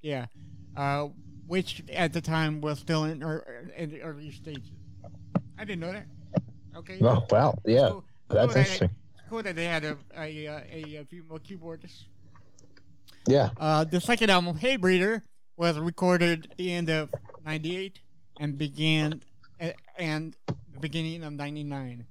Yeah. 0.00 0.26
Uh, 0.74 1.08
which 1.46 1.82
at 1.92 2.14
the 2.14 2.22
time 2.22 2.62
was 2.62 2.78
still 2.78 3.04
in, 3.04 3.22
er, 3.22 3.70
in 3.76 3.90
the 3.90 4.00
early 4.00 4.30
stages. 4.30 4.70
I 5.58 5.64
didn't 5.64 5.80
know 5.80 5.92
that. 5.92 6.06
Okay. 6.74 6.98
Oh 7.02 7.22
wow. 7.30 7.58
Yeah. 7.66 7.88
Cool- 7.90 8.04
That's 8.28 8.38
cool 8.38 8.46
that- 8.46 8.56
interesting. 8.56 8.90
Cool 9.28 9.42
that 9.42 9.56
they 9.56 9.64
had 9.64 9.84
a, 9.84 9.96
a, 10.16 10.46
a, 10.46 10.96
a 11.00 11.04
few 11.04 11.22
more 11.28 11.38
keyboardists. 11.38 12.04
Yeah. 13.26 13.50
Uh, 13.58 13.84
the 13.84 14.00
second 14.00 14.30
album, 14.30 14.58
Hatebreeder, 14.58 15.22
was 15.56 15.78
recorded 15.78 16.48
at 16.50 16.56
the 16.58 16.72
end 16.72 16.90
of 16.90 17.10
'98 17.44 18.00
and 18.40 18.58
began 18.58 19.22
at, 19.60 19.76
and 19.96 20.36
the 20.46 20.80
beginning 20.80 21.22
of 21.24 21.32
'99 21.32 22.04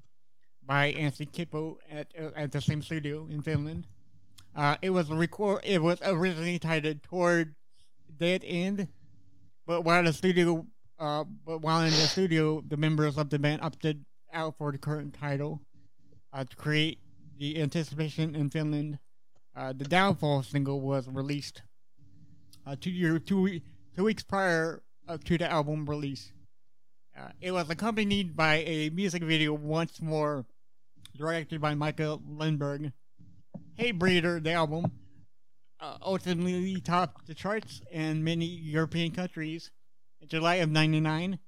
by 0.72 0.94
Anssi 0.94 1.30
Kippo 1.30 1.80
at 1.92 2.08
uh, 2.18 2.30
at 2.34 2.54
the 2.54 2.62
same 2.62 2.82
studio 2.82 3.28
in 3.30 3.42
Finland. 3.42 3.88
Uh, 4.56 4.78
it 4.82 4.92
was 4.92 5.10
record. 5.10 5.60
It 5.66 5.82
was 5.82 6.00
originally 6.02 6.60
titled 6.60 7.04
"Toward 7.04 7.56
Dead 8.18 8.42
End," 8.46 8.88
but 9.68 9.84
while 9.84 10.02
the 10.02 10.14
studio, 10.14 10.66
uh, 10.98 11.26
but 11.46 11.60
while 11.60 11.82
in 11.82 11.90
the 11.90 12.08
studio, 12.08 12.64
the 12.66 12.78
members 12.78 13.18
of 13.18 13.30
the 13.30 13.38
band 13.38 13.62
opted 13.62 14.06
out 14.32 14.56
for 14.58 14.72
the 14.72 14.78
current 14.78 15.14
title 15.14 15.60
uh, 16.32 16.46
to 16.46 16.56
create 16.56 17.00
the 17.38 17.62
anticipation 17.62 18.34
in 18.34 18.50
Finland. 18.50 18.98
Uh, 19.54 19.74
the 19.74 19.84
Downfall 19.84 20.42
single 20.42 20.80
was 20.80 21.06
released 21.10 21.64
uh, 22.66 22.78
two 22.80 22.92
year 22.92 23.20
two 23.20 23.60
two 23.94 24.06
weeks 24.06 24.24
prior 24.24 24.82
uh, 25.10 25.18
to 25.26 25.38
the 25.38 25.52
album 25.52 25.86
release. 25.86 26.32
It 27.40 27.52
was 27.52 27.70
accompanied 27.70 28.36
by 28.36 28.64
a 28.66 28.90
music 28.90 29.22
video 29.22 29.54
once 29.54 30.02
more, 30.02 30.46
directed 31.16 31.62
by 31.62 31.76
Mika 31.76 32.18
Lindberg. 32.28 32.92
Hatebreeder, 33.80 34.44
the 34.44 34.52
album, 34.52 34.92
uh, 35.80 35.98
ultimately 36.02 36.80
topped 36.82 37.26
the 37.28 37.34
charts 37.34 37.82
in 37.92 38.24
many 38.24 38.46
European 38.46 39.12
countries. 39.12 39.72
In 40.22 40.28
July 40.28 40.56
of 40.56 40.70
'99, 40.70 41.40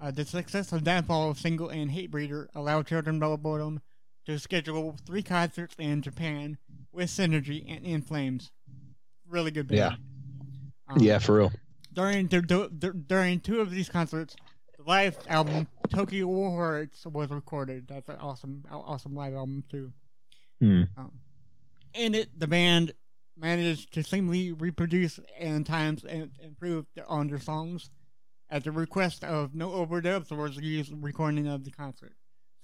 uh, 0.00 0.10
the 0.10 0.24
success 0.24 0.72
of 0.72 0.84
Downfall 0.84 1.34
single 1.34 1.68
and 1.68 1.90
Hate 1.90 2.10
Breeder 2.10 2.48
allowed 2.54 2.86
Children 2.86 3.22
of 3.22 3.40
Bodom 3.42 3.80
to 4.26 4.38
schedule 4.38 4.96
three 5.06 5.22
concerts 5.22 5.74
in 5.78 6.00
Japan 6.00 6.56
with 6.92 7.10
Sinergy 7.10 7.64
and 7.68 7.84
In 7.84 8.00
Flames. 8.00 8.50
Really 9.28 9.50
good 9.50 9.68
band. 9.68 9.78
Yeah. 9.78 9.94
Um, 10.88 10.98
Yeah, 10.98 11.18
for 11.18 11.36
real. 11.36 11.52
During 11.92 12.26
the, 12.28 12.40
du- 12.40 12.70
during 12.70 13.40
two 13.40 13.60
of 13.60 13.70
these 13.70 13.88
concerts, 13.88 14.34
the 14.34 14.43
live 14.86 15.16
album 15.28 15.66
Tokyo 15.88 16.26
Warhearts 16.26 17.06
was 17.06 17.30
recorded. 17.30 17.86
That's 17.88 18.08
an 18.08 18.16
awesome, 18.20 18.64
awesome 18.70 19.14
live 19.14 19.34
album 19.34 19.64
too. 19.70 19.92
Hmm. 20.60 20.82
Um, 20.96 21.12
in 21.94 22.14
it, 22.14 22.38
the 22.38 22.46
band 22.46 22.92
managed 23.36 23.92
to 23.94 24.02
seemingly 24.02 24.52
reproduce 24.52 25.18
and 25.38 25.66
times 25.66 26.04
and 26.04 26.30
improve 26.42 26.86
on 27.08 27.28
their 27.28 27.40
songs 27.40 27.90
at 28.50 28.64
the 28.64 28.72
request 28.72 29.24
of 29.24 29.54
no 29.54 29.70
overdubs 29.70 30.30
or 30.30 30.36
was 30.36 30.56
used 30.56 30.92
recording 31.02 31.46
of 31.48 31.64
the 31.64 31.70
concert. 31.70 32.14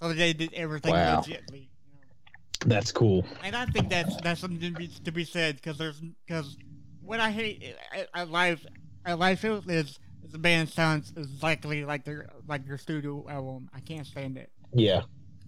So 0.01 0.13
they 0.13 0.33
did 0.33 0.53
everything 0.53 0.93
Wow. 0.93 1.21
legitly. 1.21 1.69
You 1.69 1.93
know? 1.93 2.65
That's 2.65 2.91
cool. 2.91 3.25
And 3.43 3.55
I 3.55 3.65
think 3.65 3.89
that's 3.89 4.15
that's 4.21 4.41
something 4.41 4.59
to 4.73 4.77
be, 4.77 4.87
to 4.87 5.11
be 5.11 5.25
said 5.25 5.55
because 5.55 5.77
there's 5.77 6.01
because 6.25 6.57
what 7.01 7.19
I 7.19 7.31
hate 7.31 7.75
at, 7.93 8.07
at 8.13 8.29
live 8.31 8.65
at 9.05 9.19
live 9.19 9.39
shows 9.39 9.67
is 9.67 9.99
the 10.31 10.37
band 10.37 10.69
sounds 10.69 11.13
exactly 11.15 11.85
like 11.85 12.05
their 12.05 12.29
like 12.47 12.65
their 12.65 12.77
studio 12.77 13.25
album. 13.29 13.69
I 13.73 13.79
can't 13.79 14.05
stand 14.05 14.37
it. 14.37 14.49
Yeah. 14.73 15.01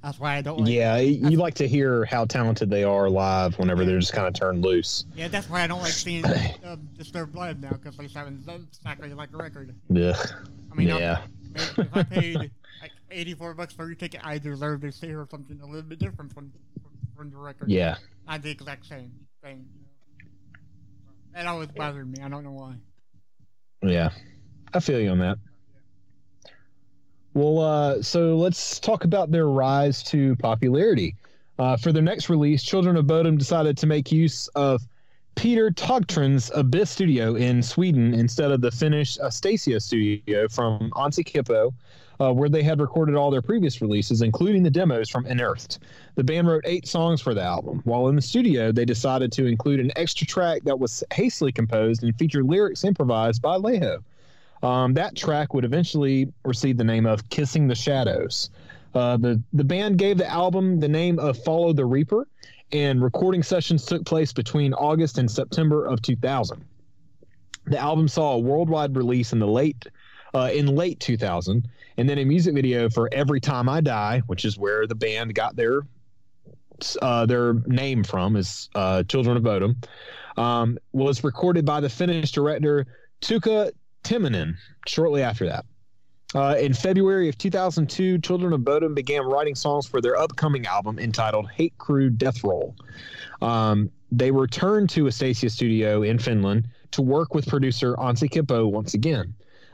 That's 0.04 0.20
why 0.20 0.36
I 0.36 0.42
don't. 0.42 0.60
Like, 0.60 0.70
Yeah. 0.70 0.98
You 0.98 1.38
like 1.38 1.54
to 1.56 1.68
hear 1.68 2.04
how 2.06 2.26
talented 2.26 2.70
they 2.70 2.84
are 2.84 3.10
live 3.10 3.58
whenever 3.58 3.86
they're 3.86 4.00
just 4.00 4.12
kind 4.12 4.28
of 4.28 4.34
turned 4.34 4.62
loose. 4.62 5.06
Yeah, 5.16 5.30
that's 5.30 5.50
why 5.50 5.62
I 5.62 5.68
don't 5.68 5.82
like 5.82 5.94
seeing 5.94 6.26
um, 6.66 6.90
Disturbed 6.98 7.36
live 7.36 7.60
now 7.62 7.72
because 7.72 7.96
they 7.96 8.10
sound 8.10 8.44
exactly 8.48 9.14
like 9.14 9.30
a 9.34 9.38
record. 9.38 9.74
Yeah. 9.90 10.22
I 10.72 10.76
mean, 10.76 10.90
yeah. 10.90 11.22
if 11.56 11.96
I 11.96 12.04
paid 12.04 12.36
like 12.82 12.92
eighty-four 13.12 13.54
bucks 13.54 13.74
for 13.74 13.86
your 13.86 13.96
ticket, 13.96 14.20
I 14.24 14.38
deserve 14.40 14.82
to 14.82 14.92
see 14.92 15.14
or 15.14 15.26
something 15.32 15.60
a 15.62 15.66
little 15.66 15.84
bit 15.84 16.00
different 16.00 16.34
from 16.34 16.52
from, 17.16 17.30
the 17.30 17.38
record. 17.38 17.72
Yeah. 17.72 17.96
not 18.28 18.42
the 18.42 18.50
exact 18.50 18.86
same 18.86 19.14
thing. 19.42 19.66
That 21.34 21.48
always 21.48 21.70
bothered 21.70 22.12
me. 22.12 22.22
I 22.22 22.28
don't 22.28 22.44
know 22.44 22.52
why. 22.52 22.76
Yeah. 23.82 24.10
I 24.74 24.80
feel 24.80 25.00
you 25.00 25.10
on 25.10 25.20
that. 25.20 25.38
Well, 27.34 27.60
uh, 27.60 28.02
so 28.02 28.38
let's 28.38 28.80
talk 28.80 29.06
about 29.06 29.32
their 29.32 29.48
rise 29.48 30.04
to 30.04 30.36
popularity. 30.38 31.16
Uh, 31.58 31.78
for 31.78 31.92
their 31.92 32.04
next 32.04 32.30
release, 32.30 32.64
Children 32.64 32.96
of 32.98 33.06
Bodom 33.06 33.38
decided 33.38 33.78
to 33.78 33.88
make 33.88 34.12
use 34.12 34.48
of 34.50 34.82
Peter 35.36 35.72
Tägtgren's 35.72 36.52
Abyss 36.54 36.92
studio 36.92 37.36
in 37.36 37.64
Sweden 37.64 38.14
instead 38.14 38.52
of 38.52 38.62
the 38.62 38.72
Finnish 38.72 39.18
Astia 39.18 39.82
studio 39.82 40.48
from 40.48 40.92
Antti 40.92 41.26
Kippo, 41.26 41.74
uh, 42.20 42.32
where 42.32 42.50
they 42.50 42.62
had 42.62 42.80
recorded 42.80 43.16
all 43.16 43.32
their 43.32 43.42
previous 43.42 43.82
releases, 43.82 44.22
including 44.22 44.62
the 44.62 44.70
demos 44.70 45.10
from 45.10 45.26
Unearthed. 45.26 45.80
The 46.16 46.24
band 46.24 46.48
wrote 46.48 46.64
eight 46.66 46.88
songs 46.88 47.20
for 47.20 47.34
the 47.34 47.42
album. 47.42 47.82
While 47.84 48.10
in 48.10 48.16
the 48.16 48.22
studio, 48.22 48.72
they 48.72 48.86
decided 48.86 49.32
to 49.34 49.48
include 49.48 49.80
an 49.80 49.92
extra 49.96 50.28
track 50.28 50.64
that 50.66 50.80
was 50.80 51.04
hastily 51.12 51.52
composed 51.52 52.04
and 52.04 52.16
featured 52.16 52.46
lyrics 52.46 52.84
improvised 52.84 53.42
by 53.42 53.58
Laiho. 53.58 54.04
Um, 54.64 54.94
that 54.94 55.16
track 55.16 55.54
would 55.54 55.66
eventually 55.66 56.32
receive 56.46 56.78
the 56.78 56.86
name 56.86 57.06
of 57.06 57.28
Kissing 57.30 57.68
the 57.68 57.76
Shadows. 57.76 58.50
Uh, 58.96 59.18
the, 59.18 59.42
the 59.52 59.64
band 59.64 59.98
gave 59.98 60.18
the 60.18 60.30
album 60.30 60.80
the 60.80 60.88
name 60.88 61.20
of 61.20 61.38
Follow 61.44 61.74
the 61.74 61.86
Reaper, 61.86 62.28
and 62.72 63.04
recording 63.04 63.44
sessions 63.44 63.86
took 63.86 64.06
place 64.06 64.32
between 64.32 64.74
August 64.74 65.18
and 65.18 65.30
September 65.30 65.86
of 65.86 66.02
2000. 66.02 66.64
The 67.66 67.78
album 67.78 68.08
saw 68.08 68.34
a 68.34 68.40
worldwide 68.40 68.96
release 68.96 69.34
in 69.34 69.40
the 69.40 69.48
late 69.48 69.86
uh, 70.34 70.50
in 70.52 70.66
late 70.66 71.00
2000, 71.00 71.68
and 71.98 72.10
then 72.10 72.18
a 72.18 72.26
music 72.26 72.56
video 72.56 72.90
for 72.90 73.08
Every 73.12 73.40
Time 73.40 73.70
I 73.70 73.82
Die, 73.82 74.22
which 74.26 74.46
is 74.46 74.58
where 74.58 74.88
the 74.88 74.96
band 74.96 75.36
got 75.36 75.56
their 75.56 75.82
uh, 77.02 77.26
their 77.26 77.54
name 77.68 78.04
from, 78.04 78.36
is 78.36 78.70
uh, 78.76 79.04
Children 79.04 79.38
of 79.38 79.44
Bodom, 79.44 79.76
um, 80.38 80.78
was 80.92 81.24
recorded 81.24 81.66
by 81.66 81.80
the 81.80 81.90
Finnish 81.90 82.32
director 82.32 82.88
Tuka 83.22 83.72
Timonen 84.04 84.56
shortly 84.88 85.22
after 85.22 85.46
that. 85.48 85.66
Uh, 86.36 86.56
in 86.60 86.74
February 86.74 87.30
of 87.30 87.38
2002, 87.38 88.18
Children 88.20 88.54
of 88.54 88.62
Bodom 88.62 88.96
began 88.96 89.22
writing 89.22 89.54
songs 89.54 89.86
for 89.86 90.02
their 90.02 90.18
upcoming 90.18 90.66
album 90.66 90.98
entitled 90.98 91.50
Hate 91.52 91.78
Crew 91.78 92.10
Death 92.10 92.44
Roll. 92.44 92.76
Um, 93.42 93.92
they 94.12 94.32
returned 94.32 94.90
to 94.92 95.06
Astia 95.06 95.50
Studio 95.50 96.02
in 96.02 96.18
Finland 96.18 96.68
to 96.92 97.02
work 97.02 97.36
with 97.36 97.48
producer 97.48 97.96
Antti 97.96 98.30
Kippo 98.30 98.68
once 98.68 98.94
again. 98.94 99.34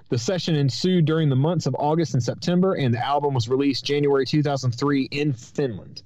The 0.10 0.18
session 0.18 0.56
ensued 0.56 1.06
during 1.06 1.30
the 1.30 1.36
months 1.36 1.66
of 1.66 1.76
August 1.78 2.14
and 2.14 2.24
September, 2.24 2.74
and 2.74 2.94
the 2.94 3.06
album 3.06 3.34
was 3.34 3.48
released 3.48 3.86
January 3.86 4.26
2003 4.26 5.04
in 5.12 5.34
Finland. 5.34 6.02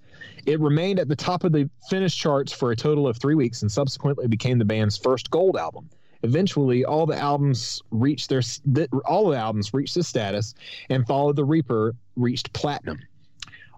It 0.46 0.60
remained 0.60 1.00
at 1.00 1.08
the 1.08 1.16
top 1.16 1.46
of 1.46 1.54
the 1.54 1.70
Finnish 1.90 2.16
charts 2.16 2.52
for 2.52 2.72
a 2.72 2.76
total 2.76 3.08
of 3.08 3.18
three 3.18 3.36
weeks 3.36 3.62
and 3.62 3.72
subsequently 3.72 4.28
became 4.28 4.60
the 4.60 4.66
band's 4.66 4.98
first 4.98 5.32
gold 5.32 5.56
album. 5.56 5.90
Eventually, 6.24 6.86
all 6.86 7.06
the 7.06 7.18
albums 7.18 7.82
reached 7.92 8.30
their 8.30 8.42
th- 8.42 8.90
all 9.06 9.30
the 9.30 9.38
albums 9.38 9.74
reached 9.74 9.96
this 9.96 10.08
status, 10.08 10.56
and 10.90 11.06
Follow 11.06 11.34
the 11.34 11.44
Reaper 11.44 11.96
reached 12.16 12.52
platinum. 12.54 13.00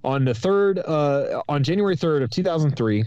On 0.04 0.24
the 0.24 0.34
third, 0.36 0.80
uh, 0.80 1.42
on 1.50 1.64
January 1.64 1.96
third 1.96 2.22
of 2.22 2.30
2003, 2.30 3.04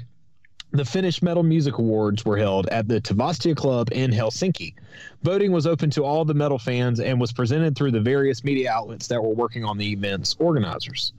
the 0.72 0.84
Finnish 0.84 1.22
Metal 1.22 1.43
Music 1.43 1.78
Awards 1.78 2.24
were 2.24 2.36
held 2.36 2.66
at 2.68 2.89
the 2.89 3.01
Tavastia 3.01 3.57
Club 3.57 3.89
in 3.93 4.11
Helsinki. 4.11 4.74
Voting 5.22 5.53
was 5.53 5.66
open 5.66 5.89
to 5.91 6.05
all 6.05 6.24
the 6.24 6.34
metal 6.34 6.59
fans 6.59 7.01
and 7.01 7.20
was 7.20 7.32
presented 7.32 7.76
through 7.76 7.93
the 7.93 8.01
various 8.01 8.45
media 8.45 8.70
outlets 8.70 9.07
that 9.07 9.22
were 9.22 9.34
working 9.34 9.64
on 9.64 9.78
the 9.78 9.93
event's 9.93 10.36
organizers. 10.39 11.12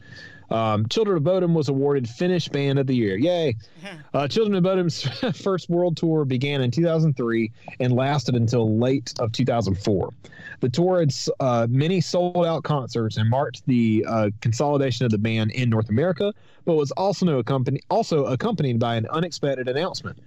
Um, 0.51 0.87
Children 0.87 1.17
of 1.17 1.23
Bodom 1.23 1.53
was 1.53 1.69
awarded 1.69 2.09
Finnish 2.09 2.47
Band 2.49 2.79
of 2.79 2.87
the 2.87 2.95
Year. 2.95 3.17
Yay! 3.17 3.55
Uh, 4.11 4.27
Children 4.27 4.55
of 4.55 4.63
Bodom's 4.63 5.03
first 5.43 5.69
world 5.69 5.95
tour 5.95 6.25
began 6.25 6.61
in 6.61 6.71
2003 6.71 7.51
and 7.79 7.93
lasted 7.93 8.35
until 8.35 8.79
late 8.79 9.13
of 9.19 9.31
2004. 9.31 10.11
The 10.61 10.69
tour 10.69 10.99
had 10.99 11.13
uh, 11.39 11.67
many 11.69 12.01
sold 12.01 12.43
out 12.43 12.63
concerts 12.63 13.17
and 13.17 13.29
marked 13.29 13.63
the 13.67 14.03
uh, 14.07 14.29
consolidation 14.41 15.05
of 15.05 15.11
the 15.11 15.19
band 15.19 15.51
in 15.51 15.69
North 15.69 15.89
America, 15.89 16.33
but 16.65 16.73
was 16.73 16.89
also 16.91 17.37
accompany- 17.37 17.81
also 17.91 18.25
accompanied 18.25 18.79
by 18.79 18.95
an 18.95 19.05
unexpected 19.11 19.67
announcement. 19.67 20.17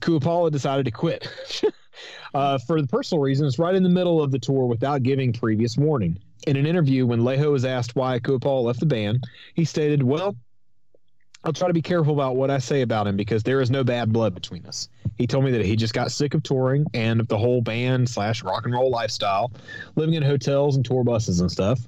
Kuoppala 0.00 0.52
decided 0.52 0.84
to 0.84 0.92
quit 0.92 1.28
uh, 2.34 2.58
for 2.58 2.80
the 2.80 2.86
personal 2.86 3.20
reasons 3.20 3.58
right 3.58 3.74
in 3.74 3.82
the 3.82 3.88
middle 3.88 4.22
of 4.22 4.30
the 4.30 4.38
tour 4.38 4.66
without 4.66 5.02
giving 5.02 5.32
previous 5.32 5.76
warning. 5.76 6.18
In 6.46 6.56
an 6.56 6.66
interview, 6.66 7.06
when 7.06 7.20
Laiho 7.20 7.50
was 7.50 7.64
asked 7.64 7.96
why 7.96 8.18
Kuoppala 8.20 8.62
left 8.62 8.80
the 8.80 8.86
band, 8.86 9.24
he 9.54 9.64
stated, 9.64 10.02
Well, 10.02 10.36
I'll 11.44 11.52
try 11.52 11.68
to 11.68 11.74
be 11.74 11.82
careful 11.82 12.12
about 12.14 12.36
what 12.36 12.50
I 12.50 12.58
say 12.58 12.82
about 12.82 13.06
him 13.06 13.16
because 13.16 13.42
there 13.42 13.60
is 13.60 13.70
no 13.70 13.84
bad 13.84 14.12
blood 14.12 14.34
between 14.34 14.64
us. 14.66 14.88
He 15.16 15.26
told 15.26 15.44
me 15.44 15.50
that 15.52 15.64
he 15.64 15.76
just 15.76 15.94
got 15.94 16.10
sick 16.12 16.34
of 16.34 16.42
touring 16.42 16.86
and 16.94 17.20
of 17.20 17.28
the 17.28 17.38
whole 17.38 17.60
band 17.62 18.08
slash 18.08 18.42
rock 18.42 18.64
and 18.64 18.74
roll 18.74 18.90
lifestyle, 18.90 19.52
living 19.96 20.14
in 20.14 20.22
hotels 20.22 20.76
and 20.76 20.84
tour 20.84 21.04
buses 21.04 21.40
and 21.40 21.50
stuff. 21.50 21.80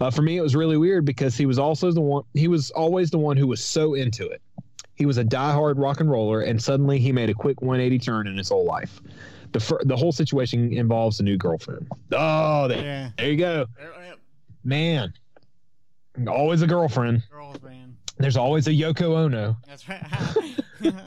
Uh, 0.00 0.10
for 0.10 0.22
me, 0.22 0.36
it 0.36 0.42
was 0.42 0.54
really 0.54 0.76
weird 0.76 1.04
because 1.04 1.36
he 1.36 1.46
was 1.46 1.58
also 1.58 1.90
the 1.90 2.00
one. 2.00 2.22
He 2.34 2.48
was 2.48 2.70
always 2.70 3.10
the 3.10 3.18
one 3.18 3.36
who 3.36 3.46
was 3.46 3.62
so 3.64 3.94
into 3.94 4.26
it. 4.28 4.40
He 4.94 5.06
was 5.06 5.18
a 5.18 5.24
diehard 5.24 5.74
rock 5.78 6.00
and 6.00 6.10
roller, 6.10 6.42
and 6.42 6.62
suddenly 6.62 6.98
he 6.98 7.12
made 7.12 7.30
a 7.30 7.34
quick 7.34 7.60
180 7.62 7.98
turn 7.98 8.26
in 8.26 8.36
his 8.36 8.48
whole 8.48 8.64
life. 8.64 9.00
The 9.52 9.60
fir- 9.60 9.80
the 9.84 9.96
whole 9.96 10.12
situation 10.12 10.72
involves 10.74 11.20
a 11.20 11.22
new 11.22 11.38
girlfriend. 11.38 11.88
Oh, 12.12 12.68
there, 12.68 12.82
Yeah. 12.82 13.10
there 13.16 13.30
you 13.30 13.36
go, 13.38 13.66
man. 14.68 15.12
Always 16.26 16.62
a 16.62 16.66
girlfriend. 16.66 17.22
Girls, 17.30 17.60
man. 17.62 17.96
There's 18.18 18.36
always 18.36 18.66
a 18.66 18.72
Yoko 18.72 19.16
Ono. 19.16 19.56
That's 19.66 19.88
right. 19.88 20.02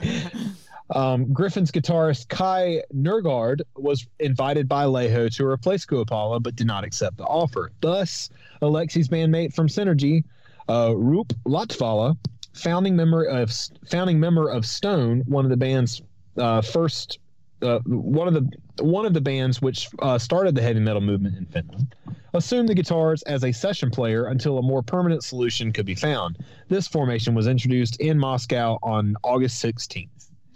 Um, 0.93 1.31
Griffin's 1.31 1.71
guitarist 1.71 2.27
Kai 2.27 2.83
Nergard 2.93 3.61
was 3.77 4.05
invited 4.19 4.67
by 4.67 4.85
Laiho 4.85 5.33
to 5.37 5.45
replace 5.45 5.85
Kuoppala, 5.85 6.43
but 6.43 6.55
did 6.55 6.67
not 6.67 6.83
accept 6.83 7.17
the 7.17 7.23
offer. 7.23 7.71
Thus, 7.79 8.29
Alexi's 8.61 9.07
bandmate 9.07 9.53
from 9.53 9.67
Sinergy, 9.67 10.25
uh, 10.67 10.89
Roope 10.89 11.33
Latvala, 11.45 12.17
founding 12.53 12.95
member 12.95 13.23
of 13.23 13.51
founding 13.89 14.19
member 14.19 14.49
of 14.49 14.65
Stone, 14.65 15.23
one 15.27 15.45
of 15.45 15.49
the 15.49 15.57
band's 15.57 16.01
uh, 16.37 16.61
first, 16.61 17.19
uh, 17.61 17.79
one 17.85 18.27
of 18.27 18.33
the 18.33 18.83
one 18.83 19.05
of 19.05 19.13
the 19.13 19.21
bands 19.21 19.61
which 19.61 19.87
uh, 19.99 20.17
started 20.17 20.55
the 20.55 20.61
heavy 20.61 20.79
metal 20.79 21.01
movement 21.01 21.37
in 21.37 21.45
Finland, 21.45 21.95
assumed 22.33 22.69
the 22.69 22.75
guitars 22.75 23.23
as 23.23 23.43
a 23.43 23.51
session 23.51 23.89
player 23.89 24.27
until 24.27 24.57
a 24.57 24.61
more 24.61 24.81
permanent 24.81 25.23
solution 25.23 25.71
could 25.71 25.85
be 25.85 25.95
found. 25.95 26.37
This 26.67 26.87
formation 26.87 27.35
was 27.35 27.47
introduced 27.47 27.99
in 27.99 28.17
Moscow 28.17 28.77
on 28.81 29.15
August 29.23 29.63
16th. 29.63 30.09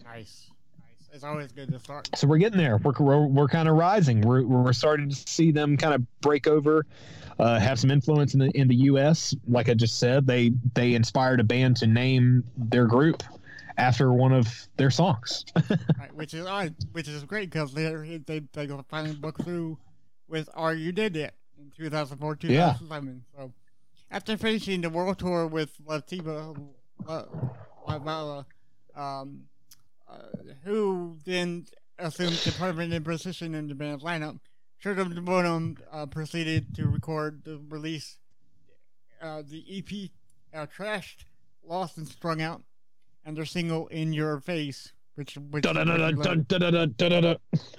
nice. 0.04 0.52
Nice. 0.80 1.10
It's 1.14 1.24
always 1.24 1.52
good 1.52 1.72
to 1.72 1.80
start. 1.80 2.10
So 2.16 2.28
we're 2.28 2.38
getting 2.38 2.58
there. 2.58 2.78
We're 2.78 2.94
we're, 3.00 3.26
we're 3.26 3.48
kind 3.48 3.68
of 3.68 3.76
rising. 3.76 4.22
We're 4.22 4.44
we're 4.44 4.74
starting 4.74 5.10
to 5.10 5.16
see 5.16 5.52
them 5.52 5.78
kind 5.78 5.94
of 5.94 6.22
break 6.22 6.48
over, 6.48 6.86
uh, 7.40 7.60
have 7.60 7.80
some 7.80 7.92
influence 7.92 8.34
in 8.34 8.40
the 8.40 8.50
in 8.52 8.68
the 8.68 8.76
U.S. 8.76 9.36
Like 9.48 9.70
I 9.70 9.74
just 9.74 10.00
said, 10.00 10.28
they 10.28 10.52
they 10.74 10.94
inspired 10.94 11.40
a 11.40 11.44
band 11.44 11.78
to 11.78 11.88
name 11.88 12.44
their 12.58 12.86
group 12.86 13.24
after 13.78 14.14
one 14.14 14.32
of 14.32 14.68
their 14.78 14.92
songs. 14.92 15.46
right, 16.00 16.14
which 16.14 16.34
is 16.34 16.46
odd, 16.46 16.76
which 16.94 17.08
is 17.08 17.24
great 17.24 17.50
because 17.50 17.74
they 17.74 18.20
they 18.26 18.42
they 18.54 18.70
finally 18.90 19.16
broke 19.16 19.44
through 19.44 19.78
with 20.28 20.50
"Are 20.54 20.74
You 20.74 20.92
Dead 20.92 21.16
Yet" 21.16 21.34
in 21.60 21.72
2004, 21.76 22.36
2007. 22.36 23.26
So 23.36 23.51
after 24.12 24.38
finishing 24.38 24.82
the 24.82 24.89
world 24.89 25.20
tour 25.20 25.47
with 25.47 25.72
Lativa, 25.86 26.58
uh, 27.08 27.24
Lavala, 27.88 28.45
um, 28.95 29.43
uh, 30.08 30.18
who 30.64 31.18
then 31.26 31.66
assumed 31.99 32.34
the 32.34 32.51
permanent 32.51 33.06
position 33.06 33.56
in 33.56 33.68
the 33.68 33.76
band's 33.76 34.03
lineup, 34.03 34.39
Children 34.80 35.18
of 35.18 35.24
Bodom 35.26 35.78
uh, 35.91 36.06
proceeded 36.06 36.76
to 36.76 36.88
record 36.88 37.41
the 37.43 37.60
release, 37.70 38.18
uh, 39.22 39.41
the 39.47 39.64
EP, 39.70 40.12
uh, 40.53 40.68
Trashed, 40.68 41.26
Lost, 41.64 41.97
and 41.97 42.08
Strung 42.08 42.41
Out, 42.41 42.62
and 43.26 43.36
their 43.36 43.45
single 43.45 43.88
In 43.88 44.14
Your 44.14 44.39
Face, 44.39 44.91
which, 45.16 45.36
which 45.49 45.64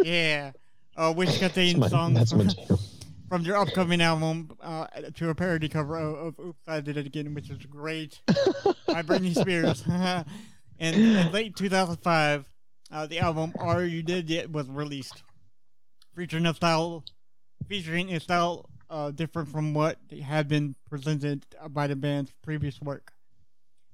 yeah, 0.02 0.50
uh, 0.96 1.12
which 1.12 1.38
contains 1.38 1.76
my- 1.76 1.88
songs 1.88 2.14
that's 2.18 2.32
my 2.32 2.44
from, 2.44 2.48
jam. 2.48 2.78
From 3.28 3.42
their 3.42 3.56
upcoming 3.56 4.00
album 4.00 4.56
uh, 4.60 4.86
to 5.14 5.30
a 5.30 5.34
parody 5.34 5.68
cover 5.68 5.96
of, 5.96 6.16
of 6.16 6.38
Oops, 6.38 6.68
I 6.68 6.80
Did 6.80 6.96
It 6.96 7.06
Again, 7.06 7.34
which 7.34 7.50
is 7.50 7.58
great 7.58 8.20
by 8.86 9.02
Britney 9.02 9.34
Spears. 9.34 9.82
and 10.78 10.96
in 10.96 11.32
late 11.32 11.56
2005, 11.56 12.44
uh, 12.92 13.06
the 13.06 13.18
album 13.18 13.52
Are 13.58 13.82
You 13.82 14.02
Dead 14.02 14.30
Yet 14.30 14.50
was 14.50 14.68
released, 14.68 15.24
featuring 16.14 16.46
a 16.46 16.54
style, 16.54 17.04
featuring 17.68 18.14
a 18.14 18.20
style 18.20 18.70
uh, 18.88 19.10
different 19.10 19.48
from 19.48 19.74
what 19.74 19.98
had 20.22 20.46
been 20.46 20.76
presented 20.88 21.44
by 21.70 21.88
the 21.88 21.96
band's 21.96 22.32
previous 22.42 22.80
work. 22.80 23.12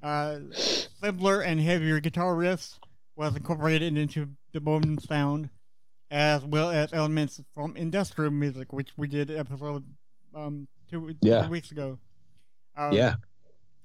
Uh, 0.02 0.40
simpler 0.52 1.40
and 1.40 1.60
heavier 1.60 2.00
guitar 2.00 2.34
riffs 2.34 2.78
was 3.16 3.34
incorporated 3.36 3.96
into 3.96 4.28
the 4.52 4.60
Bodom 4.60 4.98
sound, 4.98 5.48
as 6.12 6.44
well 6.44 6.70
as 6.70 6.92
elements 6.92 7.40
from 7.54 7.74
industrial 7.74 8.30
music, 8.30 8.70
which 8.72 8.90
we 8.98 9.08
did 9.08 9.30
episode 9.30 9.82
um, 10.34 10.68
two, 10.90 11.14
Yeah. 11.22 11.42
two 11.44 11.48
weeks 11.50 11.70
ago. 11.72 11.98
Uh, 12.76 12.90
Yeah. 12.92 13.14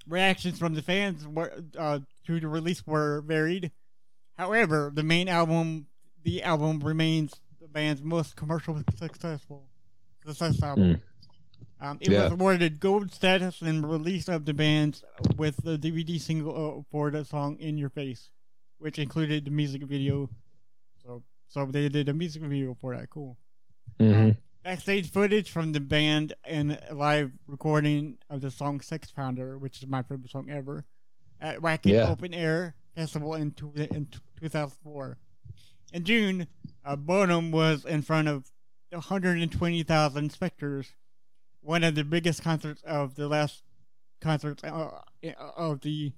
reactions 0.08 0.60
from 0.60 0.74
the 0.74 0.82
fans 0.82 1.26
were, 1.26 1.64
uh, 1.78 2.00
to 2.26 2.40
the 2.40 2.48
release 2.50 2.86
were 2.86 3.22
varied. 3.22 3.72
However, 4.38 4.92
the 4.94 5.04
main 5.04 5.30
album, 5.30 5.88
the 6.24 6.44
album 6.44 6.82
remains 6.82 7.34
the 7.62 7.68
band's 7.70 8.02
most 8.04 8.36
commercially 8.36 8.84
successful 8.98 9.70
success 10.26 10.62
album. 10.62 11.02
Um, 11.80 11.98
it 12.02 12.12
Yeah. 12.12 12.24
was 12.24 12.34
awarded 12.34 12.80
gold 12.82 13.14
status 13.14 13.62
and 13.62 13.90
release 13.90 14.28
of 14.28 14.44
the 14.46 14.54
band's 14.54 15.04
with 15.38 15.58
the 15.64 15.78
DVD 15.78 16.20
single 16.20 16.80
uh, 16.80 16.84
for 16.92 17.10
the 17.10 17.24
song 17.24 17.56
"In 17.58 17.78
Your 17.78 17.90
Face," 17.90 18.32
which 18.80 19.00
included 19.00 19.46
the 19.46 19.52
music 19.52 19.84
video. 19.84 20.30
So, 21.48 21.66
so 21.66 21.72
they 21.72 21.90
did 21.90 22.10
a 22.10 22.14
music 22.14 22.42
video 22.42 22.76
for 22.80 22.96
that. 22.96 23.10
Cool 23.10 23.38
hmm 24.00 24.32
backstage 24.68 25.10
footage 25.10 25.50
from 25.50 25.72
the 25.72 25.80
band 25.80 26.34
and 26.44 26.78
a 26.90 26.94
live 26.94 27.32
recording 27.48 28.18
of 28.30 28.42
the 28.42 28.52
song 28.52 28.82
Sixpounder, 28.82 29.58
which 29.58 29.82
is 29.82 29.88
my 29.88 30.04
favorite 30.04 30.30
song 30.30 30.50
ever, 30.50 30.84
at 31.40 31.60
Wacken 31.62 31.94
Yeah. 31.94 32.10
Open 32.10 32.34
Air 32.34 32.76
Festival 32.94 33.34
in, 33.36 33.52
two, 33.52 33.72
in 33.76 34.08
2004. 34.42 35.18
In 35.94 36.04
June, 36.04 36.48
uh, 36.84 36.98
Bodom 36.98 37.50
was 37.52 37.86
in 37.86 38.02
front 38.02 38.28
of 38.28 38.52
120,000 38.90 40.32
spectators, 40.34 40.92
one 41.62 41.86
of 41.86 41.96
the 41.96 42.04
biggest 42.04 42.44
concerts 42.44 42.82
of 42.84 43.16
the 43.16 43.30
last 43.30 43.64
concerts 44.20 44.66
uh, 44.66 44.90
of 45.56 45.80
the, 45.80 46.12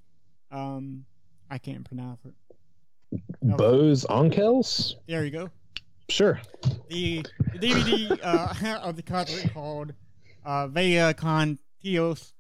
um, 0.50 1.06
I 1.52 1.60
can't 1.60 1.86
pronounce 1.86 2.26
it. 2.26 2.34
Böhse 3.44 4.06
Onkelz? 4.08 4.96
There 5.08 5.26
you 5.26 5.32
go. 5.32 5.50
Sure. 6.10 6.40
the 6.90 7.24
DVD 7.56 8.18
uh, 8.24 8.80
of 8.84 8.96
the 8.96 9.04
concert 9.04 9.54
called 9.54 9.94
uh, 10.46 10.68
Vaya 10.68 11.14
Con 11.14 11.58
Tioz 11.84 12.34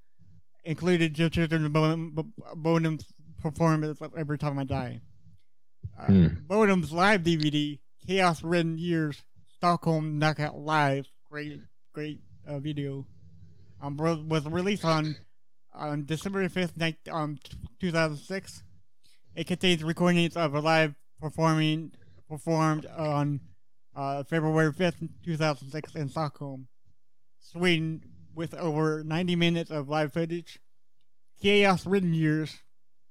included 0.65 1.15
Children 1.15 1.72
Bodom, 1.72 2.13
Bodom's 2.55 3.05
performance 3.41 4.01
of 4.01 4.11
Every 4.17 4.38
Time 4.38 4.59
I 4.59 4.63
Die. 4.63 5.01
Uh, 5.99 6.05
Hmm. 6.05 6.28
Bodom's 6.47 6.91
live 6.91 7.22
DVD, 7.24 7.78
Chaos 8.07 8.43
Ridden 8.43 8.78
Years, 8.78 9.22
Stockholm 9.55 10.17
Knockout 10.17 10.57
Live, 10.57 11.07
great, 11.30 11.59
great 11.93 12.20
uh, 12.47 12.59
video, 12.59 13.05
um, 13.82 13.97
was 13.97 14.45
released 14.45 14.86
on 14.86 15.15
on 15.74 16.05
December 16.05 16.47
5th, 16.49 16.76
ni- 16.78 16.97
um, 17.11 17.38
2006. 17.80 18.63
It 19.39 19.47
contains 19.47 19.85
recordings 19.85 20.35
of 20.35 20.53
a 20.53 20.59
live 20.59 20.95
performing 21.21 21.93
performed 22.27 22.85
on 22.87 23.39
uh, 23.95 24.25
February 24.25 24.73
5th, 24.73 25.07
2006 25.23 25.95
in 25.95 26.09
Stockholm, 26.09 26.67
Sweden, 27.39 28.03
with 28.35 28.53
over 28.53 29.01
90 29.01 29.37
minutes 29.37 29.71
of 29.71 29.87
live 29.87 30.11
footage. 30.11 30.59
Chaos 31.41 31.85
Ridden 31.85 32.13
Years 32.13 32.57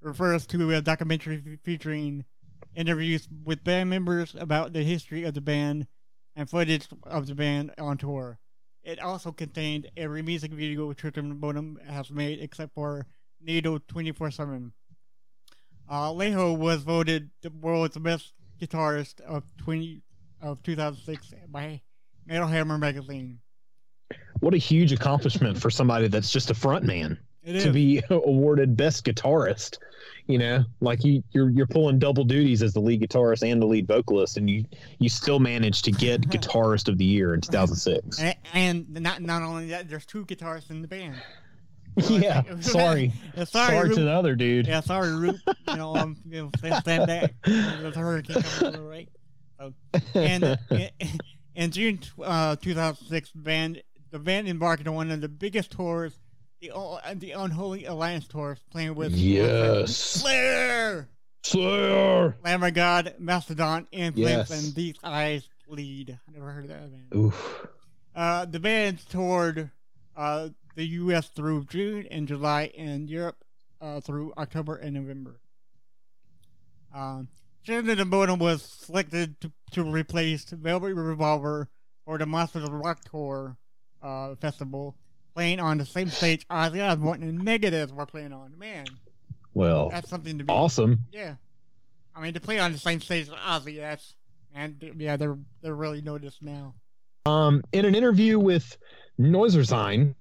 refers 0.02 0.46
to 0.48 0.70
a 0.74 0.82
documentary 0.82 1.38
fe- 1.38 1.56
featuring 1.64 2.26
interviews 2.74 3.26
with 3.42 3.64
band 3.64 3.88
members 3.88 4.36
about 4.38 4.74
the 4.74 4.82
history 4.82 5.24
of 5.24 5.32
the 5.32 5.40
band 5.40 5.86
and 6.36 6.50
footage 6.50 6.88
of 7.04 7.26
the 7.26 7.34
band 7.34 7.72
on 7.78 7.96
tour. 7.96 8.38
It 8.82 9.00
also 9.00 9.32
contained 9.32 9.90
every 9.96 10.20
music 10.20 10.52
video 10.52 10.90
of 10.90 10.98
Bodom 10.98 11.78
has 11.88 12.10
made 12.10 12.38
except 12.38 12.74
for 12.74 13.06
Needle 13.40 13.80
24 13.88 14.30
7. 14.30 14.72
Uh, 15.88 16.10
Laiho 16.10 16.56
was 16.56 16.82
voted 16.82 17.30
the 17.42 17.50
world's 17.50 17.96
best 17.96 18.34
guitarist 18.60 19.20
of 19.22 19.44
20 19.58 20.02
of 20.40 20.62
2006 20.62 21.34
by 21.48 21.80
Metal 22.26 22.46
Hammer 22.46 22.78
magazine. 22.78 23.38
What 24.40 24.54
a 24.54 24.58
huge 24.58 24.92
accomplishment 24.92 25.60
for 25.60 25.70
somebody 25.70 26.08
that's 26.08 26.30
just 26.30 26.50
a 26.50 26.54
front 26.54 26.84
man 26.84 27.18
to 27.44 27.72
be 27.72 28.02
awarded 28.10 28.76
best 28.76 29.04
guitarist. 29.04 29.78
You 30.26 30.38
know, 30.38 30.64
like 30.80 31.04
you, 31.04 31.22
you're 31.32 31.48
you're 31.48 31.66
pulling 31.66 31.98
double 31.98 32.22
duties 32.22 32.62
as 32.62 32.74
the 32.74 32.80
lead 32.80 33.00
guitarist 33.00 33.50
and 33.50 33.60
the 33.60 33.66
lead 33.66 33.88
vocalist, 33.88 34.36
and 34.36 34.48
you 34.48 34.64
you 34.98 35.08
still 35.08 35.38
managed 35.38 35.86
to 35.86 35.90
get 35.90 36.20
guitarist 36.28 36.88
of 36.88 36.98
the 36.98 37.04
year 37.04 37.32
in 37.34 37.40
2006. 37.40 38.20
and, 38.20 38.36
and 38.52 38.90
not 39.02 39.22
not 39.22 39.42
only 39.42 39.70
that, 39.70 39.88
there's 39.88 40.04
two 40.04 40.26
guitarists 40.26 40.70
in 40.70 40.82
the 40.82 40.88
band. 40.88 41.16
yeah, 42.08 42.42
sorry, 42.60 43.12
Yeah, 43.36 43.44
sorry, 43.44 43.74
sorry, 43.76 43.94
to 43.94 44.00
the 44.04 44.10
other 44.10 44.34
dude. 44.36 44.66
Yeah, 44.66 44.80
sorry, 44.80 45.08
Roope. 45.08 45.40
You 45.68 45.76
know, 45.76 45.96
um, 45.96 46.16
you 46.24 46.42
know, 46.44 46.50
stand, 46.58 46.74
stand 46.76 47.06
back. 47.06 47.34
There's 47.44 47.96
a 47.96 47.98
hurricane 48.00 48.42
coming 48.42 48.72
through, 48.74 48.88
right? 48.88 49.08
So, 49.58 49.74
and 50.14 50.58
in, 50.70 50.90
in 51.54 51.70
June 51.70 52.00
uh, 52.22 52.56
2006, 52.56 53.32
the 53.32 53.38
band 53.38 53.82
the 54.10 54.18
band 54.18 54.48
embarked 54.48 54.86
on 54.88 54.94
one 54.94 55.10
of 55.10 55.20
the 55.20 55.28
biggest 55.28 55.72
tours, 55.72 56.18
the 56.60 56.70
uh, 56.74 56.98
the 57.14 57.32
Unholy 57.32 57.84
Alliance 57.84 58.26
tours, 58.28 58.58
playing 58.70 58.94
with 58.94 59.12
Yes. 59.12 59.94
Slayer, 59.94 61.08
Slayer. 61.42 62.36
Lamb 62.44 62.62
of 62.62 62.72
God, 62.74 63.14
Mastodon, 63.18 63.86
Influence, 63.92 64.48
Yes. 64.50 64.64
and 64.64 64.74
Thine 64.74 64.94
Eyes 65.12 65.48
Bleed. 65.68 66.18
I 66.28 66.32
never 66.32 66.50
heard 66.50 66.64
of 66.64 66.70
that 66.70 66.90
band. 66.90 67.14
Oof. 67.14 67.66
Uh, 68.14 68.44
the 68.46 68.58
band 68.60 69.06
toured 69.10 69.70
uh, 70.16 70.48
the 70.78 70.86
U.S. 70.86 71.26
through 71.26 71.64
June 71.64 72.06
and 72.08 72.28
July, 72.28 72.70
and 72.78 73.10
Europe 73.10 73.42
uh, 73.80 74.00
through 74.00 74.32
October 74.38 74.76
and 74.76 74.94
November. 74.94 75.40
Um, 76.94 77.28
of 77.68 78.08
Bodom 78.08 78.38
was 78.38 78.62
selected 78.62 79.40
to, 79.40 79.50
to 79.72 79.82
replace 79.82 80.44
Velvet 80.44 80.94
Revolver 80.94 81.68
for 82.04 82.16
the 82.16 82.26
Monsters 82.26 82.62
of 82.62 82.72
Rock 82.72 83.00
Tour 83.10 83.56
uh, 84.02 84.36
festival, 84.36 84.94
playing 85.34 85.58
on 85.58 85.78
the 85.78 85.84
same 85.84 86.10
stage 86.10 86.46
Ozzy 86.46 86.80
Osbourne 86.80 87.24
and 87.24 87.40
Megadeth 87.40 87.92
were 87.92 88.06
playing 88.06 88.32
on. 88.32 88.56
Man, 88.56 88.86
Well, 89.54 89.90
that's 89.90 90.08
something 90.08 90.38
to 90.38 90.44
be. 90.44 90.52
awesome. 90.52 91.00
Yeah, 91.10 91.34
I 92.14 92.22
mean 92.22 92.34
to 92.34 92.40
play 92.40 92.60
on 92.60 92.70
the 92.70 92.78
same 92.78 93.00
stage 93.00 93.28
as 93.28 93.34
Ozzy, 93.34 93.78
that's 93.78 94.14
and 94.54 94.80
yeah, 94.96 95.16
they're 95.16 95.38
they're 95.60 95.74
really 95.74 96.02
noticed 96.02 96.40
now. 96.40 96.74
Um, 97.26 97.64
in 97.72 97.84
an 97.84 97.96
interview 97.96 98.38
with 98.38 98.78
Noiserzine, 99.20 100.14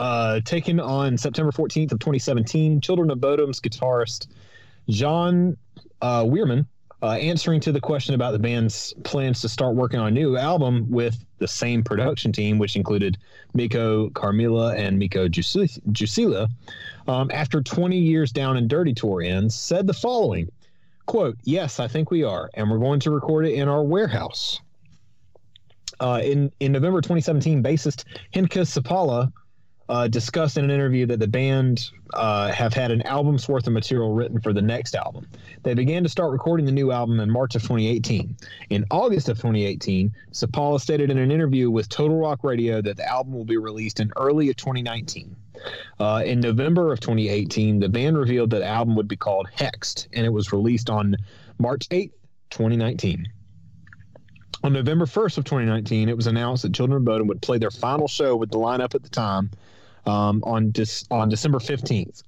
uh, 0.00 0.40
taken 0.46 0.80
on 0.80 1.18
September 1.18 1.52
14th 1.52 1.92
of 1.92 1.98
2017, 1.98 2.80
Children 2.80 3.10
of 3.10 3.20
Bodom's 3.20 3.60
guitarist 3.60 4.28
John 4.88 5.58
uh, 6.00 6.24
Wirman, 6.24 6.64
uh, 7.02 7.12
answering 7.12 7.60
to 7.60 7.70
the 7.70 7.82
question 7.82 8.14
about 8.14 8.32
the 8.32 8.38
band's 8.38 8.94
plans 9.04 9.42
to 9.42 9.48
start 9.48 9.76
working 9.76 10.00
on 10.00 10.08
a 10.08 10.10
new 10.10 10.38
album 10.38 10.90
with 10.90 11.22
the 11.36 11.46
same 11.46 11.84
production 11.84 12.32
team, 12.32 12.58
which 12.58 12.76
included 12.76 13.18
Mikko 13.52 14.08
Karmila 14.10 14.74
and 14.74 14.98
Miko 14.98 15.28
Jusi- 15.28 15.78
Jusila, 15.92 16.48
um, 17.06 17.30
after 17.30 17.60
20 17.60 17.98
years 17.98 18.32
down 18.32 18.56
in 18.56 18.68
Dirty 18.68 18.94
Tour 18.94 19.20
ends, 19.20 19.54
said 19.54 19.86
the 19.86 19.92
following, 19.92 20.50
quote, 21.04 21.36
yes, 21.44 21.78
I 21.78 21.88
think 21.88 22.10
we 22.10 22.24
are, 22.24 22.48
and 22.54 22.70
we're 22.70 22.78
going 22.78 23.00
to 23.00 23.10
record 23.10 23.44
it 23.44 23.52
in 23.52 23.68
our 23.68 23.82
warehouse. 23.82 24.62
Uh, 26.00 26.22
in 26.24 26.50
in 26.60 26.72
November 26.72 27.02
2017, 27.02 27.62
bassist 27.62 28.04
Henkka 28.32 28.64
Seppälä 28.64 29.30
uh, 29.90 30.06
discussed 30.06 30.56
in 30.56 30.62
an 30.62 30.70
interview 30.70 31.04
that 31.04 31.18
the 31.18 31.26
band 31.26 31.90
uh, 32.14 32.52
have 32.52 32.72
had 32.72 32.92
an 32.92 33.02
album's 33.02 33.48
worth 33.48 33.66
of 33.66 33.72
material 33.72 34.12
written 34.12 34.40
for 34.40 34.52
the 34.52 34.62
next 34.62 34.94
album. 34.94 35.26
They 35.64 35.74
began 35.74 36.04
to 36.04 36.08
start 36.08 36.30
recording 36.30 36.64
the 36.64 36.70
new 36.70 36.92
album 36.92 37.18
in 37.18 37.28
March 37.28 37.56
of 37.56 37.62
2018. 37.62 38.36
In 38.70 38.84
August 38.92 39.28
of 39.28 39.38
2018, 39.38 40.12
Seppälä 40.30 40.80
stated 40.80 41.10
in 41.10 41.18
an 41.18 41.32
interview 41.32 41.72
with 41.72 41.88
Total 41.88 42.16
Rock 42.16 42.44
Radio 42.44 42.80
that 42.80 42.98
the 42.98 43.08
album 43.08 43.32
will 43.34 43.44
be 43.44 43.56
released 43.56 43.98
in 43.98 44.12
early 44.16 44.48
of 44.48 44.54
2019. 44.54 45.34
Uh, 45.98 46.22
in 46.24 46.38
November 46.38 46.92
of 46.92 47.00
2018, 47.00 47.80
the 47.80 47.88
band 47.88 48.16
revealed 48.16 48.50
that 48.50 48.60
the 48.60 48.68
album 48.68 48.94
would 48.94 49.08
be 49.08 49.16
called 49.16 49.48
Hexed, 49.56 50.06
and 50.12 50.24
it 50.24 50.32
was 50.32 50.52
released 50.52 50.88
on 50.88 51.16
March 51.58 51.88
8th, 51.88 52.12
2019. 52.50 53.26
On 54.62 54.72
November 54.72 55.06
1st 55.06 55.38
of 55.38 55.44
2019, 55.44 56.08
it 56.08 56.16
was 56.16 56.28
announced 56.28 56.62
that 56.62 56.74
Children 56.74 56.98
of 56.98 57.04
Bodom 57.04 57.26
would 57.26 57.42
play 57.42 57.58
their 57.58 57.72
final 57.72 58.06
show 58.06 58.36
with 58.36 58.52
the 58.52 58.58
lineup 58.58 58.94
at 58.94 59.02
the 59.02 59.08
time 59.08 59.50
um, 60.06 60.42
on 60.44 60.70
dis- 60.70 61.06
on 61.10 61.28
December 61.28 61.58
15th. 61.58 62.22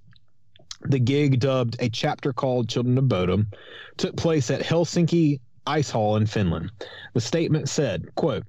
The 0.85 0.99
gig, 0.99 1.39
dubbed 1.39 1.77
a 1.79 1.89
chapter 1.89 2.33
called 2.33 2.68
Children 2.68 2.99
of 2.99 3.05
Bodom, 3.05 3.47
took 3.99 4.16
place 4.16 4.51
at 4.51 4.62
Helsinki 4.62 5.39
Ice 5.66 5.91
Hall 5.91 6.16
in 6.16 6.27
Finland. 6.27 6.73
The 7.14 7.20
statement 7.20 7.68
said, 7.68 8.12
"quote 8.16 8.45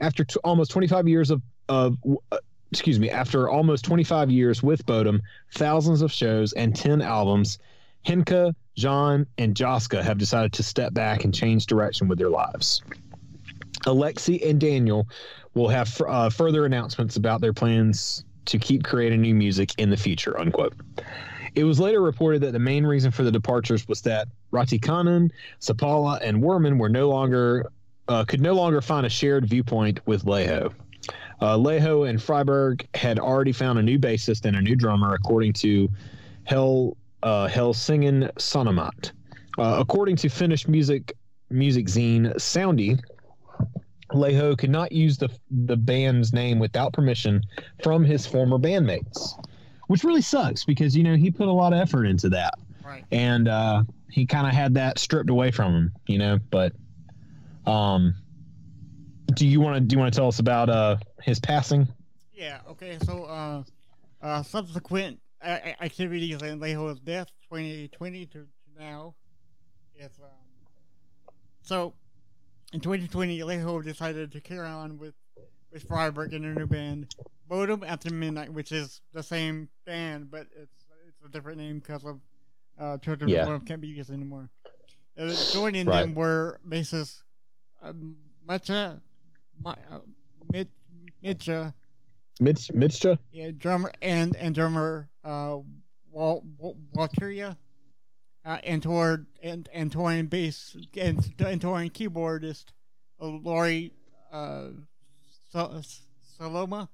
After 0.00 0.24
t- 0.24 0.40
almost 0.44 0.70
25 0.70 1.06
years 1.08 1.30
of 1.30 1.42
of 1.68 1.98
uh, 2.32 2.38
excuse 2.72 2.98
me, 2.98 3.08
after 3.08 3.48
almost 3.48 3.84
25 3.84 4.30
years 4.30 4.62
with 4.62 4.84
Bodom, 4.86 5.20
thousands 5.52 6.02
of 6.02 6.10
shows 6.10 6.52
and 6.54 6.74
10 6.74 7.02
albums, 7.02 7.58
Henkka, 8.04 8.52
John, 8.76 9.26
and 9.38 9.54
Jaska 9.54 10.02
have 10.02 10.18
decided 10.18 10.52
to 10.54 10.64
step 10.64 10.92
back 10.92 11.24
and 11.24 11.32
change 11.32 11.66
direction 11.66 12.08
with 12.08 12.18
their 12.18 12.30
lives. 12.30 12.82
Alexi 13.86 14.44
and 14.48 14.60
Daniel 14.60 15.06
will 15.54 15.68
have 15.68 16.00
uh, 16.06 16.30
further 16.30 16.66
announcements 16.66 17.16
about 17.16 17.40
their 17.40 17.52
plans 17.52 18.24
to 18.46 18.58
keep 18.58 18.84
creating 18.84 19.20
new 19.20 19.34
music 19.34 19.72
in 19.78 19.90
the 19.90 19.96
future. 19.96 20.38
Unquote. 20.38 20.74
It 21.54 21.64
was 21.64 21.78
later 21.78 22.00
reported 22.00 22.40
that 22.42 22.52
the 22.52 22.58
main 22.58 22.84
reason 22.84 23.12
for 23.12 23.22
the 23.22 23.30
departures 23.30 23.86
was 23.86 24.00
that 24.02 24.26
Raatikainen, 24.52 25.30
Seppälä, 25.60 26.18
and 26.20 26.42
Wirman 26.42 26.78
were 26.78 26.88
no 26.88 27.08
longer 27.08 27.70
uh, 28.08 28.24
could 28.24 28.40
no 28.40 28.54
longer 28.54 28.80
find 28.80 29.06
a 29.06 29.08
shared 29.08 29.46
viewpoint 29.46 30.00
with 30.06 30.24
Laiho. 30.24 30.72
Uh, 31.40 31.56
Laiho 31.56 32.08
and 32.08 32.18
Freyberg 32.18 32.86
had 32.94 33.18
already 33.18 33.52
found 33.52 33.78
a 33.78 33.82
new 33.82 33.98
bassist 33.98 34.44
and 34.44 34.56
a 34.56 34.60
new 34.60 34.76
drummer, 34.76 35.14
according 35.14 35.52
to 35.54 35.88
Hell 36.44 36.96
uh, 37.22 37.48
Helsingin 37.48 38.30
Sanomat. 38.36 39.12
Uh, 39.58 39.76
according 39.78 40.16
to 40.16 40.28
Finnish 40.28 40.66
music 40.68 41.12
music 41.50 41.86
zine 41.86 42.34
Soundi, 42.36 43.00
Laiho 44.14 44.56
could 44.56 44.70
not 44.70 44.92
use 44.92 45.18
the 45.18 45.28
the 45.50 45.76
band's 45.76 46.32
name 46.32 46.58
without 46.58 46.92
permission 46.92 47.42
from 47.82 48.04
his 48.04 48.26
former 48.26 48.58
bandmates, 48.58 49.34
which 49.88 50.04
really 50.04 50.22
sucks 50.22 50.64
because 50.64 50.96
you 50.96 51.02
know 51.02 51.16
he 51.16 51.30
put 51.30 51.48
a 51.48 51.52
lot 51.52 51.72
of 51.72 51.80
effort 51.80 52.04
into 52.04 52.28
that, 52.30 52.54
Right. 52.84 53.04
and 53.10 53.48
uh, 53.48 53.82
he 54.10 54.24
kind 54.26 54.46
of 54.46 54.52
had 54.54 54.74
that 54.74 54.98
stripped 54.98 55.30
away 55.30 55.50
from 55.50 55.72
him, 55.74 55.92
you 56.06 56.18
know. 56.18 56.38
But 56.50 56.72
um, 57.66 58.14
do 59.34 59.46
you 59.46 59.60
want 59.60 59.76
to 59.76 59.80
do 59.80 59.94
you 59.96 60.00
want 60.00 60.12
to 60.12 60.18
tell 60.18 60.28
us 60.28 60.38
about 60.38 60.68
uh 60.70 60.96
his 61.22 61.40
passing? 61.40 61.88
Yeah. 62.32 62.60
Okay. 62.70 62.98
So, 63.04 63.24
uh, 63.24 63.62
uh, 64.22 64.42
subsequent 64.42 65.20
activities 65.42 66.40
in 66.42 66.58
Laiho's 66.60 67.00
death, 67.00 67.28
2020 67.50 68.26
to, 68.26 68.32
to 68.32 68.46
now, 68.78 69.14
is 69.98 70.10
um, 70.22 70.28
so 71.62 71.94
in 72.74 72.80
2020, 72.80 73.38
Laiho 73.38 73.82
decided 73.84 74.32
to 74.32 74.40
carry 74.40 74.66
on 74.66 74.98
with 74.98 75.14
with 75.72 75.88
Freyberg 75.88 76.34
and 76.34 76.44
their 76.44 76.52
new 76.54 76.66
band, 76.66 77.06
Bodom 77.50 77.82
After 77.86 78.10
Midnight, 78.12 78.52
which 78.52 78.70
is 78.72 79.00
the 79.12 79.22
same 79.22 79.68
band, 79.86 80.30
but 80.30 80.48
it's 80.56 80.84
it's 81.08 81.22
a 81.24 81.28
different 81.28 81.58
name 81.58 81.78
because 81.78 82.04
of 82.04 82.20
uh, 82.78 82.98
Children 82.98 83.30
Yeah. 83.30 83.42
of 83.42 83.48
Bodom 83.48 83.66
can't 83.66 83.80
be 83.80 83.86
used 83.88 84.10
anymore. 84.10 84.50
Uh, 85.16 85.32
joining 85.52 85.86
Right. 85.86 86.00
them 86.02 86.14
were 86.14 86.58
bassist 86.68 87.22
um, 87.80 88.16
Macha, 88.46 89.00
Ma, 89.62 89.74
uh, 89.90 90.00
Mitcha, 91.22 91.72
Mitch 92.40 92.72
Mitcha? 92.72 93.18
yeah, 93.30 93.50
drummer 93.56 93.92
and 94.02 94.34
and 94.34 94.52
drummer 94.54 95.08
uh 95.22 95.58
Wal, 96.10 96.42
Wal, 96.58 96.76
Walteria, 96.94 97.56
uh, 98.44 98.58
and 98.64 98.82
toward 98.82 99.26
and 99.42 99.68
and 99.72 99.90
touring 99.90 100.26
bass 100.26 100.76
and 101.00 101.32
and 101.38 101.60
touring 101.60 101.90
keyboardist 101.90 102.66
uh, 103.20 103.26
Lori 103.26 103.92
uh 104.32 104.68
Sol- 105.50 105.82
Saloma. 106.38 106.88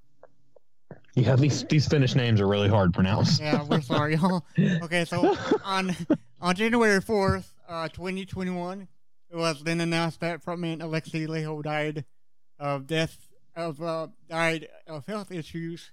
Yeah, 1.14 1.36
these 1.36 1.64
these 1.64 1.88
Finnish 1.88 2.14
names 2.14 2.40
are 2.40 2.46
really 2.46 2.68
hard 2.68 2.92
to 2.92 2.96
pronounce. 2.96 3.40
Yeah, 3.40 3.64
we're 3.64 3.80
sorry. 3.80 4.18
Okay, 4.59 5.05
so 5.05 5.36
on 5.64 5.96
on 6.40 6.55
January 6.55 7.01
fourth, 7.01 7.53
uh, 7.68 7.88
twenty 7.88 8.24
twenty 8.26 8.51
one, 8.53 8.88
it 9.30 9.36
was 9.36 9.62
then 9.62 9.80
announced 9.80 10.20
that 10.20 10.44
frontman 10.44 10.80
Alexi 10.80 11.26
Laiho 11.26 11.62
died 11.62 12.05
of 12.59 12.86
death 12.86 13.16
of 13.57 13.82
uh, 13.82 14.09
died 14.28 14.68
of 14.86 15.07
health 15.07 15.32
issues, 15.32 15.90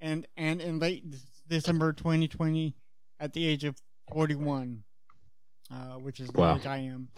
and 0.00 0.26
and 0.36 0.60
in 0.60 0.78
late 0.78 1.04
December 1.48 1.92
twenty 1.92 2.26
twenty, 2.26 2.74
at 3.20 3.32
the 3.34 3.46
age 3.46 3.64
of 3.64 3.76
forty 4.12 4.34
one, 4.34 4.82
uh, 5.70 5.94
which 5.98 6.20
is 6.20 6.30
Wow. 6.32 6.56
age 6.56 6.66
I 6.66 6.78
am, 6.78 7.08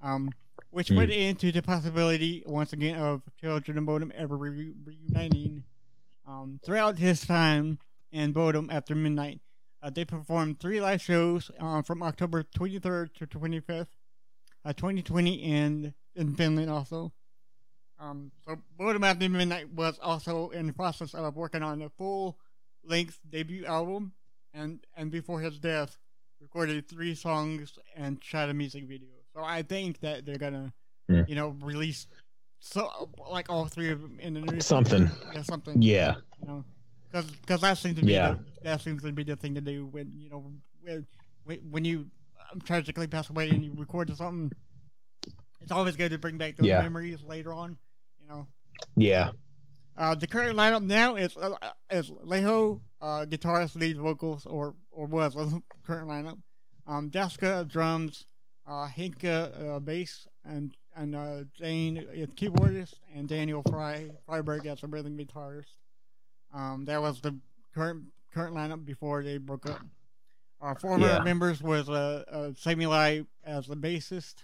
um, 0.00 0.30
which 0.70 0.88
Hmm. 0.88 0.96
put 0.96 1.10
into 1.10 1.50
the 1.52 1.62
possibility 1.62 2.42
once 2.46 2.72
again 2.72 2.96
of 2.98 3.22
Children 3.40 3.78
of 3.78 3.84
Bodom 3.84 4.12
ever 4.14 4.36
re- 4.36 4.74
reuniting. 4.84 5.64
Um, 6.26 6.60
throughout 6.64 6.98
his 6.98 7.22
time 7.26 7.78
in 8.12 8.32
Bodom 8.34 8.68
after 8.70 8.94
midnight, 8.94 9.40
uh, 9.82 9.90
they 9.90 10.04
performed 10.04 10.60
three 10.60 10.80
live 10.80 11.00
shows 11.00 11.50
uh, 11.58 11.80
from 11.82 12.02
October 12.02 12.42
23rd 12.42 13.14
to 13.14 13.26
25th, 13.26 13.88
uh, 14.64 14.72
2020, 14.74 15.42
and 15.42 15.94
in 16.14 16.34
Finland 16.34 16.70
also. 16.70 17.12
Um, 17.98 18.30
so 18.44 18.56
Bodom 18.78 19.04
after 19.04 19.28
midnight 19.28 19.70
was 19.72 19.98
also 20.00 20.50
in 20.50 20.66
the 20.66 20.72
process 20.72 21.14
of 21.14 21.34
working 21.36 21.62
on 21.62 21.80
a 21.82 21.88
full-length 21.88 23.18
debut 23.28 23.64
album, 23.64 24.12
and 24.52 24.84
and 24.96 25.10
before 25.10 25.40
his 25.40 25.58
death, 25.58 25.98
recorded 26.40 26.88
three 26.88 27.14
songs 27.14 27.78
and 27.96 28.22
shot 28.22 28.48
a 28.48 28.54
music 28.54 28.84
video. 28.84 29.08
So 29.34 29.42
I 29.42 29.62
think 29.62 30.00
that 30.00 30.24
they're 30.24 30.38
gonna, 30.38 30.72
Hmm. 31.08 31.22
you 31.26 31.34
know, 31.34 31.56
release 31.62 32.06
so 32.60 33.08
like 33.30 33.48
all 33.50 33.66
three 33.66 33.90
of 33.90 34.00
them 34.02 34.18
in 34.20 34.34
the 34.34 34.40
new 34.40 34.60
Something. 34.60 35.08
yeah, 35.32 35.42
something 35.42 35.80
Yeah. 35.80 36.16
you 36.40 36.48
know, 36.48 36.64
because 37.10 37.60
that 37.60 37.78
seems 37.78 37.96
to 38.00 38.04
be 38.04 38.12
Yeah. 38.12 38.32
the, 38.32 38.44
that 38.64 38.80
seems 38.80 39.02
to 39.04 39.12
be 39.12 39.22
the 39.22 39.36
thing 39.36 39.54
to 39.54 39.60
do 39.60 39.86
when 39.86 40.12
you 40.16 40.28
know 40.30 40.52
when 40.82 41.06
when, 41.44 41.58
when 41.70 41.84
you 41.84 42.10
um, 42.52 42.60
tragically 42.60 43.06
pass 43.06 43.30
away 43.30 43.50
and 43.50 43.64
you 43.64 43.72
record 43.76 44.14
something. 44.16 44.50
It's 45.60 45.72
always 45.72 45.96
good 45.96 46.10
to 46.10 46.18
bring 46.18 46.36
back 46.38 46.56
those 46.56 46.66
Yeah. 46.66 46.82
memories 46.82 47.22
later 47.22 47.52
on. 47.52 47.78
You 48.20 48.26
know, 48.28 48.48
Yeah. 48.96 49.30
uh, 49.96 50.14
the 50.14 50.26
current 50.26 50.56
lineup 50.58 50.82
now 50.84 51.14
is 51.16 51.36
uh, 51.36 51.56
is 51.90 52.10
Laiho, 52.10 52.80
uh, 53.00 53.24
guitarist, 53.26 53.76
lead 53.76 53.96
vocals, 53.98 54.46
or 54.46 54.74
or 54.98 55.06
was 55.06 55.34
the 55.34 55.62
current 55.86 56.08
lineup. 56.08 56.38
Um, 56.86 57.08
Jaska 57.10 57.68
drums, 57.68 58.26
uh, 58.66 58.88
Henkka 58.88 59.76
uh, 59.76 59.78
bass, 59.78 60.26
and 60.44 60.76
and 60.96 61.14
uh, 61.14 61.44
Jane 61.56 61.98
is 62.12 62.28
keyboardist, 62.30 62.94
and 63.14 63.28
Daniel 63.28 63.62
Fry 63.70 64.10
Freyberg 64.28 64.66
as 64.66 64.82
a 64.82 64.88
rhythm 64.88 65.16
guitarist. 65.16 65.76
Um, 66.52 66.84
that 66.86 67.00
was 67.00 67.20
the 67.20 67.38
current 67.72 68.06
current 68.34 68.56
lineup 68.56 68.84
before 68.84 69.22
they 69.22 69.38
broke 69.38 69.68
up. 69.70 69.80
Our 70.60 70.74
former 70.74 71.06
Yeah. 71.06 71.20
members 71.20 71.62
was 71.62 71.88
uh, 71.88 72.24
uh, 72.28 72.50
as 73.44 73.66
the 73.66 73.76
bassist, 73.76 74.34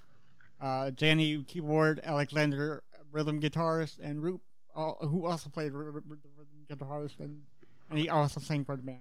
uh, 0.61 0.90
Danny 0.94 1.42
keyboard, 1.42 2.00
Alexander 2.05 2.84
rhythm 3.11 3.40
guitarist, 3.40 3.98
and 4.00 4.22
Roope, 4.22 4.40
uh, 4.76 4.92
who 5.07 5.26
also 5.26 5.50
played 5.50 5.72
r- 5.74 5.80
r- 5.82 5.86
r- 5.88 6.02
rhythm 6.07 6.66
guitarist, 6.70 7.18
and, 7.18 7.42
and 7.90 7.98
he 7.98 8.09
also 8.09 8.38
sang 8.40 8.64
for 8.64 8.76
the 8.76 8.82
band. 8.82 9.00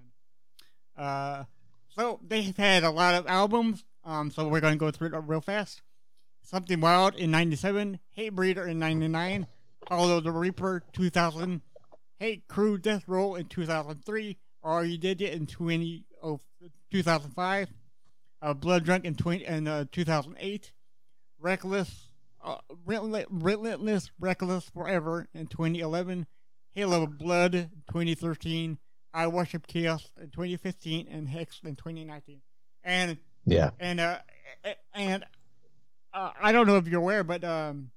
Uh, 0.96 1.44
so 1.88 2.20
they've 2.26 2.56
had 2.56 2.84
a 2.84 2.90
lot 2.90 3.14
of 3.14 3.26
albums. 3.26 3.84
Um, 4.04 4.30
so 4.30 4.48
we're 4.48 4.60
going 4.60 4.74
to 4.74 4.78
go 4.78 4.90
through 4.90 5.08
it 5.08 5.24
real 5.26 5.40
fast. 5.40 5.82
Something 6.42 6.80
Wild 6.80 7.14
in 7.14 7.30
'97, 7.30 8.00
Hate 8.10 8.34
Breeder 8.34 8.66
in 8.66 8.78
'99, 8.78 9.46
Follow 9.88 10.20
the 10.20 10.32
Reaper 10.32 10.82
2000, 10.92 11.60
Hate 12.18 12.48
Crew 12.48 12.78
Death 12.78 13.04
Roll 13.06 13.34
in 13.34 13.46
2003, 13.46 14.38
Are 14.62 14.84
You 14.84 14.96
Dead 14.98 15.20
Yet 15.20 15.34
in 15.34 15.46
20, 15.46 16.06
oh, 16.22 16.40
2005, 16.90 17.68
uh, 18.40 18.54
Blood 18.54 18.84
Drunk 18.84 19.04
in 19.04 19.14
20 19.14 19.44
in 19.44 19.68
uh, 19.68 19.84
2008, 19.92 20.72
Reckless, 21.38 22.08
uh, 22.42 22.56
Relentless, 22.86 24.10
Reckless 24.18 24.70
Forever 24.70 25.28
in 25.34 25.48
2011, 25.48 26.26
Halo 26.72 27.02
of 27.02 27.18
Blood 27.18 27.70
2013, 27.90 28.78
I 29.14 29.28
Worship 29.28 29.66
Chaos 29.66 30.10
in 30.20 30.28
2015, 30.30 31.06
and 31.08 31.28
Hex 31.28 31.60
in 31.64 31.76
2019. 31.76 32.40
And 32.82 33.16
Yeah. 33.46 33.70
and 33.80 34.00
uh 34.00 34.18
and 34.94 35.24
uh, 36.12 36.30
I 36.40 36.52
don't 36.52 36.66
know 36.66 36.76
if 36.76 36.86
you're 36.86 37.00
aware, 37.00 37.24
but 37.24 37.42
um, 37.44 37.90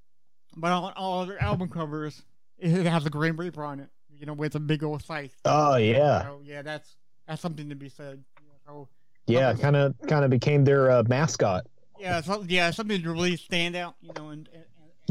but 0.56 0.72
on 0.72 0.94
all 0.96 1.26
their 1.26 1.42
album 1.42 1.70
covers, 1.70 2.22
it 2.58 2.86
has 2.86 3.06
a 3.06 3.10
Grim 3.10 3.38
Reaper 3.38 3.64
on 3.64 3.80
it. 3.80 3.90
You 4.10 4.26
know, 4.26 4.34
with 4.34 4.56
a 4.56 4.60
big 4.60 4.84
old 4.84 5.04
scythe. 5.04 5.36
Oh 5.46 5.76
yeah. 5.76 6.24
So 6.24 6.42
yeah, 6.44 6.62
that's 6.62 6.96
that's 7.28 7.42
something 7.42 7.70
to 7.70 7.76
be 7.76 7.90
said. 7.90 8.24
Yeah, 8.42 8.54
so 8.66 8.88
Yeah. 9.28 9.54
Kind 9.54 9.76
of 9.76 9.96
kind 10.08 10.24
of 10.24 10.32
became 10.32 10.64
their 10.64 10.90
uh, 10.90 11.04
mascot. 11.08 11.68
yeah, 12.00 12.22
so, 12.22 12.44
yeah, 12.48 12.72
something 12.72 13.02
to 13.02 13.12
really 13.12 13.36
stand 13.38 13.76
out. 13.76 13.96
You 14.02 14.14
know, 14.14 14.30
and 14.30 14.50
and, 14.54 14.66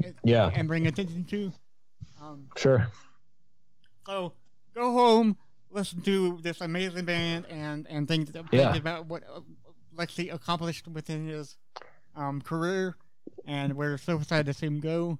and 0.04 0.14
Yeah. 0.24 0.50
and 0.54 0.66
bring 0.66 0.86
attention 0.86 1.24
to. 1.26 1.52
Um, 2.20 2.48
Sure. 2.56 2.88
so 4.06 4.32
go 4.74 4.92
home, 4.92 5.36
listen 5.76 6.00
to 6.02 6.38
this 6.42 6.60
amazing 6.60 7.04
band, 7.04 7.46
and 7.48 7.86
and 7.88 8.08
think, 8.08 8.32
think 8.32 8.46
Yeah. 8.52 8.74
about 8.74 9.06
what 9.06 9.22
uh, 9.32 9.40
Lexi 9.96 10.32
accomplished 10.34 10.88
within 10.88 11.28
his 11.28 11.56
um, 12.16 12.40
career, 12.40 12.96
and 13.46 13.74
we're 13.74 13.98
so 13.98 14.16
excited 14.18 14.46
to 14.46 14.54
see 14.54 14.66
him 14.66 14.80
go. 14.80 15.18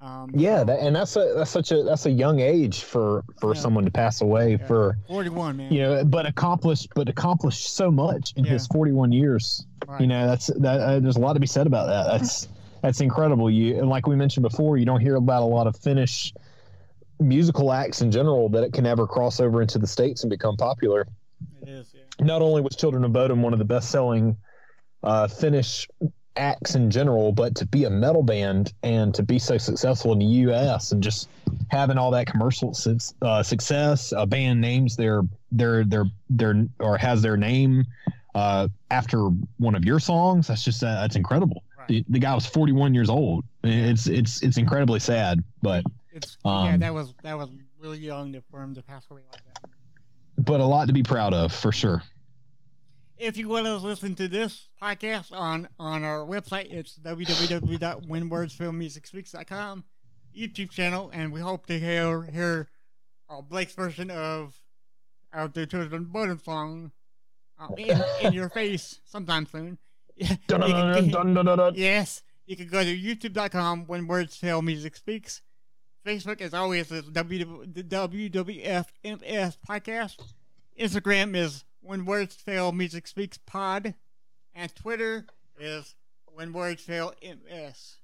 Um, 0.00 0.30
Yeah, 0.34 0.62
that, 0.64 0.78
and 0.80 0.94
that's 0.94 1.16
a 1.16 1.32
that's 1.36 1.50
such 1.50 1.72
a 1.72 1.82
that's 1.82 2.06
a 2.06 2.10
young 2.10 2.40
age 2.40 2.82
for 2.84 3.24
for 3.40 3.54
Yeah. 3.54 3.60
someone 3.60 3.84
to 3.84 3.90
pass 3.90 4.20
away 4.20 4.52
yeah, 4.52 4.66
for 4.66 4.96
41, 5.08 5.56
man. 5.56 5.72
you 5.72 5.80
know, 5.82 6.04
but 6.04 6.24
accomplished 6.24 6.88
but 6.94 7.08
accomplished 7.08 7.74
so 7.74 7.90
much 7.90 8.32
in 8.36 8.44
Yeah. 8.44 8.52
his 8.52 8.66
41 8.68 9.10
years. 9.12 9.66
Right. 9.86 10.00
You 10.00 10.06
know, 10.06 10.26
that's 10.26 10.46
that. 10.58 10.80
Uh, 10.80 11.00
there's 11.00 11.16
a 11.16 11.20
lot 11.20 11.32
to 11.34 11.40
be 11.40 11.46
said 11.48 11.66
about 11.66 11.86
that. 11.88 12.06
That's 12.18 12.48
that's 12.80 13.00
incredible. 13.00 13.50
You 13.50 13.78
and 13.78 13.88
like 13.88 14.06
we 14.06 14.14
mentioned 14.14 14.44
before, 14.44 14.76
you 14.76 14.86
don't 14.86 15.00
hear 15.00 15.16
about 15.16 15.42
a 15.42 15.46
lot 15.46 15.66
of 15.66 15.76
Finnish 15.76 16.32
musical 17.20 17.72
acts 17.72 18.00
in 18.00 18.10
general 18.10 18.48
that 18.50 18.64
it 18.64 18.72
can 18.72 18.86
ever 18.86 19.06
cross 19.06 19.40
over 19.40 19.62
into 19.62 19.78
the 19.78 19.86
states 19.86 20.22
and 20.22 20.30
become 20.30 20.56
popular. 20.56 21.06
It 21.62 21.68
is, 21.68 21.94
yeah. 21.94 22.02
Not 22.24 22.42
only 22.42 22.60
was 22.60 22.76
Children 22.76 23.04
of 23.04 23.12
Bodom 23.12 23.42
one 23.42 23.52
of 23.52 23.58
the 23.58 23.64
best-selling 23.64 24.36
uh, 25.02 25.28
Finnish 25.28 25.88
acts 26.36 26.74
in 26.74 26.90
general, 26.90 27.32
but 27.32 27.54
to 27.56 27.66
be 27.66 27.84
a 27.84 27.90
metal 27.90 28.22
band 28.22 28.72
and 28.82 29.14
to 29.14 29.22
be 29.22 29.38
so 29.38 29.58
successful 29.58 30.12
in 30.12 30.20
the 30.20 30.24
U.S. 30.24 30.92
and 30.92 31.02
just 31.02 31.28
having 31.68 31.98
all 31.98 32.10
that 32.12 32.26
commercial 32.26 32.72
su- 32.74 32.98
uh, 33.22 33.42
success, 33.42 34.12
a 34.16 34.26
band 34.26 34.60
names 34.60 34.96
their 34.96 35.22
their 35.52 35.84
their 35.84 36.04
their 36.30 36.66
or 36.78 36.96
has 36.96 37.22
their 37.22 37.36
name 37.36 37.84
uh, 38.34 38.68
after 38.90 39.28
one 39.58 39.74
of 39.74 39.84
your 39.84 39.98
songs. 39.98 40.46
That's 40.46 40.64
just 40.64 40.82
uh, 40.82 41.00
that's 41.00 41.16
incredible. 41.16 41.64
Right. 41.76 41.88
The, 41.88 42.04
the 42.08 42.18
guy 42.18 42.34
was 42.34 42.46
41 42.46 42.94
years 42.94 43.10
old. 43.10 43.44
It's 43.64 44.06
it's 44.06 44.42
it's 44.42 44.56
incredibly 44.56 45.00
sad, 45.00 45.42
but 45.62 45.84
It's 46.18 46.36
yeah, 46.44 46.74
Um, 46.74 46.80
that 46.80 46.94
was 46.94 47.14
that 47.22 47.36
was 47.36 47.48
really 47.78 47.98
young 47.98 48.32
to, 48.32 48.42
for 48.50 48.62
him 48.62 48.74
to 48.74 48.82
pass 48.82 49.06
away 49.10 49.22
like 49.32 49.42
that. 49.44 50.44
but 50.44 50.60
a 50.60 50.64
lot 50.64 50.86
to 50.88 50.92
be 50.92 51.02
proud 51.02 51.34
of 51.34 51.52
for 51.52 51.72
sure. 51.72 52.02
If 53.16 53.36
you 53.36 53.48
want 53.48 53.66
to 53.66 53.76
listen 53.78 54.14
to 54.16 54.28
this 54.28 54.68
podcast 54.80 55.32
on 55.32 55.68
on 55.78 56.04
our 56.04 56.24
website, 56.26 56.72
it's 56.72 56.98
www.whenwordsfilmmusicspeaks.com 56.98 59.84
YouTube 60.36 60.70
channel, 60.70 61.10
and 61.12 61.32
we 61.32 61.40
hope 61.40 61.66
to 61.66 61.78
hear 61.78 62.22
hear 62.24 62.68
uh, 63.28 63.40
Blake's 63.40 63.74
version 63.74 64.10
of 64.10 64.54
of 65.32 65.52
the 65.52 65.66
Children 65.66 66.06
Bodom 66.06 66.42
song 66.42 66.92
uh, 67.58 67.68
in, 67.76 68.00
in 68.22 68.32
your 68.32 68.48
face 68.48 69.00
sometime 69.04 69.46
soon. 69.46 69.78
Yeah, 70.16 70.36
dun, 70.46 71.34
dun, 71.34 71.44
dun. 71.44 71.72
Yes, 71.76 72.22
you 72.46 72.56
can 72.56 72.68
go 72.68 72.82
to 72.82 72.98
youtube.com 72.98 73.86
when 73.86 74.06
words 74.06 74.36
fail 74.36 74.62
music 74.62 74.96
speaks. 74.96 75.42
Facebook, 76.08 76.40
as 76.40 76.54
always, 76.54 76.90
is 76.90 77.04
WW 77.10 77.74
the 77.74 77.82
WWFMS 77.84 79.58
podcast. 79.68 80.16
Instagram 80.80 81.36
is 81.36 81.64
when 81.82 82.06
words 82.06 82.34
fail 82.34 82.72
music 82.72 83.06
speaks 83.06 83.36
pod. 83.36 83.92
And 84.54 84.74
Twitter 84.74 85.26
is 85.60 85.94
when 86.32 86.54
words 86.54 86.82
fail 86.82 87.12
MS. 87.22 87.96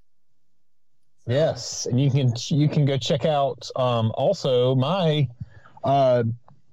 Yes, 1.26 1.86
and 1.86 1.98
you 1.98 2.10
can 2.10 2.34
you 2.48 2.68
can 2.68 2.84
go 2.84 2.98
check 2.98 3.24
out 3.24 3.70
um, 3.74 4.12
also 4.16 4.74
my 4.74 5.26
uh, 5.82 6.24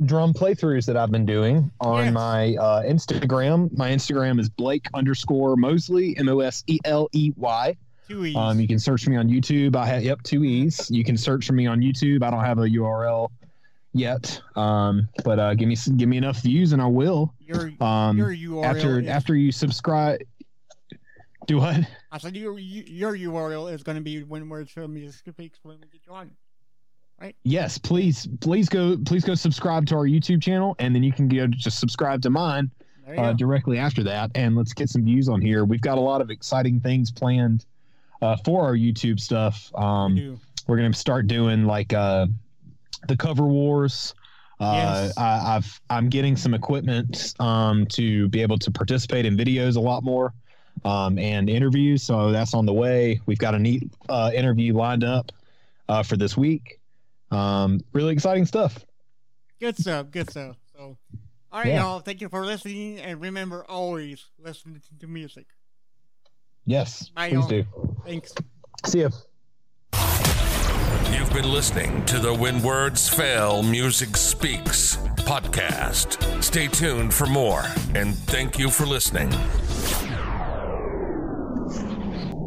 drum 0.03 0.33
playthroughs 0.33 0.85
that 0.87 0.97
I've 0.97 1.11
been 1.11 1.25
doing 1.25 1.71
on 1.79 2.05
Yes. 2.05 2.13
my 2.13 2.55
uh, 2.55 2.83
Instagram. 2.83 3.75
My 3.77 3.91
Instagram 3.91 4.37
is 4.37 4.49
Blake 4.49 4.87
underscore 4.93 5.55
Mosley 5.55 6.17
M 6.17 6.27
O 6.27 6.41
S 6.41 6.65
E 6.67 6.79
L 6.83 7.07
E 7.13 7.31
Y. 7.37 7.77
Two 8.11 8.25
E's. 8.25 8.35
Um, 8.35 8.59
you 8.59 8.67
can 8.67 8.79
search 8.79 9.03
for 9.03 9.09
me 9.11 9.17
on 9.17 9.29
YouTube. 9.29 9.75
I 9.75 9.85
have 9.85 10.03
yep 10.03 10.21
two 10.23 10.43
E's. 10.43 10.89
You 10.91 11.03
can 11.03 11.17
search 11.17 11.45
for 11.47 11.53
me 11.53 11.67
on 11.67 11.79
YouTube. 11.79 12.23
I 12.23 12.29
don't 12.29 12.43
have 12.43 12.59
a 12.59 12.63
URL 12.63 13.29
yet, 13.93 14.41
um, 14.55 15.07
but 15.23 15.39
uh, 15.39 15.53
give 15.53 15.67
me 15.67 15.77
give 15.97 16.09
me 16.09 16.17
enough 16.17 16.41
views 16.41 16.73
and 16.73 16.81
I 16.81 16.87
will. 16.87 17.33
your, 17.39 17.71
Um, 17.79 18.17
your 18.17 18.33
URL 18.33 18.65
after 18.65 18.99
is, 18.99 19.07
after 19.07 19.35
you 19.35 19.51
subscribe, 19.51 20.19
do 21.47 21.57
what? 21.57 21.85
I 22.11 22.17
said 22.17 22.35
your, 22.35 22.59
your 22.59 23.15
URL 23.15 23.73
is 23.73 23.83
going 23.83 23.95
to 23.95 24.03
be 24.03 24.23
when 24.23 24.49
words 24.49 24.71
fail 24.71 24.87
music 24.87 25.33
speaks 25.33 25.59
when 25.63 25.77
we 25.79 25.87
get 25.87 26.01
you 26.05 26.13
on. 26.13 26.31
Right. 27.19 27.35
Yes 27.43 27.77
please 27.77 28.27
please 28.39 28.67
go 28.67 28.97
please 29.05 29.23
go 29.23 29.35
subscribe 29.35 29.85
to 29.87 29.95
our 29.95 30.05
youtube 30.05 30.41
channel 30.41 30.75
and 30.79 30.95
then 30.95 31.03
you 31.03 31.13
can 31.13 31.27
go 31.27 31.45
just 31.45 31.79
subscribe 31.79 32.19
to 32.23 32.31
mine 32.31 32.71
uh, 33.15 33.33
directly 33.33 33.77
after 33.77 34.01
that 34.05 34.31
and 34.33 34.55
let's 34.55 34.73
get 34.73 34.89
some 34.89 35.03
views 35.03 35.29
on 35.29 35.39
here 35.39 35.63
we've 35.63 35.81
got 35.81 35.99
a 35.99 36.01
lot 36.01 36.19
of 36.19 36.31
exciting 36.31 36.79
things 36.79 37.11
planned 37.11 37.63
uh, 38.21 38.35
for 38.45 38.63
our 38.63 38.75
youtube 38.75 39.19
stuff 39.19 39.71
um, 39.75 40.37
we're 40.67 40.77
going 40.77 40.91
to 40.91 40.97
start 40.97 41.27
doing 41.27 41.65
like 41.65 41.93
uh, 41.93 42.25
the 43.07 43.17
cover 43.17 43.45
wars 43.45 44.13
uh, 44.59 44.73
Yes. 45.05 45.17
I, 45.17 45.55
I've 45.55 45.81
I'm 45.89 46.07
getting 46.07 46.35
some 46.37 46.53
equipment 46.53 47.33
um, 47.39 47.87
to 47.87 48.27
be 48.29 48.43
able 48.43 48.59
to 48.59 48.69
participate 48.69 49.25
in 49.25 49.35
videos 49.35 49.75
a 49.75 49.79
lot 49.79 50.03
more 50.03 50.35
um, 50.85 51.17
and 51.17 51.49
interviews. 51.49 52.03
So 52.03 52.31
that's 52.31 52.53
on 52.53 52.67
the 52.67 52.73
way. 52.73 53.19
We've 53.25 53.39
got 53.39 53.55
a 53.55 53.59
neat 53.59 53.91
uh, 54.07 54.29
interview 54.35 54.75
lined 54.75 55.03
up 55.03 55.31
uh, 55.89 56.03
for 56.03 56.15
this 56.15 56.37
week. 56.37 56.79
Um, 57.31 57.81
really 57.91 58.13
exciting 58.13 58.45
stuff. 58.45 58.85
Good 59.59 59.77
stuff. 59.79 60.11
Good 60.11 60.29
stuff. 60.29 60.57
So, 60.75 60.95
all 61.51 61.59
right, 61.59 61.69
Yeah. 61.69 61.79
y'all. 61.79 61.99
Thank 62.01 62.21
you 62.21 62.29
for 62.29 62.45
listening, 62.45 62.99
and 62.99 63.19
remember 63.19 63.65
always 63.67 64.25
listen 64.37 64.79
to 64.99 65.07
music. 65.07 65.47
Yes, 66.65 67.09
Bye, 67.09 67.29
please 67.29 67.35
y'all. 67.39 67.47
do. 67.47 67.65
Thanks. 68.05 68.33
See 68.85 68.99
you. 68.99 69.09
You've 71.11 71.33
been 71.33 71.51
listening 71.51 72.03
to 72.05 72.19
the 72.19 72.33
When 72.33 72.61
Words 72.61 73.09
Fail 73.09 73.63
Music 73.63 74.15
Speaks 74.17 74.97
podcast. 75.25 76.43
Stay 76.43 76.67
tuned 76.67 77.13
for 77.13 77.25
more, 77.27 77.63
and 77.95 78.15
thank 78.15 78.57
you 78.59 78.69
for 78.69 78.85
listening. 78.85 79.29